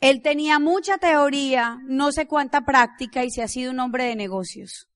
Él 0.00 0.20
tenía 0.22 0.58
mucha 0.58 0.98
teoría, 0.98 1.78
no 1.84 2.12
sé 2.12 2.26
cuánta 2.26 2.64
práctica 2.64 3.24
y 3.24 3.30
se 3.30 3.42
ha 3.42 3.48
sido 3.48 3.72
un 3.72 3.80
hombre 3.80 4.04
de 4.04 4.16
negocios. 4.16 4.88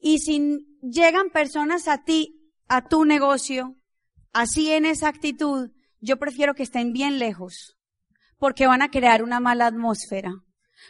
Y 0.00 0.18
si 0.18 0.66
llegan 0.82 1.30
personas 1.30 1.88
a 1.88 2.04
ti, 2.04 2.52
a 2.68 2.88
tu 2.88 3.04
negocio, 3.04 3.76
así 4.32 4.70
en 4.70 4.86
esa 4.86 5.08
actitud, 5.08 5.70
yo 6.00 6.18
prefiero 6.18 6.54
que 6.54 6.62
estén 6.62 6.92
bien 6.92 7.18
lejos, 7.18 7.76
porque 8.38 8.66
van 8.66 8.82
a 8.82 8.90
crear 8.90 9.22
una 9.22 9.40
mala 9.40 9.66
atmósfera. 9.66 10.32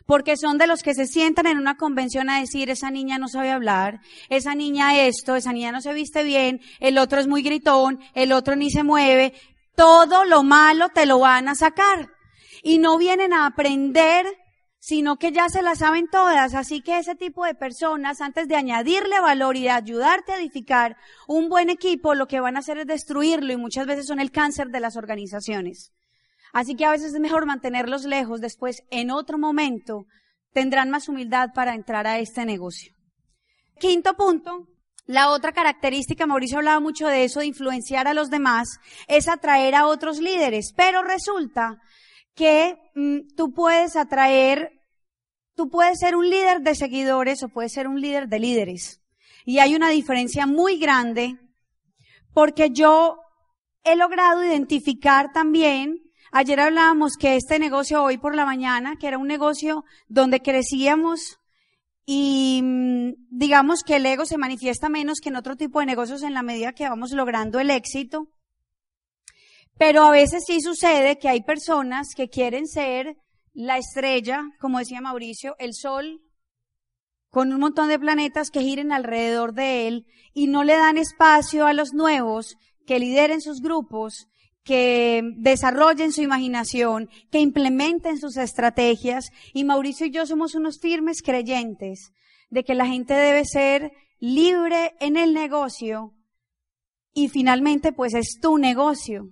Porque 0.07 0.37
son 0.37 0.59
de 0.59 0.67
los 0.67 0.83
que 0.83 0.95
se 0.95 1.07
sientan 1.07 1.47
en 1.47 1.59
una 1.59 1.77
convención 1.77 2.31
a 2.31 2.41
decir, 2.41 2.71
esa 2.71 2.91
niña 2.91 3.19
no 3.19 3.29
sabe 3.29 3.51
hablar, 3.51 4.01
esa 4.29 4.55
niña 4.55 4.99
esto, 5.07 5.37
esa 5.37 5.53
niña 5.53 5.73
no 5.73 5.81
se 5.81 5.93
viste 5.93 6.23
bien, 6.23 6.61
el 6.81 6.99
otro 6.99 7.21
es 7.21 7.27
muy 7.27 7.43
gritón, 7.43 8.01
el 8.15 8.33
otro 8.33 8.57
ni 8.57 8.71
se 8.71 8.83
mueve. 8.83 9.35
Todo 9.75 10.25
lo 10.25 10.43
malo 10.43 10.89
te 10.91 11.07
lo 11.07 11.19
van 11.19 11.49
a 11.49 11.55
sacar. 11.55 12.11
Y 12.63 12.79
no 12.79 12.99
vienen 12.99 13.33
a 13.33 13.47
aprender 13.47 14.27
sino 14.85 15.17
que 15.17 15.31
ya 15.31 15.49
se 15.49 15.63
las 15.63 15.79
saben 15.79 16.09
todas. 16.09 16.55
Así 16.55 16.81
que 16.81 16.99
ese 16.99 17.15
tipo 17.15 17.47
de 17.47 17.55
personas, 17.55 18.21
antes 18.21 18.49
de 18.49 18.57
añadirle 18.57 19.21
valor 19.21 19.57
y 19.57 19.63
de 19.63 19.71
ayudarte 19.71 20.33
a 20.33 20.39
edificar 20.39 20.97
un 21.29 21.49
buen 21.49 21.71
equipo, 21.71 22.17
lo 22.17 22.27
que 22.27 22.41
van 22.41 22.57
a 22.57 22.59
hacer 22.59 22.79
es 22.79 22.87
destruirlo 22.89 23.53
y 23.53 23.57
muchas 23.57 23.87
veces 23.87 24.09
son 24.09 24.19
el 24.19 24.33
cáncer 24.33 24.71
de 24.71 24.81
las 24.81 24.97
organizaciones. 24.97 25.93
Así 26.53 26.75
que 26.75 26.85
a 26.85 26.91
veces 26.91 27.15
es 27.15 27.21
mejor 27.21 27.47
mantenerlos 27.47 28.05
lejos, 28.05 28.41
después 28.41 28.83
en 28.91 29.11
otro 29.11 29.39
momento 29.39 30.05
tendrán 30.53 30.91
más 30.91 31.09
humildad 31.09 31.51
para 31.55 31.75
entrar 31.75 32.07
a 32.07 32.19
este 32.19 32.45
negocio. 32.45 32.95
Quinto 33.79 34.15
punto, 34.15 34.69
la 35.07 35.31
otra 35.31 35.53
característica, 35.53 36.27
Mauricio 36.27 36.59
hablaba 36.59 36.79
mucho 36.79 37.09
de 37.09 37.25
eso, 37.25 37.41
de 37.41 37.47
influenciar 37.47 38.07
a 38.07 38.15
los 38.15 38.31
demás, 38.31 38.79
es 39.09 39.29
atraer 39.29 39.75
a 39.75 39.87
otros 39.87 40.21
líderes, 40.21 40.73
pero 40.77 41.03
resulta 41.03 41.79
que 42.35 42.77
mm, 42.95 43.35
tú 43.37 43.53
puedes 43.53 43.97
atraer, 43.97 44.71
tú 45.55 45.69
puedes 45.69 45.99
ser 45.99 46.17
un 46.17 46.29
líder 46.29 46.61
de 46.61 46.75
seguidores 46.75 47.43
o 47.43 47.49
puedes 47.49 47.73
ser 47.73 47.89
un 47.89 48.01
líder 48.01 48.29
de 48.29 48.39
líderes. 48.39 49.01
Y 49.45 49.59
hay 49.59 49.75
una 49.75 49.89
diferencia 49.89 50.47
muy 50.47 50.79
grande 50.79 51.37
porque 52.33 52.71
yo 52.71 53.19
he 53.85 53.97
logrado 53.97 54.45
identificar 54.45 55.33
también, 55.33 55.99
ayer 56.33 56.59
hablábamos 56.59 57.17
que 57.17 57.37
este 57.37 57.59
negocio 57.59 58.03
hoy 58.03 58.19
por 58.19 58.35
la 58.35 58.45
mañana, 58.45 58.97
que 58.97 59.07
era 59.07 59.19
un 59.19 59.29
negocio 59.29 59.85
donde 60.09 60.41
crecíamos 60.41 61.39
y 62.05 62.61
mm, 62.63 63.13
digamos 63.31 63.85
que 63.85 63.97
el 63.97 64.07
ego 64.07 64.27
se 64.27 64.39
manifiesta 64.39 64.89
menos 64.89 65.21
que 65.21 65.29
en 65.29 65.37
otro 65.37 65.57
tipo 65.57 65.79
de 65.81 65.87
negocios 65.87 66.23
en 66.23 66.35
la 66.35 66.43
medida 66.43 66.73
que 66.73 66.89
vamos 66.89 67.13
logrando 67.13 67.61
el 67.61 67.71
éxito. 67.71 68.29
Pero 69.79 70.03
a 70.03 70.11
veces 70.11 70.45
sí 70.47 70.61
sucede 70.61 71.19
que 71.19 71.29
hay 71.29 71.43
personas 71.43 72.09
que 72.17 72.29
quieren 72.29 72.67
ser 72.67 73.17
la 73.53 73.79
estrella, 73.79 74.51
como 74.59 74.79
decía 74.79 75.01
Mauricio, 75.01 75.55
el 75.59 75.75
sol, 75.75 76.23
con 77.31 77.53
un 77.53 77.61
montón 77.61 77.89
de 77.89 77.99
planetas 77.99 78.51
que 78.51 78.61
giren 78.61 78.93
alrededor 78.93 79.55
de 79.55 79.87
él 79.89 80.07
y 80.35 80.49
no 80.49 80.65
le 80.65 80.75
dan 80.75 80.99
espacio 80.99 81.67
a 81.67 81.73
los 81.73 81.95
nuevos 81.95 82.57
que 82.87 82.99
lideren 82.99 83.41
sus 83.41 83.61
grupos, 83.61 84.29
que 84.65 85.23
desarrollen 85.37 86.13
su 86.13 86.23
imaginación, 86.23 87.09
que 87.31 87.41
implementen 87.41 88.19
sus 88.19 88.37
estrategias. 88.37 89.31
Y 89.53 89.65
Mauricio 89.65 90.07
y 90.07 90.11
yo 90.11 90.27
somos 90.27 90.55
unos 90.55 90.79
firmes 90.81 91.23
creyentes 91.23 92.13
de 92.51 92.65
que 92.65 92.75
la 92.75 92.87
gente 92.87 93.15
debe 93.15 93.45
ser 93.45 93.93
libre 94.21 94.95
en 95.01 95.17
el 95.17 95.35
negocio 95.35 96.15
y 97.13 97.29
finalmente 97.29 97.93
pues 97.93 98.15
es 98.15 98.39
tu 98.41 98.59
negocio. 98.59 99.31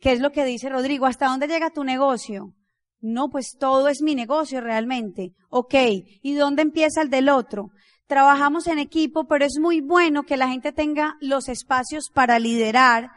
¿Qué 0.00 0.12
es 0.12 0.20
lo 0.20 0.32
que 0.32 0.44
dice 0.44 0.68
Rodrigo? 0.68 1.06
¿Hasta 1.06 1.26
dónde 1.26 1.48
llega 1.48 1.70
tu 1.70 1.84
negocio? 1.84 2.54
No, 3.00 3.28
pues 3.28 3.56
todo 3.58 3.88
es 3.88 4.02
mi 4.02 4.14
negocio 4.14 4.60
realmente. 4.60 5.32
Ok, 5.50 5.74
¿y 6.22 6.34
dónde 6.34 6.62
empieza 6.62 7.02
el 7.02 7.10
del 7.10 7.28
otro? 7.28 7.70
Trabajamos 8.06 8.66
en 8.68 8.78
equipo, 8.78 9.26
pero 9.26 9.44
es 9.44 9.58
muy 9.60 9.80
bueno 9.80 10.22
que 10.22 10.36
la 10.36 10.48
gente 10.48 10.72
tenga 10.72 11.16
los 11.20 11.48
espacios 11.48 12.10
para 12.12 12.38
liderar 12.38 13.10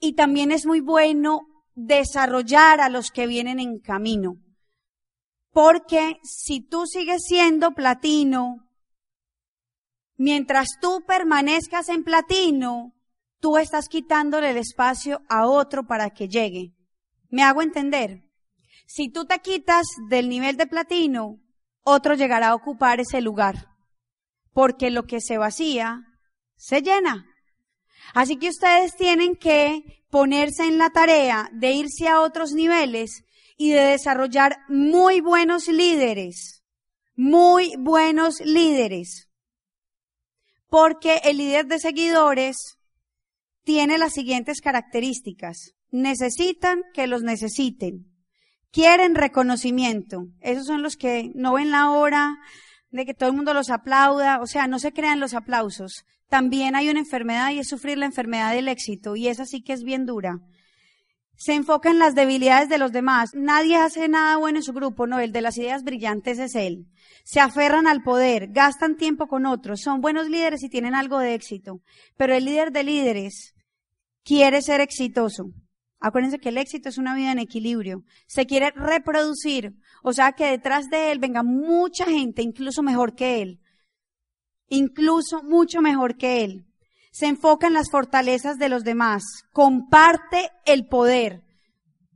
y 0.00 0.14
también 0.14 0.50
es 0.50 0.66
muy 0.66 0.80
bueno 0.80 1.46
desarrollar 1.74 2.80
a 2.80 2.88
los 2.88 3.10
que 3.10 3.26
vienen 3.26 3.60
en 3.60 3.78
camino. 3.78 4.36
Porque 5.52 6.18
si 6.22 6.60
tú 6.60 6.86
sigues 6.86 7.22
siendo 7.26 7.72
platino, 7.72 8.68
mientras 10.16 10.78
tú 10.80 11.04
permanezcas 11.06 11.88
en 11.88 12.02
platino, 12.04 12.94
tú 13.40 13.58
estás 13.58 13.88
quitándole 13.88 14.50
el 14.50 14.56
espacio 14.56 15.22
a 15.28 15.46
otro 15.46 15.86
para 15.86 16.10
que 16.10 16.28
llegue. 16.28 16.74
¿Me 17.28 17.42
hago 17.42 17.62
entender? 17.62 18.24
Si 18.86 19.08
tú 19.08 19.24
te 19.24 19.38
quitas 19.40 19.86
del 20.08 20.28
nivel 20.28 20.56
de 20.56 20.66
platino, 20.66 21.40
otro 21.82 22.14
llegará 22.14 22.48
a 22.48 22.54
ocupar 22.54 23.00
ese 23.00 23.20
lugar. 23.20 23.68
porque 24.52 24.90
lo 24.90 25.06
que 25.06 25.20
se 25.20 25.38
vacía 25.38 26.06
se 26.56 26.82
llena. 26.82 27.29
Así 28.14 28.36
que 28.36 28.48
ustedes 28.48 28.96
tienen 28.96 29.36
que 29.36 30.04
ponerse 30.10 30.64
en 30.64 30.78
la 30.78 30.90
tarea 30.90 31.48
de 31.52 31.72
irse 31.72 32.08
a 32.08 32.20
otros 32.20 32.52
niveles 32.52 33.24
y 33.56 33.70
de 33.70 33.80
desarrollar 33.80 34.58
muy 34.68 35.20
buenos 35.20 35.68
líderes, 35.68 36.62
muy 37.14 37.74
buenos 37.78 38.40
líderes. 38.40 39.28
Porque 40.68 41.20
el 41.24 41.38
líder 41.38 41.66
de 41.66 41.78
seguidores 41.78 42.78
tiene 43.64 43.98
las 43.98 44.12
siguientes 44.12 44.60
características. 44.60 45.74
Necesitan 45.90 46.82
que 46.94 47.06
los 47.06 47.22
necesiten. 47.22 48.06
Quieren 48.70 49.14
reconocimiento. 49.14 50.28
Esos 50.40 50.66
son 50.66 50.82
los 50.82 50.96
que 50.96 51.30
no 51.34 51.54
ven 51.54 51.70
la 51.70 51.90
hora 51.90 52.38
de 52.90 53.04
que 53.04 53.14
todo 53.14 53.30
el 53.30 53.36
mundo 53.36 53.52
los 53.52 53.70
aplauda. 53.70 54.40
O 54.40 54.46
sea, 54.46 54.68
no 54.68 54.78
se 54.78 54.92
crean 54.92 55.20
los 55.20 55.34
aplausos. 55.34 56.04
También 56.30 56.76
hay 56.76 56.88
una 56.88 57.00
enfermedad 57.00 57.50
y 57.50 57.58
es 57.58 57.68
sufrir 57.68 57.98
la 57.98 58.06
enfermedad 58.06 58.54
del 58.54 58.68
éxito. 58.68 59.16
Y 59.16 59.26
esa 59.26 59.44
sí 59.44 59.62
que 59.62 59.72
es 59.72 59.82
bien 59.82 60.06
dura. 60.06 60.38
Se 61.34 61.54
enfoca 61.54 61.90
en 61.90 61.98
las 61.98 62.14
debilidades 62.14 62.68
de 62.68 62.78
los 62.78 62.92
demás. 62.92 63.30
Nadie 63.34 63.76
hace 63.76 64.08
nada 64.08 64.36
bueno 64.36 64.58
en 64.58 64.62
su 64.62 64.72
grupo. 64.72 65.08
No, 65.08 65.18
el 65.18 65.32
de 65.32 65.40
las 65.40 65.58
ideas 65.58 65.82
brillantes 65.82 66.38
es 66.38 66.54
él. 66.54 66.86
Se 67.24 67.40
aferran 67.40 67.88
al 67.88 68.02
poder, 68.02 68.46
gastan 68.52 68.96
tiempo 68.96 69.26
con 69.26 69.44
otros, 69.44 69.80
son 69.80 70.00
buenos 70.00 70.28
líderes 70.28 70.62
y 70.62 70.68
tienen 70.68 70.94
algo 70.94 71.18
de 71.18 71.34
éxito. 71.34 71.80
Pero 72.16 72.34
el 72.34 72.44
líder 72.44 72.70
de 72.70 72.84
líderes 72.84 73.54
quiere 74.22 74.62
ser 74.62 74.80
exitoso. 74.80 75.46
Acuérdense 75.98 76.38
que 76.38 76.50
el 76.50 76.58
éxito 76.58 76.88
es 76.88 76.96
una 76.96 77.16
vida 77.16 77.32
en 77.32 77.40
equilibrio. 77.40 78.04
Se 78.28 78.46
quiere 78.46 78.70
reproducir. 78.70 79.74
O 80.04 80.12
sea 80.12 80.32
que 80.32 80.46
detrás 80.46 80.88
de 80.90 81.10
él 81.10 81.18
venga 81.18 81.42
mucha 81.42 82.04
gente, 82.04 82.40
incluso 82.40 82.82
mejor 82.84 83.16
que 83.16 83.42
él. 83.42 83.60
Incluso 84.70 85.42
mucho 85.42 85.82
mejor 85.82 86.16
que 86.16 86.44
él. 86.44 86.64
Se 87.12 87.26
enfoca 87.26 87.66
en 87.66 87.74
las 87.74 87.90
fortalezas 87.90 88.56
de 88.56 88.68
los 88.68 88.84
demás. 88.84 89.22
Comparte 89.52 90.50
el 90.64 90.86
poder. 90.86 91.42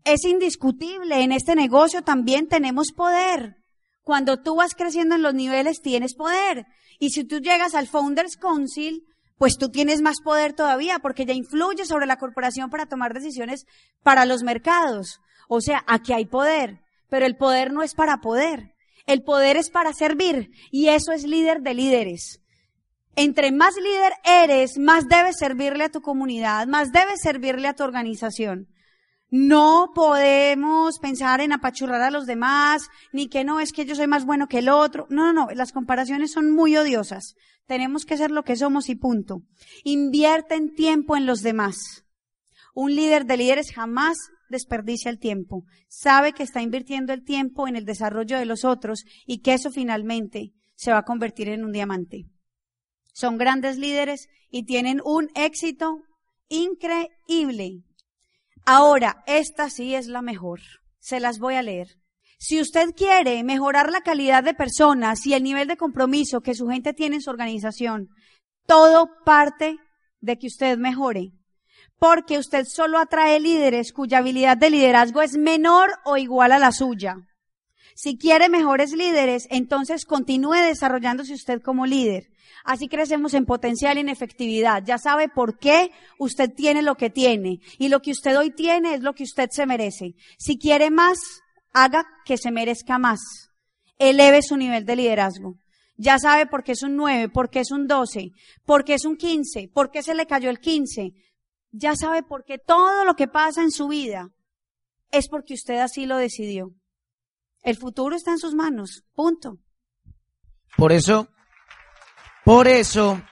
Es 0.05 0.25
indiscutible. 0.25 1.23
En 1.23 1.33
este 1.33 1.57
negocio 1.57 2.03
también 2.03 2.49
tenemos 2.49 2.93
poder. 2.93 3.57
Cuando 4.03 4.41
tú 4.41 4.55
vas 4.55 4.75
creciendo 4.75 5.17
en 5.17 5.23
los 5.23 5.35
niveles 5.35 5.83
tienes 5.83 6.15
poder. 6.15 6.67
Y 7.01 7.11
si 7.11 7.25
tú 7.25 7.41
llegas 7.41 7.75
al 7.75 7.89
Founders 7.89 8.37
Council, 8.37 9.03
pues 9.37 9.59
tú 9.59 9.71
tienes 9.71 10.01
más 10.01 10.21
poder 10.23 10.53
todavía 10.53 11.01
porque 11.01 11.27
ya 11.27 11.33
influyes 11.33 11.89
sobre 11.89 12.07
la 12.07 12.19
corporación 12.19 12.71
para 12.71 12.87
tomar 12.87 13.15
decisiones 13.15 13.67
para 14.05 14.27
los 14.27 14.45
mercados. 14.45 15.19
O 15.49 15.61
sea, 15.61 15.83
aquí 15.89 16.13
hay 16.13 16.27
poder, 16.27 16.83
pero 17.11 17.27
el 17.27 17.37
poder 17.37 17.73
no 17.73 17.83
es 17.83 17.95
para 17.95 18.19
poder. 18.19 18.75
El 19.07 19.23
poder 19.23 19.57
es 19.57 19.71
para 19.71 19.93
servir 19.93 20.51
y 20.71 20.89
eso 20.89 21.13
es 21.13 21.25
líder 21.25 21.63
de 21.63 21.75
líderes. 21.75 22.44
Entre 23.17 23.53
más 23.53 23.75
líder 23.77 24.13
eres, 24.25 24.79
más 24.79 25.07
debes 25.07 25.37
servirle 25.39 25.85
a 25.85 25.89
tu 25.89 26.01
comunidad, 26.01 26.67
más 26.67 26.91
debes 26.91 27.21
servirle 27.21 27.69
a 27.69 27.75
tu 27.75 27.85
organización. 27.85 28.69
No 29.31 29.93
podemos 29.95 30.99
pensar 30.99 31.41
en 31.41 31.53
apachurrar 31.53 32.03
a 32.03 32.11
los 32.11 32.27
demás, 32.27 32.89
ni 33.13 33.29
que 33.29 33.45
no, 33.45 33.61
es 33.61 33.73
que 33.73 33.85
yo 33.85 33.95
soy 33.95 34.07
más 34.07 34.25
bueno 34.25 34.47
que 34.49 34.59
el 34.59 34.69
otro. 34.69 35.07
No, 35.11 35.33
no, 35.33 35.47
no, 35.47 35.55
las 35.55 35.73
comparaciones 35.73 36.33
son 36.33 36.53
muy 36.53 36.77
odiosas. 36.77 37.35
Tenemos 37.67 38.05
que 38.05 38.17
ser 38.17 38.31
lo 38.31 38.43
que 38.43 38.57
somos 38.57 38.89
y 38.89 38.97
punto. 38.97 39.43
Invierten 39.85 40.75
tiempo 40.75 41.17
en 41.17 41.27
los 41.27 41.43
demás. 41.43 42.05
Un 42.75 42.95
líder 42.95 43.27
de 43.27 43.37
líderes 43.37 43.73
jamás 43.73 44.19
desperdicia 44.49 45.11
el 45.11 45.19
tiempo. 45.19 45.65
Sabe 45.89 46.33
que 46.33 46.43
está 46.43 46.63
invirtiendo 46.63 47.13
el 47.13 47.25
tiempo 47.25 47.67
en 47.67 47.77
el 47.77 47.85
desarrollo 47.85 48.39
de 48.39 48.45
los 48.45 48.65
otros 48.65 49.05
y 49.27 49.41
que 49.41 49.55
eso 49.55 49.71
finalmente 49.71 50.53
se 50.75 50.93
va 50.93 50.99
a 50.99 51.05
convertir 51.05 51.49
en 51.49 51.65
un 51.65 51.73
diamante. 51.73 52.27
Son 53.15 53.39
grandes 53.39 53.79
líderes 53.79 54.29
y 54.51 54.65
tienen 54.65 55.01
un 55.05 55.31
éxito 55.37 56.03
increíble. 56.49 57.85
Ahora, 58.67 59.23
esta 59.27 59.71
sí 59.71 59.95
es 59.95 60.09
la 60.09 60.21
mejor. 60.21 60.61
Se 60.99 61.21
las 61.21 61.39
voy 61.39 61.55
a 61.55 61.63
leer. 61.63 61.89
Si 62.39 62.61
usted 62.61 62.91
quiere 62.95 63.43
mejorar 63.45 63.93
la 63.93 64.01
calidad 64.01 64.43
de 64.43 64.53
personas 64.53 65.27
y 65.27 65.35
el 65.35 65.45
nivel 65.45 65.69
de 65.69 65.77
compromiso 65.77 66.41
que 66.41 66.55
su 66.55 66.67
gente 66.67 66.93
tiene 66.93 67.17
en 67.17 67.23
su 67.23 67.31
organización, 67.31 68.09
todo 68.67 69.09
parte 69.25 69.77
de 70.21 70.37
que 70.37 70.49
usted 70.49 70.77
mejore. 70.77 71.31
Porque 71.99 72.37
usted 72.37 72.65
solo 72.67 72.99
atrae 72.99 73.39
líderes 73.39 73.93
cuya 73.93 74.19
habilidad 74.19 74.57
de 74.57 74.71
liderazgo 74.71 75.23
es 75.23 75.37
menor 75.37 75.91
o 76.05 76.17
igual 76.17 76.51
a 76.51 76.59
la 76.59 76.73
suya. 76.73 77.17
Si 77.95 78.19
quiere 78.19 78.49
mejores 78.49 78.93
líderes, 78.93 79.47
entonces 79.51 80.05
continúe 80.05 80.55
desarrollándose 80.55 81.33
usted 81.33 81.63
como 81.63 81.87
líder. 81.87 82.34
Así 82.65 82.89
crecemos 82.89 83.35
en 83.35 83.47
potencial 83.47 83.97
y 83.97 84.01
en 84.01 84.09
efectividad. 84.09 84.83
Ya 84.85 84.99
sabe 84.99 85.29
por 85.29 85.59
qué 85.59 85.91
usted 86.19 86.51
tiene 86.55 86.83
lo 86.83 86.97
que 86.97 87.11
tiene. 87.11 87.61
Y 87.79 87.89
lo 87.89 88.01
que 88.01 88.13
usted 88.13 88.39
hoy 88.39 88.51
tiene 88.51 88.95
es 88.95 89.03
lo 89.03 89.15
que 89.15 89.25
usted 89.25 89.49
se 89.51 89.67
merece. 89.67 90.15
Si 90.39 90.59
quiere 90.59 90.91
más, 90.91 91.19
haga 91.73 92.07
que 92.25 92.39
se 92.39 92.51
merezca 92.51 92.99
más. 92.99 93.21
Eleve 93.99 94.41
su 94.43 94.57
nivel 94.57 94.85
de 94.85 94.97
liderazgo. 94.97 95.57
Ya 95.97 96.19
sabe 96.19 96.47
por 96.47 96.65
qué 96.65 96.73
es 96.73 96.83
un 96.83 96.97
9, 96.97 97.29
por 97.29 97.51
qué 97.51 97.61
es 97.61 97.71
un 97.71 97.87
12, 97.87 98.33
por 98.65 98.85
qué 98.85 98.95
es 98.95 99.05
un 99.05 99.17
15, 99.17 99.69
por 99.73 99.91
qué 99.91 100.03
se 100.03 100.15
le 100.15 100.27
cayó 100.27 100.51
el 100.51 100.59
15. 100.59 101.13
Ya 101.71 101.95
sabe 101.95 102.23
por 102.23 102.45
qué 102.45 102.59
todo 102.59 103.05
lo 103.05 103.15
que 103.15 103.29
pasa 103.29 103.63
en 103.63 103.71
su 103.71 103.89
vida 103.89 104.31
es 105.11 105.29
porque 105.29 105.55
usted 105.55 105.79
así 105.79 106.07
lo 106.07 106.17
decidió. 106.17 106.73
El 107.63 107.77
futuro 107.77 108.15
está 108.15 108.33
en 108.33 108.39
sus 108.39 108.55
manos. 108.55 109.05
Punto. 109.15 109.59
Por 110.77 110.93
eso, 110.93 111.29
por 112.45 112.69
eso 112.69 113.23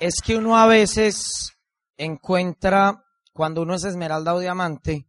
es 0.00 0.14
que 0.24 0.36
uno 0.36 0.56
a 0.56 0.66
veces 0.66 1.52
encuentra, 1.96 3.04
cuando 3.32 3.62
uno 3.62 3.74
es 3.74 3.84
esmeralda 3.84 4.34
o 4.34 4.40
diamante, 4.40 5.06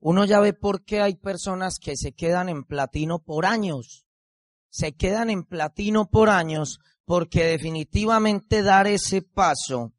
uno 0.00 0.24
ya 0.24 0.40
ve 0.40 0.54
por 0.54 0.84
qué 0.84 1.02
hay 1.02 1.14
personas 1.14 1.78
que 1.78 1.96
se 1.96 2.12
quedan 2.12 2.48
en 2.48 2.64
platino 2.64 3.18
por 3.18 3.44
años. 3.44 4.06
Se 4.70 4.96
quedan 4.96 5.30
en 5.30 5.44
platino 5.44 6.08
por 6.08 6.30
años 6.30 6.80
porque 7.04 7.44
definitivamente 7.44 8.62
dar 8.62 8.86
ese 8.86 9.20
paso 9.20 9.92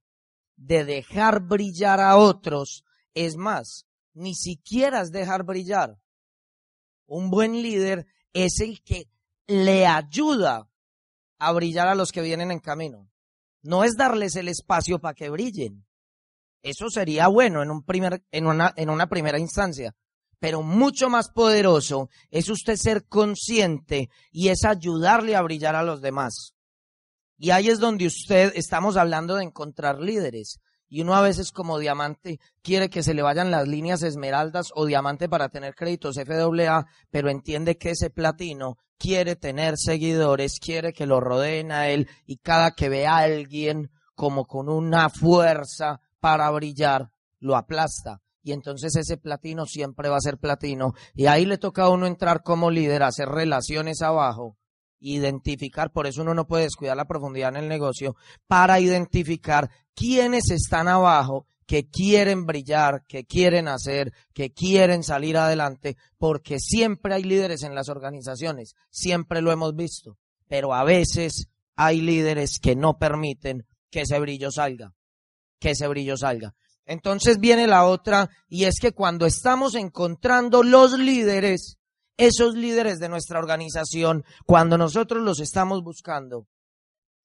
de 0.55 0.85
dejar 0.85 1.41
brillar 1.41 1.99
a 1.99 2.17
otros 2.17 2.83
es 3.13 3.35
más, 3.35 3.85
ni 4.13 4.33
siquiera 4.33 5.01
es 5.01 5.11
dejar 5.11 5.43
brillar. 5.43 5.99
Un 7.05 7.29
buen 7.29 7.61
líder 7.61 8.07
es 8.33 8.59
el 8.59 8.81
que 8.83 9.09
le 9.45 9.85
ayuda 9.85 10.70
a 11.41 11.51
brillar 11.53 11.87
a 11.87 11.95
los 11.95 12.11
que 12.11 12.21
vienen 12.21 12.51
en 12.51 12.59
camino. 12.59 13.09
No 13.63 13.83
es 13.83 13.97
darles 13.97 14.35
el 14.35 14.47
espacio 14.47 14.99
para 14.99 15.15
que 15.15 15.31
brillen. 15.31 15.83
Eso 16.61 16.87
sería 16.91 17.27
bueno 17.29 17.63
en, 17.63 17.71
un 17.71 17.83
primer, 17.83 18.23
en, 18.31 18.45
una, 18.45 18.71
en 18.75 18.91
una 18.91 19.09
primera 19.09 19.39
instancia. 19.39 19.95
Pero 20.37 20.61
mucho 20.61 21.09
más 21.09 21.31
poderoso 21.31 22.09
es 22.29 22.47
usted 22.47 22.75
ser 22.75 23.07
consciente 23.07 24.09
y 24.31 24.49
es 24.49 24.63
ayudarle 24.65 25.35
a 25.35 25.41
brillar 25.41 25.75
a 25.75 25.81
los 25.81 25.99
demás. 26.01 26.53
Y 27.39 27.49
ahí 27.49 27.69
es 27.69 27.79
donde 27.79 28.05
usted, 28.05 28.51
estamos 28.55 28.95
hablando 28.95 29.35
de 29.35 29.43
encontrar 29.43 29.99
líderes. 29.99 30.59
Y 30.91 31.01
uno 31.03 31.15
a 31.15 31.21
veces 31.21 31.53
como 31.53 31.79
diamante 31.79 32.41
quiere 32.61 32.89
que 32.89 33.01
se 33.01 33.13
le 33.13 33.21
vayan 33.21 33.49
las 33.49 33.65
líneas 33.65 34.03
esmeraldas 34.03 34.73
o 34.75 34.85
diamante 34.85 35.29
para 35.29 35.47
tener 35.47 35.73
créditos 35.73 36.17
FAA, 36.17 36.85
pero 37.09 37.29
entiende 37.29 37.77
que 37.77 37.91
ese 37.91 38.09
platino 38.09 38.77
quiere 38.97 39.37
tener 39.37 39.75
seguidores, 39.77 40.59
quiere 40.59 40.91
que 40.91 41.05
lo 41.05 41.21
rodeen 41.21 41.71
a 41.71 41.87
él 41.87 42.09
y 42.25 42.39
cada 42.39 42.71
que 42.71 42.89
ve 42.89 43.07
a 43.07 43.19
alguien 43.19 43.89
como 44.15 44.45
con 44.45 44.67
una 44.67 45.09
fuerza 45.09 46.01
para 46.19 46.51
brillar, 46.51 47.09
lo 47.39 47.55
aplasta. 47.55 48.21
Y 48.43 48.51
entonces 48.51 48.93
ese 48.97 49.15
platino 49.15 49.65
siempre 49.65 50.09
va 50.09 50.17
a 50.17 50.21
ser 50.21 50.39
platino. 50.39 50.93
Y 51.15 51.27
ahí 51.27 51.45
le 51.45 51.57
toca 51.57 51.83
a 51.83 51.89
uno 51.89 52.05
entrar 52.05 52.43
como 52.43 52.69
líder, 52.69 53.03
hacer 53.03 53.29
relaciones 53.29 54.01
abajo 54.01 54.57
identificar, 55.01 55.91
por 55.91 56.07
eso 56.07 56.21
uno 56.21 56.33
no 56.33 56.47
puede 56.47 56.63
descuidar 56.63 56.95
la 56.95 57.07
profundidad 57.07 57.49
en 57.49 57.63
el 57.63 57.67
negocio, 57.67 58.15
para 58.47 58.79
identificar 58.79 59.69
quiénes 59.93 60.49
están 60.51 60.87
abajo, 60.87 61.45
que 61.65 61.89
quieren 61.89 62.45
brillar, 62.45 63.05
que 63.07 63.25
quieren 63.25 63.67
hacer, 63.67 64.11
que 64.33 64.51
quieren 64.51 65.03
salir 65.03 65.37
adelante, 65.37 65.97
porque 66.17 66.59
siempre 66.59 67.13
hay 67.13 67.23
líderes 67.23 67.63
en 67.63 67.75
las 67.75 67.89
organizaciones, 67.89 68.75
siempre 68.89 69.41
lo 69.41 69.51
hemos 69.51 69.75
visto, 69.75 70.17
pero 70.47 70.73
a 70.73 70.83
veces 70.83 71.47
hay 71.75 72.01
líderes 72.01 72.59
que 72.59 72.75
no 72.75 72.97
permiten 72.97 73.65
que 73.89 74.01
ese 74.01 74.19
brillo 74.19 74.51
salga, 74.51 74.93
que 75.59 75.71
ese 75.71 75.87
brillo 75.87 76.17
salga. 76.17 76.53
Entonces 76.85 77.39
viene 77.39 77.67
la 77.67 77.85
otra, 77.85 78.29
y 78.49 78.65
es 78.65 78.79
que 78.81 78.91
cuando 78.91 79.25
estamos 79.25 79.75
encontrando 79.75 80.63
los 80.63 80.99
líderes, 80.99 81.77
esos 82.17 82.55
líderes 82.55 82.99
de 82.99 83.09
nuestra 83.09 83.39
organización, 83.39 84.23
cuando 84.45 84.77
nosotros 84.77 85.23
los 85.23 85.39
estamos 85.39 85.83
buscando, 85.83 86.47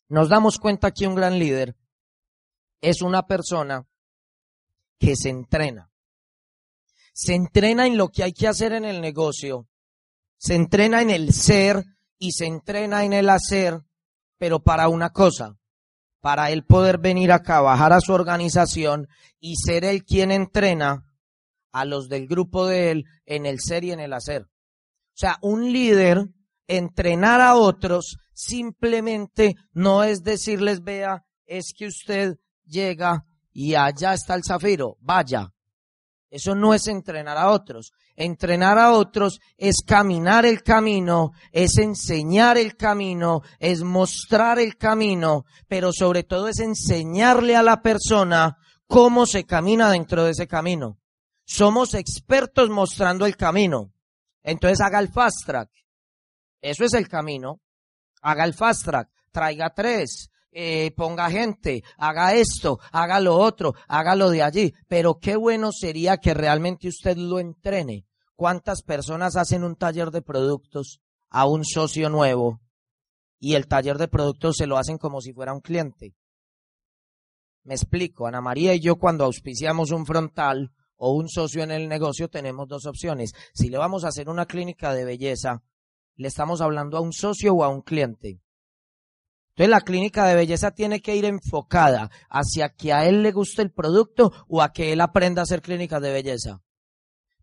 nos 0.09 0.28
damos 0.28 0.59
cuenta 0.59 0.93
que 0.93 1.07
un 1.07 1.14
gran 1.14 1.39
líder 1.39 1.76
es 2.80 3.03
una 3.03 3.26
persona 3.26 3.87
que 4.99 5.16
se 5.16 5.30
entrena. 5.30 5.91
Se 7.12 7.34
entrena 7.34 7.87
en 7.87 7.97
lo 7.97 8.09
que 8.09 8.22
hay 8.22 8.32
que 8.32 8.49
hacer 8.49 8.72
en 8.72 8.84
el 8.84 9.01
negocio, 9.01 9.66
se 10.39 10.55
entrena 10.55 11.03
en 11.03 11.11
el 11.11 11.32
ser 11.32 11.84
y 12.18 12.32
se 12.32 12.47
entrena 12.47 13.05
en 13.05 13.12
el 13.12 13.28
hacer 13.30 13.80
pero 14.39 14.61
para 14.61 14.89
una 14.89 15.11
cosa, 15.11 15.57
para 16.20 16.51
él 16.51 16.64
poder 16.64 16.99
venir 16.99 17.32
acá, 17.32 17.61
bajar 17.61 17.93
a 17.93 18.01
su 18.01 18.12
organización 18.12 19.09
y 19.41 19.57
ser 19.57 19.84
él 19.84 20.05
quien 20.05 20.30
entrena 20.30 21.05
a 21.72 21.84
los 21.84 22.09
del 22.09 22.26
grupo 22.26 22.66
de 22.66 22.91
él 22.91 23.05
en 23.24 23.47
el 23.47 23.59
ser 23.61 23.84
y 23.84 23.93
en 23.93 24.01
el 24.01 24.12
hacer. 24.12 24.47
O 25.16 25.18
sea, 25.18 25.38
un 25.40 25.72
líder, 25.72 26.28
entrenar 26.66 27.40
a 27.40 27.54
otros, 27.54 28.18
simplemente 28.34 29.54
no 29.72 30.04
es 30.04 30.22
decirles, 30.22 30.82
vea, 30.82 31.24
es 31.46 31.72
que 31.74 31.86
usted 31.86 32.36
llega 32.66 33.24
y 33.50 33.76
allá 33.76 34.12
está 34.12 34.34
el 34.34 34.44
zafiro, 34.44 34.98
vaya. 35.00 35.54
Eso 36.28 36.54
no 36.54 36.74
es 36.74 36.86
entrenar 36.86 37.38
a 37.38 37.50
otros. 37.50 37.92
Entrenar 38.14 38.78
a 38.78 38.92
otros 38.92 39.40
es 39.56 39.76
caminar 39.86 40.44
el 40.44 40.62
camino, 40.62 41.30
es 41.50 41.78
enseñar 41.78 42.58
el 42.58 42.76
camino, 42.76 43.40
es 43.58 43.82
mostrar 43.82 44.58
el 44.58 44.76
camino, 44.76 45.46
pero 45.66 45.94
sobre 45.94 46.24
todo 46.24 46.48
es 46.48 46.58
enseñarle 46.58 47.56
a 47.56 47.62
la 47.62 47.80
persona 47.80 48.58
cómo 48.86 49.24
se 49.24 49.46
camina 49.46 49.90
dentro 49.90 50.24
de 50.24 50.32
ese 50.32 50.46
camino. 50.46 50.98
Somos 51.46 51.94
expertos 51.94 52.68
mostrando 52.68 53.24
el 53.24 53.34
camino. 53.34 53.94
Entonces 54.47 54.80
haga 54.80 55.01
el 55.01 55.09
fast 55.09 55.44
track. 55.44 55.68
Eso 56.62 56.84
es 56.84 56.94
el 56.94 57.09
camino. 57.09 57.61
Haga 58.22 58.44
el 58.44 58.55
fast 58.55 58.84
track. 58.84 59.11
Traiga 59.32 59.74
tres. 59.74 60.30
Eh, 60.59 60.92
ponga 60.97 61.28
gente, 61.28 61.82
haga 61.99 62.32
esto, 62.32 62.78
haga 62.90 63.20
lo 63.20 63.36
otro, 63.36 63.74
haga 63.88 64.16
lo 64.16 64.30
de 64.30 64.42
allí. 64.42 64.72
Pero 64.88 65.18
qué 65.18 65.36
bueno 65.36 65.70
sería 65.70 66.16
que 66.16 66.32
realmente 66.32 66.88
usted 66.88 67.18
lo 67.18 67.40
entrene. 67.40 68.07
¿Cuántas 68.36 68.82
personas 68.82 69.36
hacen 69.36 69.64
un 69.64 69.76
taller 69.76 70.11
de 70.11 70.22
productos 70.22 71.01
a 71.28 71.47
un 71.47 71.62
socio 71.62 72.09
nuevo 72.09 72.62
y 73.38 73.55
el 73.55 73.66
taller 73.66 73.99
de 73.99 74.09
productos 74.09 74.57
se 74.57 74.66
lo 74.66 74.78
hacen 74.78 74.97
como 74.97 75.20
si 75.20 75.34
fuera 75.34 75.53
un 75.53 75.61
cliente? 75.61 76.14
Me 77.64 77.74
explico, 77.74 78.26
Ana 78.26 78.40
María 78.40 78.72
y 78.72 78.80
yo 78.80 78.97
cuando 78.97 79.24
auspiciamos 79.24 79.90
un 79.90 80.07
frontal 80.07 80.72
o 80.97 81.12
un 81.12 81.28
socio 81.28 81.62
en 81.62 81.70
el 81.70 81.88
negocio 81.88 82.28
tenemos 82.28 82.68
dos 82.68 82.86
opciones. 82.86 83.32
Si 83.55 83.68
le 83.68 83.78
vamos 83.78 84.05
a 84.05 84.09
hacer 84.09 84.28
una 84.28 84.47
clínica 84.47 84.94
de 84.94 85.05
belleza, 85.05 85.62
le 86.16 86.28
estamos 86.28 86.61
hablando 86.61 86.97
a 86.97 87.01
un 87.01 87.12
socio 87.12 87.55
o 87.55 87.64
a 87.64 87.68
un 87.68 87.82
cliente. 87.82 88.40
Entonces 89.51 89.70
la 89.70 89.80
clínica 89.80 90.26
de 90.26 90.34
belleza 90.34 90.70
tiene 90.72 91.01
que 91.01 91.16
ir 91.16 91.24
enfocada 91.24 92.11
hacia 92.28 92.68
que 92.70 92.92
a 92.92 93.07
él 93.07 93.22
le 93.22 93.32
guste 93.32 93.62
el 93.62 93.72
producto 93.72 94.32
o 94.49 94.61
a 94.61 94.72
que 94.72 94.92
él 94.92 95.01
aprenda 95.01 95.40
a 95.40 95.44
hacer 95.44 95.62
clínicas 95.62 96.03
de 96.03 96.12
belleza. 96.12 96.62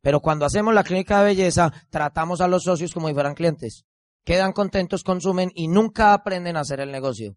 Pero 0.01 0.19
cuando 0.19 0.45
hacemos 0.45 0.73
la 0.73 0.83
clínica 0.83 1.19
de 1.19 1.25
belleza, 1.25 1.73
tratamos 1.89 2.41
a 2.41 2.47
los 2.47 2.63
socios 2.63 2.93
como 2.93 3.07
si 3.07 3.13
fueran 3.13 3.35
clientes. 3.35 3.85
Quedan 4.23 4.53
contentos, 4.53 5.03
consumen 5.03 5.51
y 5.55 5.67
nunca 5.67 6.13
aprenden 6.13 6.55
a 6.55 6.61
hacer 6.61 6.81
el 6.81 6.91
negocio. 6.91 7.35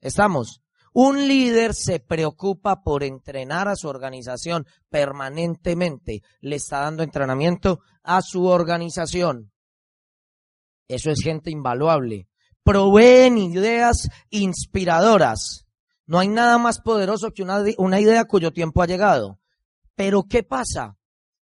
¿Estamos? 0.00 0.60
Un 0.98 1.28
líder 1.28 1.74
se 1.74 2.00
preocupa 2.00 2.82
por 2.82 3.04
entrenar 3.04 3.68
a 3.68 3.76
su 3.76 3.86
organización 3.86 4.66
permanentemente. 4.88 6.22
Le 6.40 6.56
está 6.56 6.80
dando 6.80 7.02
entrenamiento 7.02 7.80
a 8.02 8.22
su 8.22 8.46
organización. 8.46 9.52
Eso 10.88 11.10
es 11.10 11.20
gente 11.22 11.50
invaluable 11.50 12.28
proveen 12.66 13.38
ideas 13.38 14.08
inspiradoras. 14.30 15.66
No 16.06 16.18
hay 16.18 16.26
nada 16.26 16.58
más 16.58 16.80
poderoso 16.80 17.30
que 17.30 17.44
una, 17.44 17.62
una 17.78 18.00
idea 18.00 18.24
cuyo 18.24 18.50
tiempo 18.52 18.82
ha 18.82 18.86
llegado. 18.86 19.38
Pero 19.94 20.24
¿qué 20.24 20.42
pasa? 20.42 20.96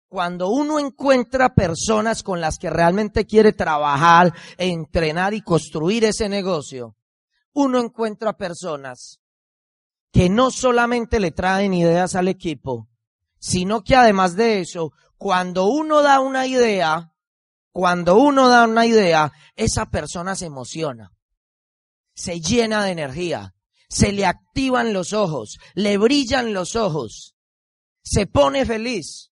Cuando 0.10 0.50
uno 0.50 0.80
encuentra 0.80 1.56
personas 1.56 2.24
con 2.24 2.42
las 2.42 2.58
que 2.58 2.70
realmente 2.70 3.26
quiere 3.26 3.54
trabajar, 3.54 4.34
entrenar 4.58 5.34
y 5.34 5.42
construir 5.42 6.04
ese 6.06 6.28
negocio, 6.28 6.98
uno 7.54 7.80
encuentra 7.80 8.36
personas 8.36 9.22
que 10.14 10.30
no 10.30 10.50
solamente 10.50 11.20
le 11.20 11.32
traen 11.32 11.74
ideas 11.74 12.16
al 12.16 12.30
equipo, 12.30 12.88
sino 13.40 13.84
que 13.84 13.98
además 13.98 14.38
de 14.38 14.62
eso, 14.62 14.94
cuando 15.18 15.66
uno 15.66 16.02
da 16.02 16.22
una 16.22 16.48
idea, 16.48 17.14
cuando 17.74 18.16
uno 18.16 18.48
da 18.48 18.66
una 18.66 18.86
idea, 18.86 19.34
esa 19.58 19.88
persona 19.88 20.36
se 20.36 20.46
emociona 20.46 21.12
se 22.16 22.40
llena 22.40 22.84
de 22.84 22.92
energía, 22.92 23.56
se 23.90 24.12
le 24.12 24.26
activan 24.26 24.94
los 24.94 25.14
ojos, 25.14 25.58
le 25.74 25.98
brillan 25.98 26.54
los 26.54 26.76
ojos, 26.76 27.36
se 28.02 28.28
pone 28.28 28.66
feliz 28.66 29.32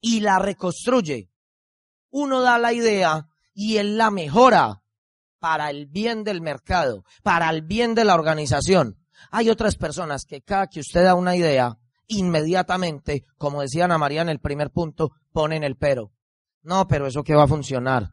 y 0.00 0.20
la 0.20 0.38
reconstruye. 0.38 1.30
Uno 2.10 2.40
da 2.40 2.58
la 2.58 2.72
idea 2.72 3.28
y 3.52 3.76
él 3.78 3.96
la 3.96 4.10
mejora 4.10 4.82
para 5.38 5.70
el 5.70 5.86
bien 5.86 6.24
del 6.24 6.40
mercado, 6.40 7.04
para 7.22 7.50
el 7.50 7.62
bien 7.62 7.94
de 7.94 8.04
la 8.04 8.14
organización. 8.14 8.98
Hay 9.30 9.50
otras 9.50 9.76
personas 9.76 10.24
que 10.24 10.42
cada 10.42 10.66
que 10.68 10.80
usted 10.80 11.04
da 11.04 11.14
una 11.14 11.36
idea, 11.36 11.78
inmediatamente, 12.08 13.24
como 13.36 13.62
decía 13.62 13.84
Ana 13.84 13.98
María 13.98 14.22
en 14.22 14.28
el 14.28 14.40
primer 14.40 14.70
punto, 14.70 15.12
ponen 15.32 15.64
el 15.64 15.76
pero. 15.76 16.12
No, 16.62 16.86
pero 16.86 17.06
eso 17.06 17.22
que 17.22 17.34
va 17.34 17.44
a 17.44 17.48
funcionar. 17.48 18.04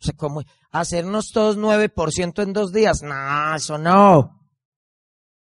O 0.00 0.04
sea, 0.04 0.14
como 0.14 0.42
hacernos 0.70 1.30
todos 1.32 1.56
9% 1.56 2.42
en 2.42 2.52
dos 2.52 2.72
días. 2.72 3.02
No, 3.02 3.54
eso 3.54 3.78
no. 3.78 4.40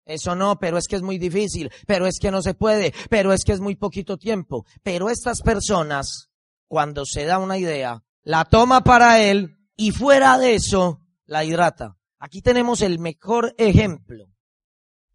Eso 0.06 0.36
no, 0.36 0.60
pero 0.60 0.78
es 0.78 0.88
que 0.88 0.96
es 0.96 1.02
muy 1.02 1.18
difícil, 1.18 1.72
pero 1.88 2.06
es 2.06 2.20
que 2.20 2.32
no 2.32 2.42
se 2.42 2.54
puede, 2.54 2.94
pero 3.10 3.34
es 3.34 3.44
que 3.44 3.54
es 3.54 3.60
muy 3.60 3.76
poquito 3.76 4.18
tiempo. 4.18 4.66
Pero 4.84 5.10
estas 5.10 5.42
personas, 5.42 6.30
cuando 6.68 7.06
se 7.06 7.26
da 7.26 7.38
una 7.38 7.58
idea, 7.58 8.04
la 8.24 8.46
toma 8.46 8.84
para 8.84 9.22
él 9.22 9.58
y 9.76 9.92
fuera 9.92 10.38
de 10.38 10.56
eso, 10.56 11.00
la 11.26 11.44
hidrata. 11.44 11.98
Aquí 12.20 12.42
tenemos 12.42 12.82
el 12.82 13.00
mejor 13.00 13.56
ejemplo 13.58 14.31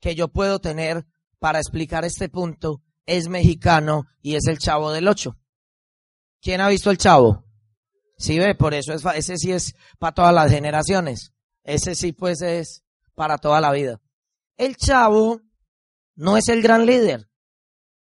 que 0.00 0.14
yo 0.14 0.28
puedo 0.28 0.58
tener 0.60 1.06
para 1.38 1.58
explicar 1.58 2.04
este 2.04 2.28
punto. 2.28 2.82
Es 3.04 3.28
mexicano 3.28 4.04
y 4.20 4.34
es 4.34 4.46
el 4.48 4.58
chavo 4.58 4.90
del 4.90 5.06
ocho. 5.06 5.36
¿Quién 6.40 6.60
ha 6.60 6.68
visto 6.68 6.90
el 6.90 6.98
chavo? 6.98 7.44
Sí, 8.18 8.38
ve, 8.38 8.54
por 8.54 8.74
eso 8.74 8.92
es, 8.92 9.04
ese 9.14 9.36
sí 9.36 9.52
es 9.52 9.74
para 9.98 10.14
todas 10.14 10.34
las 10.34 10.50
generaciones. 10.50 11.32
Ese 11.62 11.94
sí, 11.94 12.12
pues, 12.12 12.40
es 12.42 12.82
para 13.14 13.38
toda 13.38 13.60
la 13.60 13.72
vida. 13.72 14.00
El 14.56 14.76
chavo 14.76 15.40
no 16.14 16.36
es 16.36 16.48
el 16.48 16.62
gran 16.62 16.86
líder. 16.86 17.28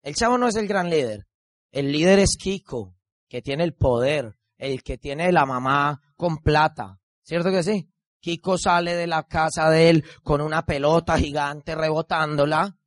El 0.02 0.16
chavo 0.16 0.38
no 0.38 0.48
es 0.48 0.56
el 0.56 0.68
gran 0.68 0.90
líder. 0.90 1.28
El 1.72 1.92
líder 1.92 2.20
es 2.20 2.36
Kiko, 2.38 2.96
que 3.28 3.42
tiene 3.42 3.64
el 3.64 3.76
poder, 3.76 4.36
el 4.58 4.82
que 4.82 4.98
tiene 4.98 5.32
la 5.32 5.46
mamá 5.46 6.02
con 6.16 6.38
plata. 6.38 7.00
¿Cierto 7.22 7.52
que 7.52 7.64
sí? 7.64 7.90
Kiko 8.20 8.58
sale 8.58 8.96
de 8.96 9.08
la 9.08 9.24
casa 9.24 9.70
de 9.70 9.90
él 9.90 10.06
con 10.24 10.42
una 10.42 10.66
pelota 10.66 11.18
gigante 11.18 11.76
rebotándola. 11.76 12.78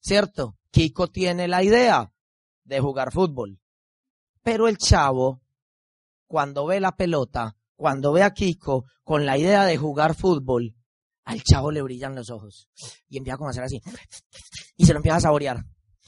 ¿Cierto? 0.00 0.56
Kiko 0.70 1.08
tiene 1.08 1.48
la 1.48 1.62
idea 1.62 2.12
de 2.64 2.80
jugar 2.80 3.12
fútbol. 3.12 3.60
Pero 4.42 4.68
el 4.68 4.78
chavo 4.78 5.42
cuando 6.26 6.66
ve 6.66 6.80
la 6.80 6.96
pelota, 6.96 7.56
cuando 7.76 8.12
ve 8.12 8.22
a 8.22 8.32
Kiko 8.32 8.84
con 9.04 9.26
la 9.26 9.38
idea 9.38 9.64
de 9.64 9.76
jugar 9.76 10.14
fútbol, 10.14 10.74
al 11.24 11.42
chavo 11.42 11.70
le 11.70 11.82
brillan 11.82 12.14
los 12.14 12.30
ojos. 12.30 12.68
Y 13.08 13.18
empieza 13.18 13.38
a 13.44 13.50
hacer 13.50 13.64
así. 13.64 13.80
Y 14.76 14.86
se 14.86 14.92
lo 14.92 14.98
empieza 14.98 15.16
a 15.16 15.20
saborear. 15.20 15.64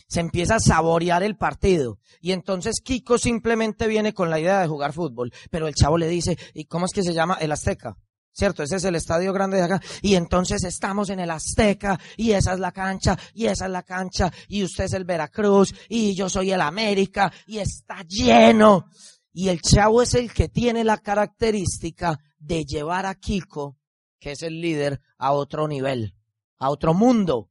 Se 0.09 0.21
empieza 0.21 0.57
a 0.57 0.61
saborear 0.61 1.23
el 1.23 1.37
partido. 1.37 1.99
Y 2.21 2.33
entonces 2.33 2.81
Kiko 2.83 3.19
simplemente 3.19 3.87
viene 3.89 4.15
con 4.15 4.31
la 4.31 4.41
idea 4.41 4.61
de 4.61 4.69
jugar 4.69 4.93
fútbol. 4.93 5.33
Pero 5.51 5.67
el 5.67 5.75
chavo 5.75 5.99
le 5.99 6.09
dice, 6.09 6.39
¿y 6.55 6.65
cómo 6.65 6.87
es 6.87 6.93
que 6.93 7.03
se 7.03 7.13
llama? 7.13 7.35
El 7.41 7.53
Azteca. 7.53 7.97
¿Cierto? 8.39 8.62
Ese 8.62 8.76
es 8.76 8.84
el 8.84 8.95
estadio 8.95 9.32
grande 9.32 9.57
de 9.57 9.64
acá. 9.64 9.82
Y 10.01 10.14
entonces 10.14 10.62
estamos 10.62 11.11
en 11.11 11.18
el 11.18 11.28
Azteca, 11.28 11.99
y 12.16 12.30
esa 12.30 12.53
es 12.53 12.61
la 12.61 12.70
cancha, 12.70 13.18
y 13.34 13.47
esa 13.47 13.64
es 13.64 13.72
la 13.72 13.82
cancha, 13.82 14.32
y 14.47 14.62
usted 14.62 14.84
es 14.84 14.93
el 14.93 15.05
Veracruz, 15.05 15.74
y 15.89 16.14
yo 16.14 16.28
soy 16.28 16.53
el 16.53 16.61
América, 16.61 17.32
y 17.49 17.59
está 17.59 18.05
lleno. 18.07 18.91
Y 19.32 19.49
el 19.49 19.61
chavo 19.61 20.03
es 20.03 20.14
el 20.14 20.32
que 20.32 20.49
tiene 20.49 20.84
la 20.84 20.99
característica 20.99 22.20
de 22.39 22.64
llevar 22.64 23.07
a 23.07 23.16
Kiko, 23.16 23.76
que 24.20 24.30
es 24.30 24.43
el 24.45 24.61
líder, 24.61 25.01
a 25.16 25.32
otro 25.32 25.66
nivel, 25.66 26.14
a 26.61 26.70
otro 26.70 26.95
mundo. 26.95 27.51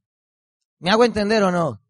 ¿Me 0.78 0.88
hago 0.88 1.04
entender 1.04 1.42
o 1.42 1.50
no? 1.50 1.82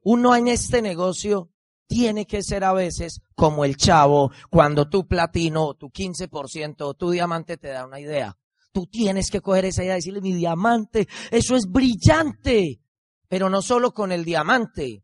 Uno 0.00 0.34
en 0.34 0.48
este 0.48 0.80
negocio 0.80 1.50
tiene 1.86 2.26
que 2.26 2.42
ser 2.42 2.64
a 2.64 2.72
veces 2.72 3.20
como 3.34 3.66
el 3.66 3.76
chavo 3.76 4.30
cuando 4.48 4.88
tu 4.88 5.06
platino, 5.06 5.74
tu 5.74 5.90
15% 5.90 6.76
o 6.80 6.94
tu 6.94 7.10
diamante 7.10 7.58
te 7.58 7.68
da 7.68 7.84
una 7.84 8.00
idea. 8.00 8.34
Tú 8.76 8.86
tienes 8.86 9.30
que 9.30 9.40
coger 9.40 9.64
esa 9.64 9.82
idea 9.82 9.94
y 9.94 9.96
decirle, 9.96 10.20
mi 10.20 10.34
diamante, 10.34 11.08
eso 11.30 11.56
es 11.56 11.64
brillante. 11.66 12.78
Pero 13.26 13.48
no 13.48 13.62
solo 13.62 13.94
con 13.94 14.12
el 14.12 14.22
diamante, 14.22 15.02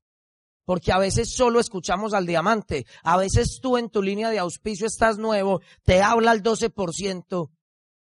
porque 0.67 0.93
a 0.93 0.99
veces 0.99 1.33
solo 1.35 1.59
escuchamos 1.59 2.13
al 2.13 2.27
diamante. 2.27 2.85
A 3.03 3.17
veces 3.17 3.61
tú 3.63 3.79
en 3.79 3.89
tu 3.89 4.03
línea 4.03 4.29
de 4.29 4.41
auspicio 4.41 4.87
estás 4.87 5.17
nuevo, 5.17 5.63
te 5.85 6.03
habla 6.03 6.33
el 6.33 6.43
12% 6.43 7.49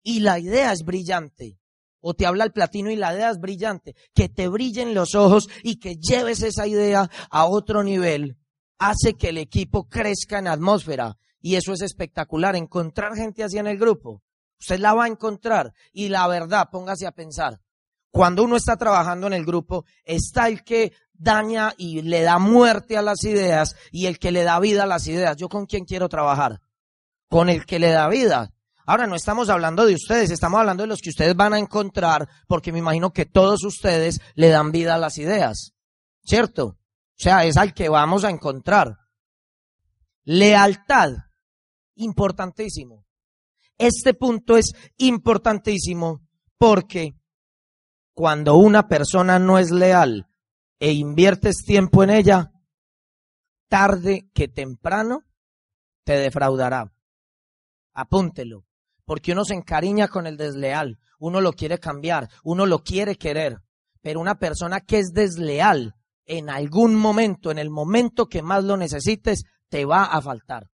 y 0.05 0.21
la 0.21 0.39
idea 0.39 0.73
es 0.73 0.85
brillante. 0.85 1.59
O 1.99 2.15
te 2.15 2.25
habla 2.25 2.45
el 2.45 2.53
platino 2.53 2.93
y 2.93 2.95
la 2.95 3.13
idea 3.13 3.31
es 3.31 3.41
brillante. 3.41 3.97
Que 4.15 4.29
te 4.29 4.47
brillen 4.47 4.95
los 4.95 5.17
ojos 5.17 5.49
y 5.65 5.81
que 5.81 5.97
lleves 5.97 6.41
esa 6.43 6.69
idea 6.69 7.11
a 7.31 7.47
otro 7.47 7.83
nivel 7.83 8.39
hace 8.79 9.15
que 9.15 9.31
el 9.31 9.39
equipo 9.39 9.89
crezca 9.89 10.39
en 10.39 10.47
atmósfera. 10.47 11.19
Y 11.41 11.57
eso 11.57 11.73
es 11.73 11.83
espectacular, 11.83 12.55
encontrar 12.55 13.17
gente 13.17 13.43
así 13.43 13.59
en 13.59 13.67
el 13.67 13.77
grupo. 13.77 14.23
Usted 14.61 14.79
la 14.79 14.95
va 14.95 15.05
a 15.05 15.09
encontrar. 15.09 15.73
Y 15.93 16.09
la 16.09 16.27
verdad, 16.27 16.69
póngase 16.71 17.07
a 17.07 17.13
pensar. 17.13 17.61
Cuando 18.11 18.43
uno 18.43 18.57
está 18.57 18.77
trabajando 18.77 19.27
en 19.27 19.35
el 19.35 19.45
grupo, 19.45 19.85
está 20.05 20.49
el 20.49 20.65
que 20.65 20.93
daña 21.13 21.75
y 21.77 22.03
le 22.03 22.23
da 22.23 22.39
muerte 22.39 22.97
a 22.97 23.03
las 23.03 23.23
ideas 23.25 23.77
y 23.91 24.07
el 24.07 24.19
que 24.19 24.33
le 24.33 24.45
da 24.45 24.59
vida 24.61 24.85
a 24.85 24.87
las 24.87 25.07
ideas. 25.07 25.37
¿Yo 25.37 25.49
con 25.49 25.67
quién 25.67 25.85
quiero 25.85 26.09
trabajar? 26.09 26.61
Con 27.29 27.49
el 27.49 27.67
que 27.67 27.79
le 27.79 27.91
da 27.91 28.09
vida. 28.09 28.51
Ahora 28.87 29.07
no 29.07 29.17
estamos 29.17 29.51
hablando 29.51 29.85
de 29.85 29.95
ustedes, 29.95 30.31
estamos 30.31 30.61
hablando 30.61 30.83
de 30.83 30.87
los 30.87 31.01
que 31.01 31.11
ustedes 31.11 31.37
van 31.37 31.53
a 31.53 31.59
encontrar, 31.59 32.27
porque 32.47 32.73
me 32.73 32.79
imagino 32.79 33.13
que 33.13 33.27
todos 33.27 33.63
ustedes 33.65 34.19
le 34.35 34.49
dan 34.49 34.73
vida 34.73 34.95
a 34.95 34.99
las 34.99 35.19
ideas. 35.19 35.75
¿Cierto? 36.23 36.65
O 36.65 36.77
sea, 37.21 37.45
es 37.45 37.59
al 37.59 37.75
que 37.75 37.91
vamos 37.91 38.25
a 38.25 38.31
encontrar. 38.31 38.97
Lealtad. 40.25 41.11
Importantísimo. 41.97 43.08
Este 43.79 44.13
punto 44.13 44.57
es 44.57 44.73
importantísimo 44.97 46.27
porque 46.59 47.15
cuando 48.13 48.57
una 48.57 48.89
persona 48.89 49.39
no 49.39 49.59
es 49.59 49.71
leal 49.71 50.29
e 50.81 50.93
inviertes 50.93 51.63
tiempo 51.65 52.03
en 52.03 52.11
ella, 52.11 52.53
tarde 53.69 54.29
que 54.35 54.49
temprano 54.49 55.25
te 56.05 56.15
defraudará. 56.15 56.93
Apúntelo, 57.95 58.65
porque 59.05 59.33
uno 59.33 59.45
se 59.45 59.55
encariña 59.55 60.09
con 60.09 60.27
el 60.27 60.37
desleal, 60.37 60.99
uno 61.21 61.41
lo 61.41 61.53
quiere 61.53 61.79
cambiar, 61.79 62.29
uno 62.43 62.67
lo 62.67 62.83
quiere 62.83 63.17
querer, 63.17 63.63
pero 64.01 64.21
una 64.21 64.39
persona 64.39 64.81
que 64.81 64.99
es 64.99 65.13
desleal, 65.13 65.95
en 66.25 66.51
algún 66.51 66.95
momento, 66.95 67.51
en 67.51 67.59
el 67.59 67.71
momento 67.71 68.27
que 68.27 68.43
más 68.43 68.65
lo 68.65 68.77
necesites, 68.77 69.45
te 69.69 69.85
va 69.85 70.05
a 70.05 70.21
faltar. 70.21 70.71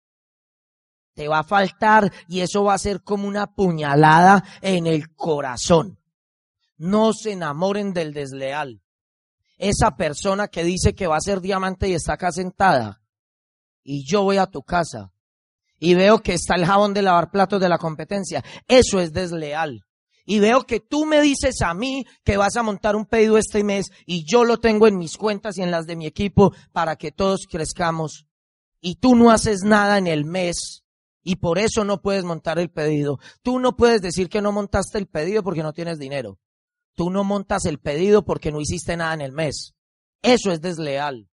Te 1.14 1.28
va 1.28 1.40
a 1.40 1.44
faltar 1.44 2.12
y 2.28 2.40
eso 2.40 2.64
va 2.64 2.74
a 2.74 2.78
ser 2.78 3.02
como 3.02 3.26
una 3.26 3.54
puñalada 3.54 4.44
en 4.62 4.86
el 4.86 5.14
corazón. 5.14 5.98
No 6.76 7.12
se 7.12 7.32
enamoren 7.32 7.92
del 7.92 8.12
desleal. 8.12 8.80
Esa 9.58 9.96
persona 9.96 10.48
que 10.48 10.64
dice 10.64 10.94
que 10.94 11.06
va 11.06 11.16
a 11.16 11.20
ser 11.20 11.40
diamante 11.40 11.88
y 11.88 11.94
está 11.94 12.14
acá 12.14 12.32
sentada. 12.32 13.02
Y 13.82 14.04
yo 14.10 14.22
voy 14.22 14.38
a 14.38 14.46
tu 14.46 14.62
casa 14.62 15.12
y 15.80 15.94
veo 15.94 16.20
que 16.20 16.34
está 16.34 16.54
el 16.54 16.66
jabón 16.66 16.94
de 16.94 17.02
lavar 17.02 17.30
platos 17.30 17.60
de 17.60 17.68
la 17.68 17.78
competencia. 17.78 18.44
Eso 18.68 19.00
es 19.00 19.12
desleal. 19.12 19.84
Y 20.26 20.38
veo 20.38 20.64
que 20.64 20.78
tú 20.78 21.06
me 21.06 21.20
dices 21.20 21.62
a 21.62 21.74
mí 21.74 22.04
que 22.22 22.36
vas 22.36 22.56
a 22.56 22.62
montar 22.62 22.94
un 22.94 23.06
pedido 23.06 23.38
este 23.38 23.64
mes 23.64 23.86
y 24.06 24.24
yo 24.30 24.44
lo 24.44 24.58
tengo 24.58 24.86
en 24.86 24.98
mis 24.98 25.16
cuentas 25.16 25.58
y 25.58 25.62
en 25.62 25.70
las 25.70 25.86
de 25.86 25.96
mi 25.96 26.06
equipo 26.06 26.54
para 26.72 26.96
que 26.96 27.10
todos 27.10 27.46
crezcamos. 27.50 28.26
Y 28.80 28.96
tú 28.96 29.16
no 29.16 29.30
haces 29.30 29.62
nada 29.64 29.98
en 29.98 30.06
el 30.06 30.24
mes 30.24 30.79
y 31.22 31.36
por 31.36 31.58
eso 31.58 31.84
no 31.84 32.00
puedes 32.00 32.24
montar 32.24 32.58
el 32.58 32.70
pedido. 32.70 33.18
Tú 33.42 33.58
no 33.58 33.76
puedes 33.76 34.00
decir 34.00 34.28
que 34.28 34.42
no 34.42 34.52
montaste 34.52 34.98
el 34.98 35.06
pedido 35.06 35.42
porque 35.42 35.62
no 35.62 35.72
tienes 35.72 35.98
dinero. 35.98 36.38
Tú 36.94 37.10
no 37.10 37.24
montas 37.24 37.64
el 37.66 37.78
pedido 37.78 38.24
porque 38.24 38.52
no 38.52 38.60
hiciste 38.60 38.96
nada 38.96 39.14
en 39.14 39.20
el 39.20 39.32
mes. 39.32 39.74
Eso 40.22 40.50
es 40.50 40.60
desleal. 40.60 41.28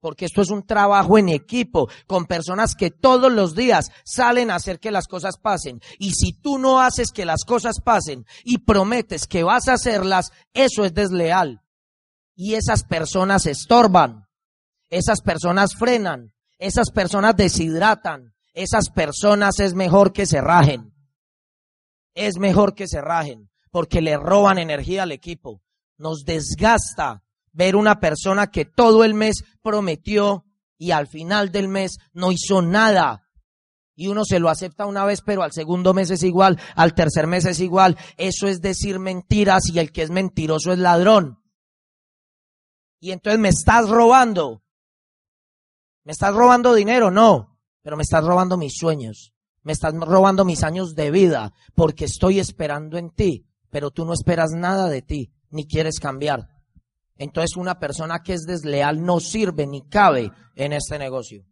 Porque 0.00 0.26
esto 0.26 0.42
es 0.42 0.50
un 0.50 0.64
trabajo 0.64 1.18
en 1.18 1.28
equipo, 1.28 1.88
con 2.06 2.26
personas 2.26 2.76
que 2.76 2.90
todos 2.90 3.32
los 3.32 3.56
días 3.56 3.90
salen 4.04 4.50
a 4.50 4.54
hacer 4.54 4.78
que 4.78 4.92
las 4.92 5.08
cosas 5.08 5.38
pasen. 5.38 5.80
Y 5.98 6.12
si 6.12 6.32
tú 6.32 6.58
no 6.58 6.80
haces 6.80 7.10
que 7.10 7.24
las 7.24 7.44
cosas 7.44 7.80
pasen 7.84 8.24
y 8.44 8.58
prometes 8.58 9.26
que 9.26 9.42
vas 9.42 9.66
a 9.66 9.72
hacerlas, 9.72 10.30
eso 10.52 10.84
es 10.84 10.94
desleal. 10.94 11.62
Y 12.36 12.54
esas 12.54 12.84
personas 12.84 13.46
estorban. 13.46 14.28
Esas 14.88 15.20
personas 15.20 15.74
frenan. 15.76 16.32
Esas 16.58 16.92
personas 16.92 17.36
deshidratan. 17.36 18.34
Esas 18.58 18.90
personas 18.90 19.60
es 19.60 19.74
mejor 19.74 20.12
que 20.12 20.26
se 20.26 20.40
rajen. 20.40 20.92
Es 22.12 22.38
mejor 22.38 22.74
que 22.74 22.88
se 22.88 23.00
rajen 23.00 23.48
porque 23.70 24.00
le 24.00 24.16
roban 24.16 24.58
energía 24.58 25.04
al 25.04 25.12
equipo. 25.12 25.62
Nos 25.96 26.24
desgasta 26.24 27.22
ver 27.52 27.76
una 27.76 28.00
persona 28.00 28.48
que 28.48 28.64
todo 28.64 29.04
el 29.04 29.14
mes 29.14 29.44
prometió 29.62 30.44
y 30.76 30.90
al 30.90 31.06
final 31.06 31.52
del 31.52 31.68
mes 31.68 31.98
no 32.12 32.32
hizo 32.32 32.60
nada. 32.60 33.28
Y 33.94 34.08
uno 34.08 34.24
se 34.24 34.40
lo 34.40 34.48
acepta 34.48 34.86
una 34.86 35.04
vez, 35.04 35.20
pero 35.24 35.44
al 35.44 35.52
segundo 35.52 35.94
mes 35.94 36.10
es 36.10 36.24
igual, 36.24 36.58
al 36.74 36.94
tercer 36.94 37.28
mes 37.28 37.44
es 37.44 37.60
igual. 37.60 37.96
Eso 38.16 38.48
es 38.48 38.60
decir 38.60 38.98
mentiras 38.98 39.68
y 39.72 39.78
el 39.78 39.92
que 39.92 40.02
es 40.02 40.10
mentiroso 40.10 40.72
es 40.72 40.80
ladrón. 40.80 41.38
Y 42.98 43.12
entonces 43.12 43.38
me 43.38 43.50
estás 43.50 43.88
robando. 43.88 44.64
¿Me 46.02 46.10
estás 46.10 46.34
robando 46.34 46.74
dinero? 46.74 47.12
No, 47.12 47.57
pero 47.82 47.96
me 47.96 48.02
estás 48.02 48.24
robando 48.24 48.56
mis 48.56 48.74
sueños. 48.76 49.32
Me 49.62 49.72
estás 49.72 49.92
robando 49.94 50.44
mis 50.44 50.62
años 50.62 50.94
de 50.94 51.10
vida 51.10 51.52
porque 51.74 52.04
estoy 52.04 52.38
esperando 52.38 52.96
en 52.96 53.10
ti 53.10 53.48
pero 53.70 53.90
tú 53.90 54.04
no 54.04 54.12
esperas 54.12 54.50
nada 54.52 54.88
de 54.88 55.02
ti, 55.02 55.32
ni 55.50 55.66
quieres 55.66 56.00
cambiar. 56.00 56.48
Entonces 57.16 57.56
una 57.56 57.78
persona 57.78 58.20
que 58.24 58.34
es 58.34 58.42
desleal 58.42 59.04
no 59.04 59.20
sirve 59.20 59.66
ni 59.66 59.86
cabe 59.88 60.30
en 60.54 60.72
este 60.72 60.98
negocio. 60.98 61.44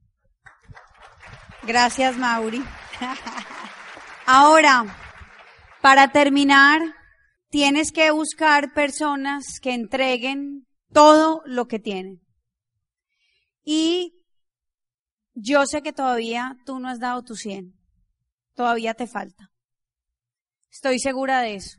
Gracias, 1.65 2.17
Mauri. 2.17 2.63
Ahora, 4.27 4.85
para 5.83 6.13
terminar, 6.13 6.81
tienes 7.51 7.91
que 7.91 8.11
buscar 8.13 8.73
personas 8.73 9.45
que 9.61 9.75
entreguen 9.75 10.67
todo 10.93 11.43
lo 11.45 11.67
que 11.67 11.81
tienen. 11.81 12.23
Y 13.65 14.16
yo 15.39 15.67
sé 15.67 15.83
que 15.83 15.93
todavía 15.93 16.57
tú 16.65 16.79
no 16.81 16.89
has 16.89 16.99
dado 16.99 17.23
tu 17.23 17.37
100. 17.37 17.75
Todavía 18.55 18.95
te 18.95 19.07
falta. 19.07 19.51
Estoy 20.71 20.99
segura 20.99 21.43
de 21.43 21.57
eso. 21.57 21.79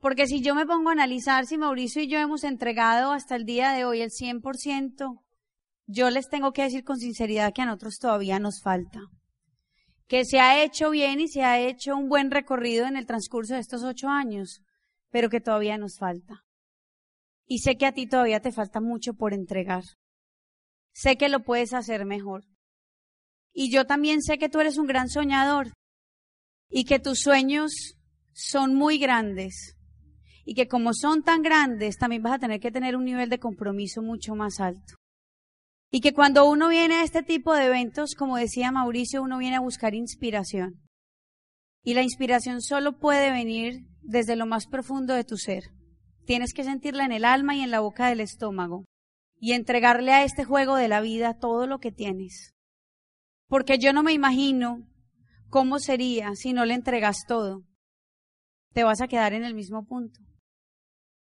Porque 0.00 0.26
si 0.26 0.42
yo 0.42 0.54
me 0.54 0.66
pongo 0.66 0.90
a 0.90 0.92
analizar 0.92 1.46
si 1.46 1.56
Mauricio 1.56 2.02
y 2.02 2.08
yo 2.08 2.18
hemos 2.18 2.44
entregado 2.44 3.12
hasta 3.12 3.36
el 3.36 3.46
día 3.46 3.72
de 3.72 3.86
hoy 3.86 4.02
el 4.02 4.10
100%, 4.10 5.22
yo 5.86 6.10
les 6.10 6.28
tengo 6.28 6.52
que 6.52 6.62
decir 6.62 6.84
con 6.84 6.98
sinceridad 6.98 7.54
que 7.54 7.62
a 7.62 7.64
nosotros 7.64 7.98
todavía 7.98 8.38
nos 8.38 8.60
falta. 8.60 9.00
Que 10.06 10.26
se 10.26 10.38
ha 10.38 10.62
hecho 10.62 10.90
bien 10.90 11.20
y 11.20 11.28
se 11.28 11.44
ha 11.44 11.58
hecho 11.58 11.96
un 11.96 12.10
buen 12.10 12.30
recorrido 12.30 12.86
en 12.86 12.98
el 12.98 13.06
transcurso 13.06 13.54
de 13.54 13.60
estos 13.60 13.82
ocho 13.82 14.08
años, 14.08 14.60
pero 15.10 15.30
que 15.30 15.40
todavía 15.40 15.78
nos 15.78 15.96
falta. 15.98 16.44
Y 17.46 17.60
sé 17.60 17.78
que 17.78 17.86
a 17.86 17.92
ti 17.92 18.06
todavía 18.06 18.40
te 18.40 18.52
falta 18.52 18.82
mucho 18.82 19.14
por 19.14 19.32
entregar. 19.32 19.84
Sé 20.92 21.16
que 21.16 21.30
lo 21.30 21.44
puedes 21.44 21.72
hacer 21.72 22.04
mejor. 22.04 22.44
Y 23.60 23.72
yo 23.72 23.86
también 23.86 24.22
sé 24.22 24.38
que 24.38 24.48
tú 24.48 24.60
eres 24.60 24.78
un 24.78 24.86
gran 24.86 25.08
soñador 25.08 25.72
y 26.70 26.84
que 26.84 27.00
tus 27.00 27.18
sueños 27.18 27.96
son 28.32 28.76
muy 28.76 28.98
grandes 28.98 29.74
y 30.44 30.54
que 30.54 30.68
como 30.68 30.94
son 30.94 31.24
tan 31.24 31.42
grandes, 31.42 31.96
también 31.98 32.22
vas 32.22 32.34
a 32.34 32.38
tener 32.38 32.60
que 32.60 32.70
tener 32.70 32.94
un 32.94 33.04
nivel 33.04 33.28
de 33.28 33.40
compromiso 33.40 34.00
mucho 34.00 34.36
más 34.36 34.60
alto. 34.60 34.94
Y 35.90 36.00
que 36.00 36.14
cuando 36.14 36.48
uno 36.48 36.68
viene 36.68 36.94
a 36.94 37.02
este 37.02 37.24
tipo 37.24 37.52
de 37.52 37.64
eventos, 37.64 38.14
como 38.14 38.36
decía 38.36 38.70
Mauricio, 38.70 39.24
uno 39.24 39.38
viene 39.38 39.56
a 39.56 39.60
buscar 39.60 39.92
inspiración. 39.92 40.80
Y 41.82 41.94
la 41.94 42.04
inspiración 42.04 42.62
solo 42.62 43.00
puede 43.00 43.32
venir 43.32 43.80
desde 44.02 44.36
lo 44.36 44.46
más 44.46 44.68
profundo 44.68 45.14
de 45.14 45.24
tu 45.24 45.36
ser. 45.36 45.64
Tienes 46.26 46.52
que 46.54 46.62
sentirla 46.62 47.04
en 47.04 47.10
el 47.10 47.24
alma 47.24 47.56
y 47.56 47.62
en 47.62 47.72
la 47.72 47.80
boca 47.80 48.08
del 48.08 48.20
estómago. 48.20 48.84
Y 49.40 49.54
entregarle 49.54 50.12
a 50.12 50.22
este 50.22 50.44
juego 50.44 50.76
de 50.76 50.86
la 50.86 51.00
vida 51.00 51.40
todo 51.40 51.66
lo 51.66 51.80
que 51.80 51.90
tienes. 51.90 52.54
Porque 53.48 53.78
yo 53.78 53.92
no 53.92 54.02
me 54.02 54.12
imagino 54.12 54.86
cómo 55.48 55.78
sería 55.78 56.34
si 56.34 56.52
no 56.52 56.64
le 56.64 56.74
entregas 56.74 57.24
todo. 57.26 57.62
Te 58.74 58.84
vas 58.84 59.00
a 59.00 59.08
quedar 59.08 59.32
en 59.32 59.44
el 59.44 59.54
mismo 59.54 59.86
punto. 59.86 60.20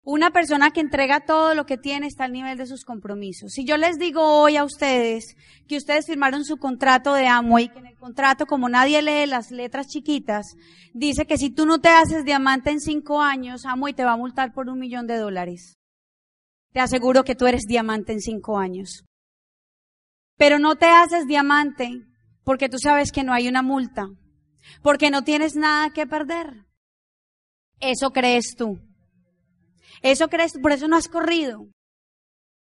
Una 0.08 0.30
persona 0.30 0.70
que 0.70 0.80
entrega 0.80 1.24
todo 1.24 1.56
lo 1.56 1.66
que 1.66 1.76
tiene 1.76 2.06
está 2.06 2.26
al 2.26 2.32
nivel 2.32 2.56
de 2.56 2.66
sus 2.66 2.84
compromisos. 2.84 3.50
Si 3.52 3.64
yo 3.64 3.76
les 3.76 3.98
digo 3.98 4.22
hoy 4.22 4.56
a 4.56 4.62
ustedes 4.62 5.34
que 5.66 5.76
ustedes 5.76 6.06
firmaron 6.06 6.44
su 6.44 6.58
contrato 6.58 7.12
de 7.12 7.26
amo 7.26 7.58
y 7.58 7.68
que 7.68 7.80
en 7.80 7.86
el 7.86 7.98
contrato, 7.98 8.46
como 8.46 8.68
nadie 8.68 9.02
lee 9.02 9.26
las 9.26 9.50
letras 9.50 9.88
chiquitas, 9.88 10.54
dice 10.94 11.26
que 11.26 11.36
si 11.36 11.50
tú 11.50 11.66
no 11.66 11.80
te 11.80 11.88
haces 11.88 12.24
diamante 12.24 12.70
en 12.70 12.80
cinco 12.80 13.20
años, 13.20 13.64
amo 13.66 13.88
y 13.88 13.94
te 13.94 14.04
va 14.04 14.12
a 14.12 14.16
multar 14.16 14.52
por 14.54 14.68
un 14.68 14.78
millón 14.78 15.08
de 15.08 15.16
dólares. 15.16 15.74
Te 16.72 16.78
aseguro 16.78 17.24
que 17.24 17.34
tú 17.34 17.48
eres 17.48 17.64
diamante 17.66 18.12
en 18.12 18.20
cinco 18.20 18.58
años. 18.58 19.04
Pero 20.36 20.60
no 20.60 20.76
te 20.76 20.86
haces 20.86 21.26
diamante 21.26 22.05
porque 22.46 22.68
tú 22.68 22.78
sabes 22.78 23.10
que 23.10 23.24
no 23.24 23.32
hay 23.32 23.48
una 23.48 23.60
multa, 23.60 24.06
porque 24.80 25.10
no 25.10 25.22
tienes 25.22 25.56
nada 25.56 25.90
que 25.90 26.06
perder. 26.06 26.64
Eso 27.80 28.12
crees 28.12 28.54
tú. 28.56 28.78
Eso 30.00 30.28
crees, 30.28 30.52
por 30.62 30.70
eso 30.70 30.86
no 30.86 30.94
has 30.96 31.08
corrido. 31.08 31.66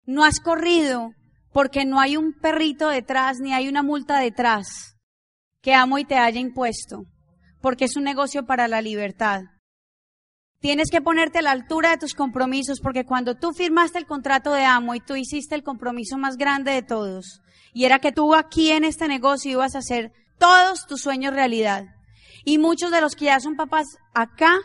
No 0.05 0.23
has 0.23 0.39
corrido 0.39 1.15
porque 1.51 1.83
no 1.83 1.99
hay 1.99 2.15
un 2.15 2.31
perrito 2.31 2.89
detrás 2.89 3.39
ni 3.39 3.53
hay 3.53 3.67
una 3.67 3.81
multa 3.81 4.19
detrás 4.19 4.97
que 5.63 5.73
amo 5.73 5.97
y 5.97 6.05
te 6.05 6.15
haya 6.15 6.39
impuesto, 6.39 7.05
porque 7.59 7.85
es 7.85 7.95
un 7.95 8.03
negocio 8.03 8.45
para 8.45 8.67
la 8.67 8.81
libertad. 8.81 9.41
Tienes 10.61 10.91
que 10.91 11.01
ponerte 11.01 11.39
a 11.39 11.41
la 11.41 11.51
altura 11.51 11.89
de 11.89 11.97
tus 11.97 12.13
compromisos, 12.13 12.79
porque 12.81 13.03
cuando 13.03 13.35
tú 13.35 13.51
firmaste 13.51 13.97
el 13.97 14.05
contrato 14.05 14.53
de 14.53 14.63
amo 14.63 14.93
y 14.93 14.99
tú 14.99 15.15
hiciste 15.15 15.55
el 15.55 15.63
compromiso 15.63 16.19
más 16.19 16.37
grande 16.37 16.71
de 16.71 16.83
todos, 16.83 17.41
y 17.73 17.85
era 17.85 17.97
que 17.97 18.11
tú 18.11 18.35
aquí 18.35 18.69
en 18.71 18.83
este 18.83 19.07
negocio 19.07 19.51
ibas 19.51 19.73
a 19.73 19.79
hacer 19.79 20.11
todos 20.37 20.85
tus 20.85 21.01
sueños 21.01 21.33
realidad, 21.33 21.85
Y 22.43 22.57
muchos 22.57 22.89
de 22.89 23.01
los 23.01 23.15
que 23.15 23.25
ya 23.25 23.39
son 23.39 23.55
papás 23.55 23.85
acá 24.15 24.57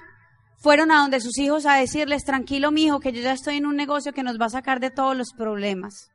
fueron 0.59 0.91
a 0.91 1.01
donde 1.01 1.21
sus 1.21 1.39
hijos 1.39 1.67
a 1.67 1.75
decirles, 1.75 2.25
tranquilo 2.25 2.71
mi 2.71 2.85
hijo, 2.85 3.01
que 3.01 3.13
yo 3.13 3.21
ya 3.21 3.33
estoy 3.33 3.57
en 3.57 3.67
un 3.67 3.77
negocio 3.77 4.13
que 4.13 4.23
nos 4.23 4.41
va 4.41 4.47
a 4.47 4.51
sacar 4.51 4.81
de 4.81 4.91
todos 4.91 5.15
los 5.15 5.33
problemas. 5.37 6.09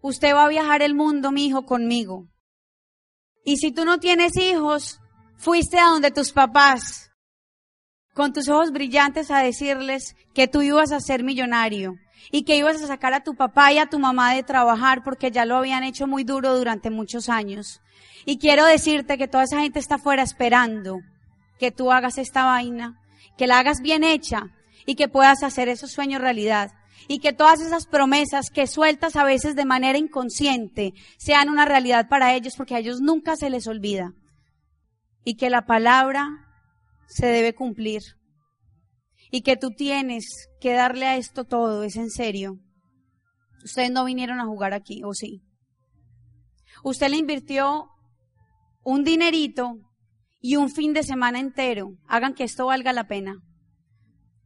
Usted 0.00 0.34
va 0.34 0.44
a 0.44 0.48
viajar 0.48 0.82
el 0.82 0.94
mundo, 0.94 1.32
mi 1.32 1.46
hijo, 1.46 1.66
conmigo. 1.66 2.28
Y 3.44 3.58
si 3.58 3.70
tú 3.70 3.84
no 3.84 3.98
tienes 3.98 4.36
hijos, 4.36 4.98
fuiste 5.36 5.78
a 5.78 5.90
donde 5.90 6.10
tus 6.10 6.32
papás, 6.32 7.10
con 8.16 8.32
tus 8.32 8.48
ojos 8.48 8.72
brillantes, 8.72 9.30
a 9.30 9.40
decirles 9.40 10.16
que 10.32 10.48
tú 10.48 10.62
ibas 10.62 10.90
a 10.90 11.00
ser 11.00 11.22
millonario 11.22 11.96
y 12.32 12.44
que 12.44 12.56
ibas 12.56 12.82
a 12.82 12.86
sacar 12.86 13.12
a 13.12 13.22
tu 13.22 13.34
papá 13.34 13.74
y 13.74 13.78
a 13.78 13.90
tu 13.90 13.98
mamá 13.98 14.32
de 14.32 14.42
trabajar 14.42 15.04
porque 15.04 15.30
ya 15.30 15.44
lo 15.44 15.56
habían 15.56 15.84
hecho 15.84 16.06
muy 16.06 16.24
duro 16.24 16.56
durante 16.56 16.88
muchos 16.88 17.28
años. 17.28 17.82
Y 18.24 18.38
quiero 18.38 18.64
decirte 18.64 19.18
que 19.18 19.28
toda 19.28 19.44
esa 19.44 19.60
gente 19.60 19.78
está 19.78 19.96
afuera 19.96 20.22
esperando 20.22 21.00
que 21.58 21.70
tú 21.70 21.92
hagas 21.92 22.16
esta 22.16 22.46
vaina, 22.46 22.98
que 23.36 23.46
la 23.46 23.58
hagas 23.58 23.82
bien 23.82 24.02
hecha 24.02 24.44
y 24.86 24.94
que 24.94 25.08
puedas 25.08 25.42
hacer 25.42 25.68
esos 25.68 25.90
sueños 25.92 26.22
realidad. 26.22 26.72
Y 27.08 27.18
que 27.18 27.34
todas 27.34 27.60
esas 27.60 27.86
promesas 27.86 28.48
que 28.48 28.66
sueltas 28.66 29.16
a 29.16 29.24
veces 29.24 29.56
de 29.56 29.66
manera 29.66 29.98
inconsciente 29.98 30.94
sean 31.18 31.50
una 31.50 31.66
realidad 31.66 32.08
para 32.08 32.32
ellos 32.32 32.54
porque 32.56 32.74
a 32.74 32.78
ellos 32.78 33.02
nunca 33.02 33.36
se 33.36 33.50
les 33.50 33.66
olvida. 33.66 34.14
Y 35.22 35.36
que 35.36 35.50
la 35.50 35.66
palabra 35.66 36.45
se 37.08 37.26
debe 37.26 37.54
cumplir. 37.54 38.02
Y 39.30 39.42
que 39.42 39.56
tú 39.56 39.70
tienes 39.70 40.48
que 40.60 40.72
darle 40.72 41.06
a 41.06 41.16
esto 41.16 41.44
todo, 41.44 41.82
es 41.82 41.96
en 41.96 42.10
serio. 42.10 42.58
Ustedes 43.64 43.90
no 43.90 44.04
vinieron 44.04 44.40
a 44.40 44.46
jugar 44.46 44.72
aquí, 44.72 45.02
¿o 45.04 45.12
sí? 45.12 45.42
Usted 46.84 47.08
le 47.08 47.16
invirtió 47.16 47.88
un 48.84 49.02
dinerito 49.02 49.78
y 50.40 50.56
un 50.56 50.70
fin 50.70 50.92
de 50.92 51.02
semana 51.02 51.40
entero. 51.40 51.88
Hagan 52.06 52.34
que 52.34 52.44
esto 52.44 52.66
valga 52.66 52.92
la 52.92 53.08
pena. 53.08 53.34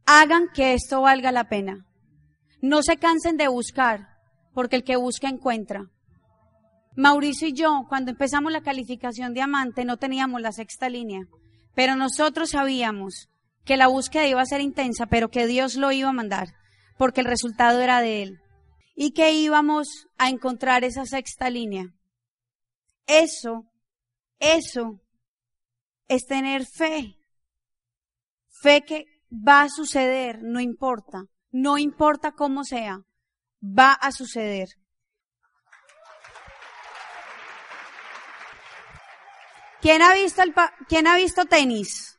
Hagan 0.05 0.47
que 0.53 0.73
esto 0.73 1.01
valga 1.01 1.31
la 1.31 1.47
pena. 1.47 1.85
No 2.61 2.81
se 2.81 2.97
cansen 2.97 3.37
de 3.37 3.47
buscar, 3.47 4.07
porque 4.53 4.75
el 4.77 4.83
que 4.83 4.95
busca 4.95 5.29
encuentra. 5.29 5.91
Mauricio 6.95 7.47
y 7.47 7.53
yo, 7.53 7.85
cuando 7.87 8.11
empezamos 8.11 8.51
la 8.51 8.61
calificación 8.61 9.33
diamante, 9.33 9.85
no 9.85 9.97
teníamos 9.97 10.41
la 10.41 10.51
sexta 10.51 10.89
línea, 10.89 11.21
pero 11.75 11.95
nosotros 11.95 12.51
sabíamos 12.51 13.29
que 13.65 13.77
la 13.77 13.87
búsqueda 13.87 14.27
iba 14.27 14.41
a 14.41 14.45
ser 14.45 14.61
intensa, 14.61 15.05
pero 15.05 15.29
que 15.29 15.47
Dios 15.47 15.75
lo 15.75 15.91
iba 15.91 16.09
a 16.09 16.13
mandar, 16.13 16.49
porque 16.97 17.21
el 17.21 17.27
resultado 17.27 17.81
era 17.81 18.01
de 18.01 18.23
Él, 18.23 18.39
y 18.95 19.11
que 19.11 19.33
íbamos 19.33 20.07
a 20.17 20.29
encontrar 20.29 20.83
esa 20.83 21.05
sexta 21.05 21.49
línea. 21.49 21.85
Eso 23.07 23.71
eso 24.41 24.99
es 26.07 26.25
tener 26.25 26.65
fe. 26.65 27.15
Fe 28.63 28.81
que 28.81 29.05
va 29.31 29.61
a 29.61 29.69
suceder, 29.69 30.39
no 30.41 30.59
importa. 30.59 31.25
No 31.51 31.77
importa 31.77 32.31
cómo 32.31 32.63
sea, 32.63 33.01
va 33.61 33.93
a 33.93 34.11
suceder. 34.11 34.69
¿Quién 39.81 40.01
ha 40.01 40.13
visto, 40.13 40.43
el 40.43 40.53
¿quién 40.87 41.07
ha 41.07 41.15
visto 41.15 41.45
tenis? 41.45 42.17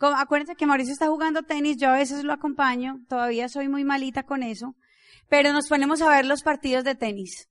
Acuérdense 0.00 0.54
que 0.54 0.66
Mauricio 0.66 0.92
está 0.92 1.08
jugando 1.08 1.42
tenis, 1.42 1.76
yo 1.76 1.88
a 1.88 1.96
veces 1.96 2.24
lo 2.24 2.32
acompaño, 2.32 3.00
todavía 3.08 3.48
soy 3.48 3.68
muy 3.68 3.84
malita 3.84 4.22
con 4.22 4.42
eso, 4.42 4.74
pero 5.28 5.52
nos 5.52 5.68
ponemos 5.68 6.00
a 6.02 6.08
ver 6.08 6.24
los 6.24 6.42
partidos 6.42 6.84
de 6.84 6.94
tenis. 6.94 7.48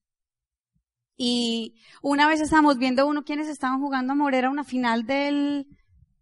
Y 1.18 1.76
una 2.02 2.28
vez 2.28 2.42
estábamos 2.42 2.78
viendo 2.78 3.06
uno, 3.08 3.24
quienes 3.24 3.48
estaban 3.48 3.80
jugando 3.80 4.14
amor, 4.14 4.34
era 4.34 4.50
una 4.50 4.64
final 4.64 5.06
del, 5.06 5.68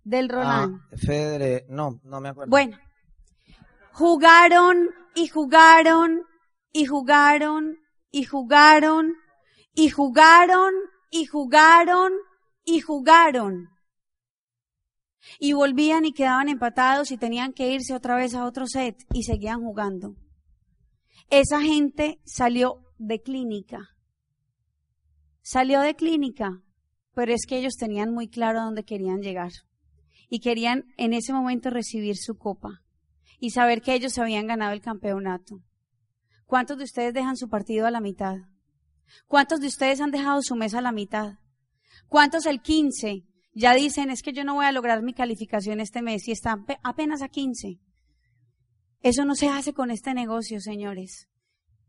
del 0.04 0.30
Roland. 0.30 0.82
Ah, 0.82 0.96
Federe, 0.98 1.66
no, 1.70 2.00
no 2.04 2.22
me 2.22 2.30
acuerdo. 2.30 2.50
Bueno, 2.50 2.78
jugaron 3.92 4.90
y 5.14 5.28
jugaron 5.28 6.24
y 6.72 6.86
jugaron 6.86 7.78
y 8.12 8.24
jugaron 8.24 9.14
y 9.74 9.90
jugaron 9.90 10.74
y 11.12 11.26
jugaron 11.26 12.14
y 12.66 12.82
jugaron. 12.82 13.70
Y 15.40 15.54
volvían 15.54 16.06
y 16.06 16.12
quedaban 16.12 16.50
empatados 16.50 17.12
y 17.12 17.18
tenían 17.18 17.54
que 17.54 17.72
irse 17.72 17.94
otra 17.94 18.16
vez 18.16 18.36
a 18.36 18.46
otro 18.46 18.68
set 18.68 18.98
y 19.14 19.24
seguían 19.24 19.62
jugando. 19.62 20.16
Esa 21.30 21.62
gente 21.62 22.20
salió 22.26 22.84
de 22.98 23.22
clínica 23.22 23.96
Salió 25.48 25.82
de 25.82 25.96
clínica, 25.96 26.64
pero 27.14 27.32
es 27.32 27.46
que 27.46 27.60
ellos 27.60 27.76
tenían 27.76 28.12
muy 28.12 28.28
claro 28.28 28.64
dónde 28.64 28.84
querían 28.84 29.22
llegar. 29.22 29.52
Y 30.28 30.40
querían 30.40 30.86
en 30.98 31.14
ese 31.14 31.34
momento 31.34 31.70
recibir 31.70 32.18
su 32.18 32.36
copa 32.36 32.82
y 33.40 33.52
saber 33.52 33.84
que 33.84 33.94
ellos 33.94 34.18
habían 34.18 34.48
ganado 34.48 34.74
el 34.74 34.82
campeonato. 34.82 35.62
¿Cuántos 36.48 36.80
de 36.80 36.86
ustedes 36.86 37.14
dejan 37.14 37.38
su 37.38 37.48
partido 37.48 37.86
a 37.86 37.92
la 37.92 38.02
mitad? 38.02 38.38
¿Cuántos 39.28 39.60
de 39.60 39.68
ustedes 39.68 40.02
han 40.02 40.10
dejado 40.10 40.42
su 40.42 40.56
mesa 40.56 40.80
a 40.80 40.82
la 40.82 40.92
mitad? 40.92 41.36
¿Cuántos 42.08 42.46
el 42.46 42.62
15 42.62 43.24
ya 43.54 43.74
dicen 43.74 44.10
es 44.10 44.22
que 44.22 44.34
yo 44.34 44.44
no 44.44 44.56
voy 44.56 44.66
a 44.66 44.72
lograr 44.72 45.02
mi 45.02 45.14
calificación 45.14 45.80
este 45.80 46.02
mes 46.02 46.28
y 46.28 46.32
están 46.32 46.66
apenas 46.84 47.22
a 47.22 47.30
15? 47.30 47.80
Eso 49.02 49.26
no 49.26 49.36
se 49.36 49.50
hace 49.50 49.74
con 49.74 49.92
este 49.92 50.14
negocio, 50.14 50.60
señores. 50.60 51.28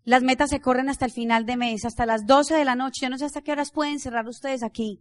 Las 0.05 0.23
metas 0.23 0.51
se 0.51 0.61
corren 0.61 0.89
hasta 0.89 1.07
el 1.07 1.13
final 1.13 1.47
de 1.47 1.57
mes, 1.57 1.85
hasta 1.85 2.07
las 2.07 2.27
12 2.27 2.55
de 2.55 2.65
la 2.65 2.77
noche. 2.77 3.01
Yo 3.03 3.11
no 3.11 3.19
sé 3.19 3.25
hasta 3.25 3.41
qué 3.41 3.51
horas 3.53 3.73
pueden 3.73 3.99
cerrar 3.99 4.29
ustedes 4.29 4.63
aquí. 4.63 5.01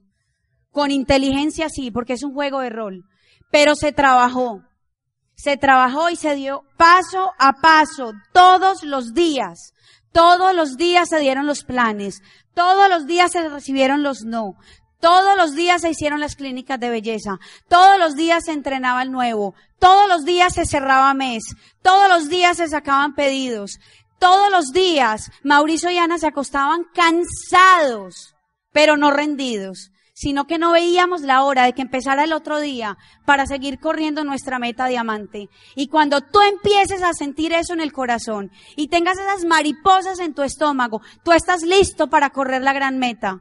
Con 0.70 0.92
inteligencia 0.92 1.68
sí, 1.68 1.90
porque 1.90 2.12
es 2.12 2.22
un 2.22 2.32
juego 2.32 2.60
de 2.60 2.70
rol. 2.70 3.02
Pero 3.50 3.74
se 3.74 3.90
trabajó 3.90 4.62
se 5.34 5.56
trabajó 5.56 6.10
y 6.10 6.14
se 6.14 6.36
dio 6.36 6.62
paso 6.76 7.32
a 7.40 7.54
paso, 7.54 8.12
todos 8.32 8.84
los 8.84 9.14
días. 9.14 9.74
Todos 10.12 10.54
los 10.54 10.76
días 10.76 11.08
se 11.08 11.18
dieron 11.18 11.46
los 11.46 11.64
planes, 11.64 12.20
todos 12.54 12.88
los 12.90 13.06
días 13.06 13.32
se 13.32 13.48
recibieron 13.48 14.02
los 14.02 14.24
no, 14.26 14.54
todos 15.02 15.36
los 15.36 15.56
días 15.56 15.80
se 15.80 15.90
hicieron 15.90 16.20
las 16.20 16.36
clínicas 16.36 16.78
de 16.78 16.88
belleza, 16.88 17.40
todos 17.68 17.98
los 17.98 18.14
días 18.14 18.44
se 18.44 18.52
entrenaba 18.52 19.02
el 19.02 19.10
nuevo, 19.10 19.56
todos 19.80 20.08
los 20.08 20.24
días 20.24 20.54
se 20.54 20.64
cerraba 20.64 21.12
mes, 21.12 21.42
todos 21.82 22.08
los 22.08 22.28
días 22.28 22.58
se 22.58 22.68
sacaban 22.68 23.16
pedidos, 23.16 23.80
todos 24.20 24.48
los 24.52 24.66
días 24.66 25.32
Mauricio 25.42 25.90
y 25.90 25.98
Ana 25.98 26.18
se 26.18 26.28
acostaban 26.28 26.84
cansados, 26.94 28.36
pero 28.70 28.96
no 28.96 29.10
rendidos 29.10 29.90
sino 30.14 30.46
que 30.46 30.58
no 30.58 30.70
veíamos 30.70 31.22
la 31.22 31.42
hora 31.42 31.64
de 31.64 31.72
que 31.72 31.82
empezara 31.82 32.22
el 32.22 32.32
otro 32.32 32.60
día 32.60 32.96
para 33.24 33.46
seguir 33.46 33.80
corriendo 33.80 34.22
nuestra 34.22 34.60
meta 34.60 34.86
diamante. 34.86 35.48
Y 35.74 35.88
cuando 35.88 36.20
tú 36.20 36.40
empieces 36.42 37.02
a 37.02 37.12
sentir 37.12 37.52
eso 37.52 37.72
en 37.72 37.80
el 37.80 37.92
corazón 37.92 38.52
y 38.76 38.86
tengas 38.86 39.18
esas 39.18 39.44
mariposas 39.44 40.20
en 40.20 40.34
tu 40.34 40.42
estómago, 40.42 41.00
tú 41.24 41.32
estás 41.32 41.62
listo 41.62 42.08
para 42.08 42.30
correr 42.30 42.62
la 42.62 42.72
gran 42.72 42.98
meta. 42.98 43.40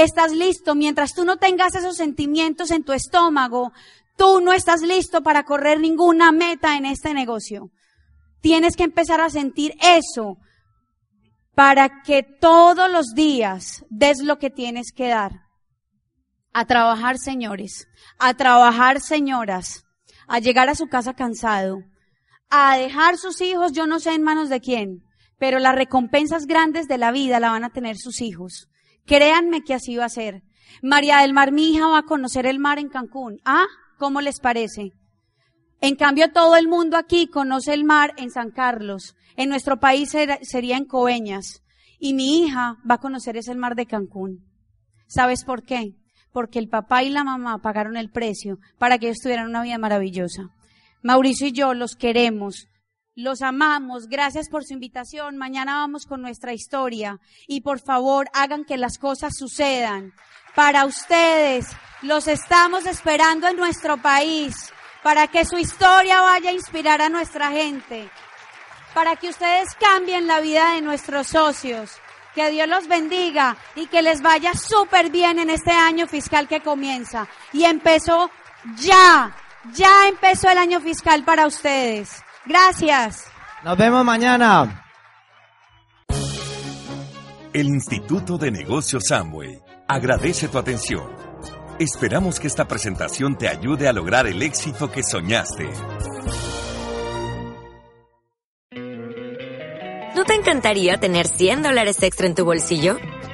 Estás 0.00 0.32
listo. 0.32 0.74
Mientras 0.74 1.12
tú 1.12 1.26
no 1.26 1.36
tengas 1.36 1.74
esos 1.74 1.96
sentimientos 1.96 2.70
en 2.70 2.84
tu 2.84 2.94
estómago, 2.94 3.72
tú 4.16 4.40
no 4.40 4.54
estás 4.54 4.80
listo 4.80 5.22
para 5.22 5.44
correr 5.44 5.78
ninguna 5.78 6.32
meta 6.32 6.78
en 6.78 6.86
este 6.86 7.12
negocio. 7.12 7.70
Tienes 8.40 8.76
que 8.76 8.84
empezar 8.84 9.20
a 9.20 9.28
sentir 9.28 9.74
eso 9.82 10.38
para 11.54 12.00
que 12.02 12.22
todos 12.22 12.90
los 12.90 13.08
días 13.14 13.84
des 13.90 14.22
lo 14.22 14.38
que 14.38 14.48
tienes 14.48 14.90
que 14.90 15.08
dar. 15.08 15.32
A 16.54 16.64
trabajar, 16.64 17.18
señores. 17.18 17.86
A 18.18 18.32
trabajar, 18.32 19.02
señoras. 19.02 19.84
A 20.26 20.38
llegar 20.38 20.70
a 20.70 20.74
su 20.76 20.86
casa 20.86 21.12
cansado. 21.12 21.80
A 22.48 22.78
dejar 22.78 23.18
sus 23.18 23.42
hijos, 23.42 23.72
yo 23.72 23.86
no 23.86 24.00
sé 24.00 24.14
en 24.14 24.22
manos 24.22 24.48
de 24.48 24.62
quién, 24.62 25.04
pero 25.38 25.58
las 25.58 25.74
recompensas 25.74 26.46
grandes 26.46 26.88
de 26.88 26.96
la 26.96 27.12
vida 27.12 27.38
la 27.38 27.50
van 27.50 27.64
a 27.64 27.70
tener 27.70 27.98
sus 27.98 28.22
hijos. 28.22 28.69
Créanme 29.06 29.62
que 29.62 29.74
así 29.74 29.96
va 29.96 30.06
a 30.06 30.10
ser. 30.10 30.42
María 30.82 31.18
del 31.18 31.32
Mar, 31.32 31.52
mi 31.52 31.72
hija, 31.72 31.88
va 31.88 31.98
a 31.98 32.02
conocer 32.04 32.46
el 32.46 32.58
mar 32.58 32.78
en 32.78 32.88
Cancún. 32.88 33.40
¿Ah? 33.44 33.66
¿Cómo 33.98 34.20
les 34.20 34.40
parece? 34.40 34.92
En 35.80 35.96
cambio, 35.96 36.30
todo 36.32 36.56
el 36.56 36.68
mundo 36.68 36.96
aquí 36.96 37.26
conoce 37.26 37.72
el 37.72 37.84
mar 37.84 38.12
en 38.16 38.30
San 38.30 38.50
Carlos. 38.50 39.14
En 39.36 39.48
nuestro 39.48 39.80
país 39.80 40.14
sería 40.42 40.76
en 40.76 40.84
Coveñas. 40.84 41.62
Y 41.98 42.14
mi 42.14 42.42
hija 42.42 42.76
va 42.88 42.96
a 42.96 43.00
conocer 43.00 43.36
ese 43.36 43.54
mar 43.54 43.74
de 43.74 43.86
Cancún. 43.86 44.46
¿Sabes 45.06 45.44
por 45.44 45.64
qué? 45.64 45.96
Porque 46.32 46.58
el 46.58 46.68
papá 46.68 47.02
y 47.02 47.10
la 47.10 47.24
mamá 47.24 47.58
pagaron 47.58 47.96
el 47.96 48.10
precio 48.10 48.58
para 48.78 48.98
que 48.98 49.06
ellos 49.06 49.18
tuvieran 49.22 49.48
una 49.48 49.62
vida 49.62 49.78
maravillosa. 49.78 50.50
Mauricio 51.02 51.48
y 51.48 51.52
yo 51.52 51.74
los 51.74 51.96
queremos, 51.96 52.68
los 53.14 53.42
amamos. 53.42 54.08
Gracias 54.08 54.48
por 54.48 54.64
su 54.64 54.72
invitación. 54.72 55.36
Mañana 55.36 55.76
vamos 55.76 56.06
con 56.06 56.22
nuestra 56.22 56.52
historia. 56.52 57.20
Y 57.46 57.60
por 57.60 57.80
favor, 57.80 58.28
hagan 58.32 58.64
que 58.64 58.76
las 58.76 58.98
cosas 58.98 59.36
sucedan. 59.36 60.12
Para 60.54 60.84
ustedes, 60.84 61.68
los 62.02 62.28
estamos 62.28 62.86
esperando 62.86 63.48
en 63.48 63.56
nuestro 63.56 63.96
país. 63.98 64.72
Para 65.02 65.28
que 65.28 65.44
su 65.44 65.58
historia 65.58 66.20
vaya 66.20 66.50
a 66.50 66.54
inspirar 66.54 67.00
a 67.02 67.08
nuestra 67.08 67.50
gente. 67.50 68.10
Para 68.94 69.16
que 69.16 69.28
ustedes 69.28 69.68
cambien 69.78 70.26
la 70.26 70.40
vida 70.40 70.74
de 70.74 70.80
nuestros 70.80 71.28
socios. 71.28 71.92
Que 72.34 72.50
Dios 72.50 72.68
los 72.68 72.86
bendiga 72.86 73.56
y 73.74 73.86
que 73.86 74.02
les 74.02 74.22
vaya 74.22 74.54
súper 74.54 75.10
bien 75.10 75.40
en 75.40 75.50
este 75.50 75.72
año 75.72 76.06
fiscal 76.06 76.46
que 76.46 76.60
comienza. 76.60 77.26
Y 77.52 77.64
empezó 77.64 78.30
ya. 78.76 79.34
Ya 79.74 80.08
empezó 80.08 80.48
el 80.48 80.58
año 80.58 80.80
fiscal 80.80 81.24
para 81.24 81.46
ustedes. 81.46 82.22
Gracias. 82.50 83.26
Nos 83.62 83.78
vemos 83.78 84.04
mañana. 84.04 84.84
El 87.52 87.68
Instituto 87.68 88.38
de 88.38 88.50
Negocios 88.50 89.04
Samway 89.06 89.60
agradece 89.86 90.48
tu 90.48 90.58
atención. 90.58 91.04
Esperamos 91.78 92.40
que 92.40 92.48
esta 92.48 92.66
presentación 92.66 93.38
te 93.38 93.46
ayude 93.46 93.86
a 93.86 93.92
lograr 93.92 94.26
el 94.26 94.42
éxito 94.42 94.90
que 94.90 95.04
soñaste. 95.04 95.68
¿No 100.16 100.24
te 100.24 100.34
encantaría 100.34 100.98
tener 100.98 101.28
100 101.28 101.62
dólares 101.62 102.02
extra 102.02 102.26
en 102.26 102.34
tu 102.34 102.44
bolsillo? 102.44 102.98